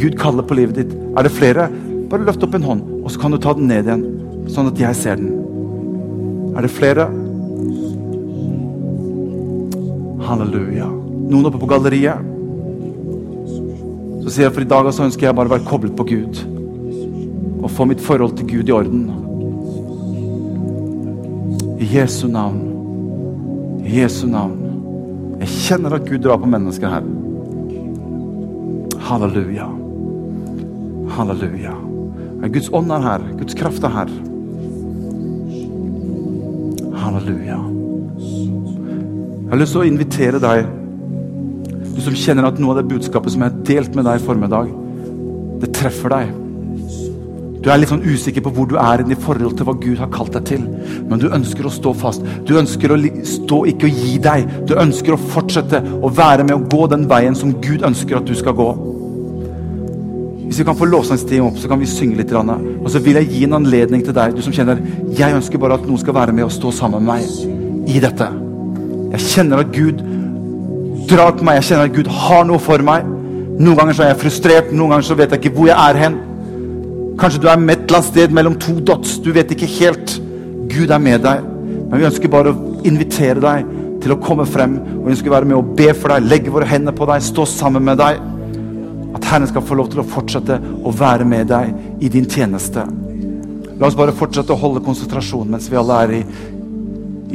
Gud 0.00 0.18
kaller 0.18 0.46
på 0.46 0.56
livet 0.58 0.80
ditt. 0.80 0.96
Er 1.14 1.26
det 1.26 1.34
flere? 1.36 1.68
Bare 2.10 2.26
løft 2.26 2.42
opp 2.42 2.56
en 2.58 2.66
hånd, 2.66 2.82
og 3.04 3.10
så 3.12 3.22
kan 3.22 3.30
du 3.30 3.38
ta 3.38 3.54
den 3.54 3.68
ned 3.70 3.86
igjen, 3.86 4.02
sånn 4.50 4.70
at 4.72 4.80
jeg 4.82 4.98
ser 4.98 5.20
den. 5.20 5.30
Er 6.58 6.66
det 6.66 6.72
flere? 6.74 7.06
Halleluja. 10.26 10.88
Noen 11.30 11.46
oppe 11.46 11.62
på 11.62 11.70
galleriet? 11.70 12.29
Så 14.30 14.36
sier 14.36 14.46
jeg 14.46 14.54
for 14.54 14.62
i 14.62 14.70
dag 14.70 14.86
så 14.94 15.02
ønsker 15.08 15.26
jeg 15.26 15.34
bare 15.34 15.50
å 15.50 15.50
være 15.50 15.66
koblet 15.66 15.94
på 15.98 16.04
Gud. 16.06 16.36
Og 17.64 17.72
få 17.74 17.82
mitt 17.90 17.98
forhold 17.98 18.36
til 18.38 18.46
Gud 18.46 18.68
i 18.70 18.74
orden. 18.76 19.08
I 21.82 21.88
Jesu 21.96 22.28
navn. 22.30 22.60
I 23.82 23.96
Jesu 23.96 24.28
navn. 24.30 24.54
Jeg 25.40 25.50
kjenner 25.56 25.98
at 25.98 26.06
Gud 26.06 26.22
drar 26.22 26.38
på 26.38 26.46
mennesker 26.52 26.94
her. 26.94 27.10
Halleluja. 29.10 29.66
Halleluja. 31.18 31.74
Guds 32.46 32.70
ånd 32.70 32.94
er 32.94 33.06
her. 33.10 33.28
Guds 33.34 33.58
kraft 33.58 33.82
er 33.82 33.96
her. 33.98 34.16
Halleluja. 37.02 37.58
Jeg 38.20 39.56
har 39.56 39.64
lyst 39.64 39.74
til 39.74 39.82
å 39.82 39.90
invitere 39.90 40.46
deg, 40.46 40.70
du 42.00 42.06
som 42.08 42.16
kjenner 42.16 42.48
at 42.48 42.60
noe 42.60 42.72
av 42.72 42.80
det 42.80 42.90
budskapet 42.90 43.34
som 43.34 43.42
jeg 43.44 43.52
har 43.52 43.64
delt 43.68 43.96
med 43.98 44.06
deg 44.08 44.20
i 44.20 44.24
formiddag, 44.24 44.70
det 45.60 45.72
treffer 45.76 46.12
deg. 46.14 46.30
Du 47.60 47.66
er 47.68 47.76
litt 47.76 47.90
sånn 47.90 48.06
usikker 48.06 48.40
på 48.46 48.52
hvor 48.56 48.68
du 48.70 48.78
er 48.80 49.02
i 49.04 49.16
forhold 49.20 49.58
til 49.58 49.66
hva 49.68 49.74
Gud 49.76 49.98
har 50.00 50.08
kalt 50.14 50.32
deg 50.32 50.46
til. 50.48 50.62
Men 51.10 51.20
du 51.20 51.26
ønsker 51.28 51.66
å 51.68 51.72
stå 51.74 51.92
fast. 52.00 52.24
Du 52.48 52.54
ønsker 52.56 52.94
å 52.94 52.96
stå, 53.28 53.58
ikke 53.68 53.84
å 53.84 53.92
gi 53.92 54.14
deg. 54.24 54.48
Du 54.70 54.72
ønsker 54.80 55.12
å 55.12 55.20
fortsette 55.20 55.82
å 56.00 56.08
være 56.08 56.46
med 56.48 56.56
og 56.56 56.70
gå 56.72 56.86
den 56.94 57.04
veien 57.10 57.36
som 57.36 57.52
Gud 57.60 57.84
ønsker 57.84 58.16
at 58.16 58.30
du 58.30 58.32
skal 58.38 58.56
gå. 58.56 58.70
Hvis 60.46 60.62
vi 60.62 60.66
kan 60.66 60.78
få 60.78 60.88
lovsangstiden 60.88 61.50
opp, 61.50 61.60
så 61.60 61.68
kan 61.68 61.82
vi 61.82 61.90
synge 61.90 62.22
litt. 62.22 62.32
Og 62.32 62.88
så 62.90 63.02
vil 63.04 63.20
jeg 63.20 63.28
gi 63.28 63.44
en 63.44 63.58
anledning 63.60 64.06
til 64.06 64.16
deg, 64.16 64.32
du 64.34 64.40
som 64.42 64.56
kjenner 64.56 64.80
jeg 65.18 65.36
ønsker 65.36 65.60
bare 65.60 65.76
at 65.76 65.84
noen 65.84 66.00
skal 66.00 66.16
være 66.16 66.32
med 66.32 66.48
og 66.48 66.56
stå 66.56 66.72
sammen 66.80 67.04
med 67.04 67.20
meg 67.20 67.92
i 67.92 68.00
dette. 68.00 68.32
Jeg 69.12 69.28
kjenner 69.34 69.60
at 69.66 69.76
Gud 69.76 70.00
drar 71.10 71.36
på 71.36 71.46
meg. 71.46 71.60
Jeg 71.60 71.70
kjenner 71.70 71.90
at 71.90 71.96
Gud 71.96 72.10
har 72.14 72.46
noe 72.48 72.62
for 72.62 72.82
meg. 72.86 73.06
Noen 73.60 73.76
ganger 73.76 73.96
så 73.96 74.06
er 74.06 74.12
jeg 74.14 74.22
frustrert, 74.22 74.72
noen 74.72 74.94
ganger 74.94 75.06
så 75.10 75.16
vet 75.18 75.34
jeg 75.34 75.42
ikke 75.42 75.56
hvor 75.58 75.68
jeg 75.68 75.76
er 75.76 75.98
hen. 76.00 76.18
Kanskje 77.20 77.42
du 77.42 77.50
er 77.52 77.60
med 77.60 77.74
et 77.74 77.82
eller 77.84 77.98
annet 77.98 78.08
sted 78.08 78.34
mellom 78.36 78.56
to 78.62 78.78
dots. 78.80 79.18
Du 79.20 79.28
vet 79.36 79.50
ikke 79.52 79.68
helt. 79.74 80.16
Gud 80.70 80.92
er 80.94 81.02
med 81.02 81.20
deg. 81.26 81.44
Men 81.90 81.98
vi 81.98 82.08
ønsker 82.08 82.32
bare 82.32 82.54
å 82.54 82.80
invitere 82.88 83.42
deg 83.42 83.76
til 84.00 84.14
å 84.14 84.20
komme 84.22 84.46
frem. 84.48 84.78
Og 84.96 85.04
vi 85.04 85.14
ønsker 85.16 85.28
å 85.28 85.36
være 85.36 85.50
med 85.50 85.58
og 85.58 85.74
be 85.76 85.90
for 85.92 86.14
deg, 86.14 86.28
legge 86.30 86.54
våre 86.54 86.68
hender 86.70 86.96
på 86.96 87.08
deg, 87.10 87.24
stå 87.26 87.44
sammen 87.50 87.84
med 87.84 88.00
deg. 88.00 88.20
At 89.18 89.26
Herren 89.28 89.50
skal 89.50 89.66
få 89.66 89.76
lov 89.76 89.90
til 89.92 90.00
å 90.00 90.08
fortsette 90.08 90.56
å 90.56 90.94
være 90.96 91.26
med 91.28 91.50
deg 91.50 92.00
i 92.00 92.12
din 92.12 92.28
tjeneste. 92.30 92.86
La 93.80 93.88
oss 93.88 93.98
bare 93.98 94.16
fortsette 94.16 94.54
å 94.54 94.60
holde 94.60 94.84
konsentrasjon 94.84 95.50
mens 95.50 95.68
vi 95.72 95.78
alle 95.80 96.04
er 96.04 96.14
i, 96.20 96.22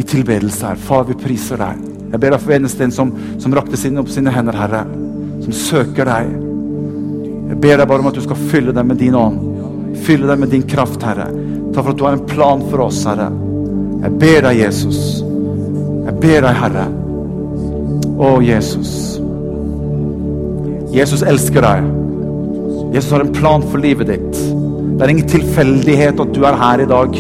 i 0.02 0.06
tilbedelse 0.08 0.72
her. 0.72 0.82
Far, 0.82 1.06
vi 1.10 1.18
priser 1.20 1.62
deg. 1.62 1.95
Jeg 2.12 2.22
ber 2.22 2.36
deg 2.36 2.42
for 2.44 2.56
eneste 2.56 2.86
en 2.86 2.94
som, 2.94 3.12
som 3.42 3.56
rakte 3.56 3.80
sine 3.80 4.02
opp 4.02 4.12
sine 4.14 4.34
hender, 4.34 4.58
Herre. 4.58 4.84
Som 5.44 5.56
søker 5.56 6.08
deg. 6.08 6.32
Jeg 7.50 7.60
ber 7.62 7.82
deg 7.82 7.90
bare 7.90 8.04
om 8.04 8.10
at 8.10 8.18
du 8.18 8.24
skal 8.26 8.40
fylle 8.52 8.74
dem 8.76 8.90
med 8.92 9.02
din 9.02 9.18
ånd. 9.20 9.42
Fylle 10.06 10.30
dem 10.30 10.46
med 10.46 10.54
din 10.54 10.66
kraft, 10.70 11.04
Herre. 11.04 11.28
Takk 11.74 11.82
for 11.82 11.94
at 11.94 12.00
du 12.00 12.06
har 12.08 12.18
en 12.18 12.28
plan 12.30 12.64
for 12.72 12.86
oss, 12.88 13.04
Herre. 13.08 13.30
Jeg 14.06 14.18
ber 14.22 14.48
deg, 14.48 14.62
Jesus. 14.64 15.02
Jeg 16.06 16.18
ber 16.22 16.46
deg, 16.46 16.58
Herre. 16.62 16.88
Å, 18.16 18.32
Jesus. 18.46 18.96
Jesus 20.96 21.26
elsker 21.28 21.66
deg. 21.66 21.88
Jesus 22.96 23.12
har 23.12 23.26
en 23.26 23.34
plan 23.36 23.64
for 23.66 23.84
livet 23.84 24.14
ditt. 24.14 24.44
Det 24.96 25.04
er 25.04 25.12
ingen 25.12 25.28
tilfeldighet 25.28 26.22
at 26.24 26.36
du 26.36 26.46
er 26.48 26.56
her 26.62 26.84
i 26.86 26.88
dag. 26.88 27.18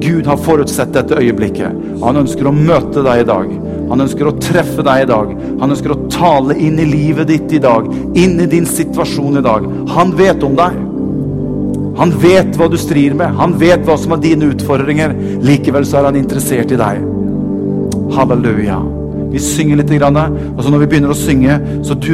Gud 0.00 0.26
har 0.26 0.36
forutsett 0.36 0.92
dette 0.94 1.16
øyeblikket. 1.20 1.76
Han 2.02 2.20
ønsker 2.22 2.48
å 2.48 2.54
møte 2.54 3.04
deg 3.04 3.22
i 3.22 3.28
dag. 3.28 3.52
Han 3.90 4.02
ønsker 4.02 4.28
å 4.28 4.34
treffe 4.42 4.84
deg 4.84 5.04
i 5.04 5.08
dag. 5.08 5.30
Han 5.60 5.72
ønsker 5.72 5.94
å 5.94 6.00
tale 6.12 6.56
inn 6.58 6.80
i 6.82 6.88
livet 6.88 7.30
ditt 7.30 7.54
i 7.56 7.62
dag. 7.62 7.86
Inn 8.18 8.40
i 8.42 8.48
din 8.50 8.66
situasjon 8.68 9.40
i 9.40 9.44
dag. 9.46 9.68
Han 9.94 10.12
vet 10.18 10.44
om 10.46 10.58
deg. 10.58 10.82
Han 11.96 12.12
vet 12.20 12.58
hva 12.58 12.68
du 12.68 12.76
strir 12.80 13.16
med. 13.16 13.32
Han 13.38 13.56
vet 13.60 13.86
hva 13.86 13.96
som 14.00 14.12
er 14.12 14.24
dine 14.24 14.50
utfordringer. 14.52 15.14
Likevel 15.46 15.86
så 15.88 16.00
er 16.00 16.10
han 16.10 16.20
interessert 16.20 16.74
i 16.74 16.80
deg. 16.80 17.00
Halleluja. 18.16 18.82
Vi 19.32 19.40
synger 19.42 19.80
litt, 19.80 19.90
og 19.90 20.60
så 20.62 20.70
når 20.70 20.84
vi 20.84 20.88
begynner 20.92 21.12
å 21.12 21.18
synge, 21.18 21.56
så 21.84 21.96
du 21.98 22.12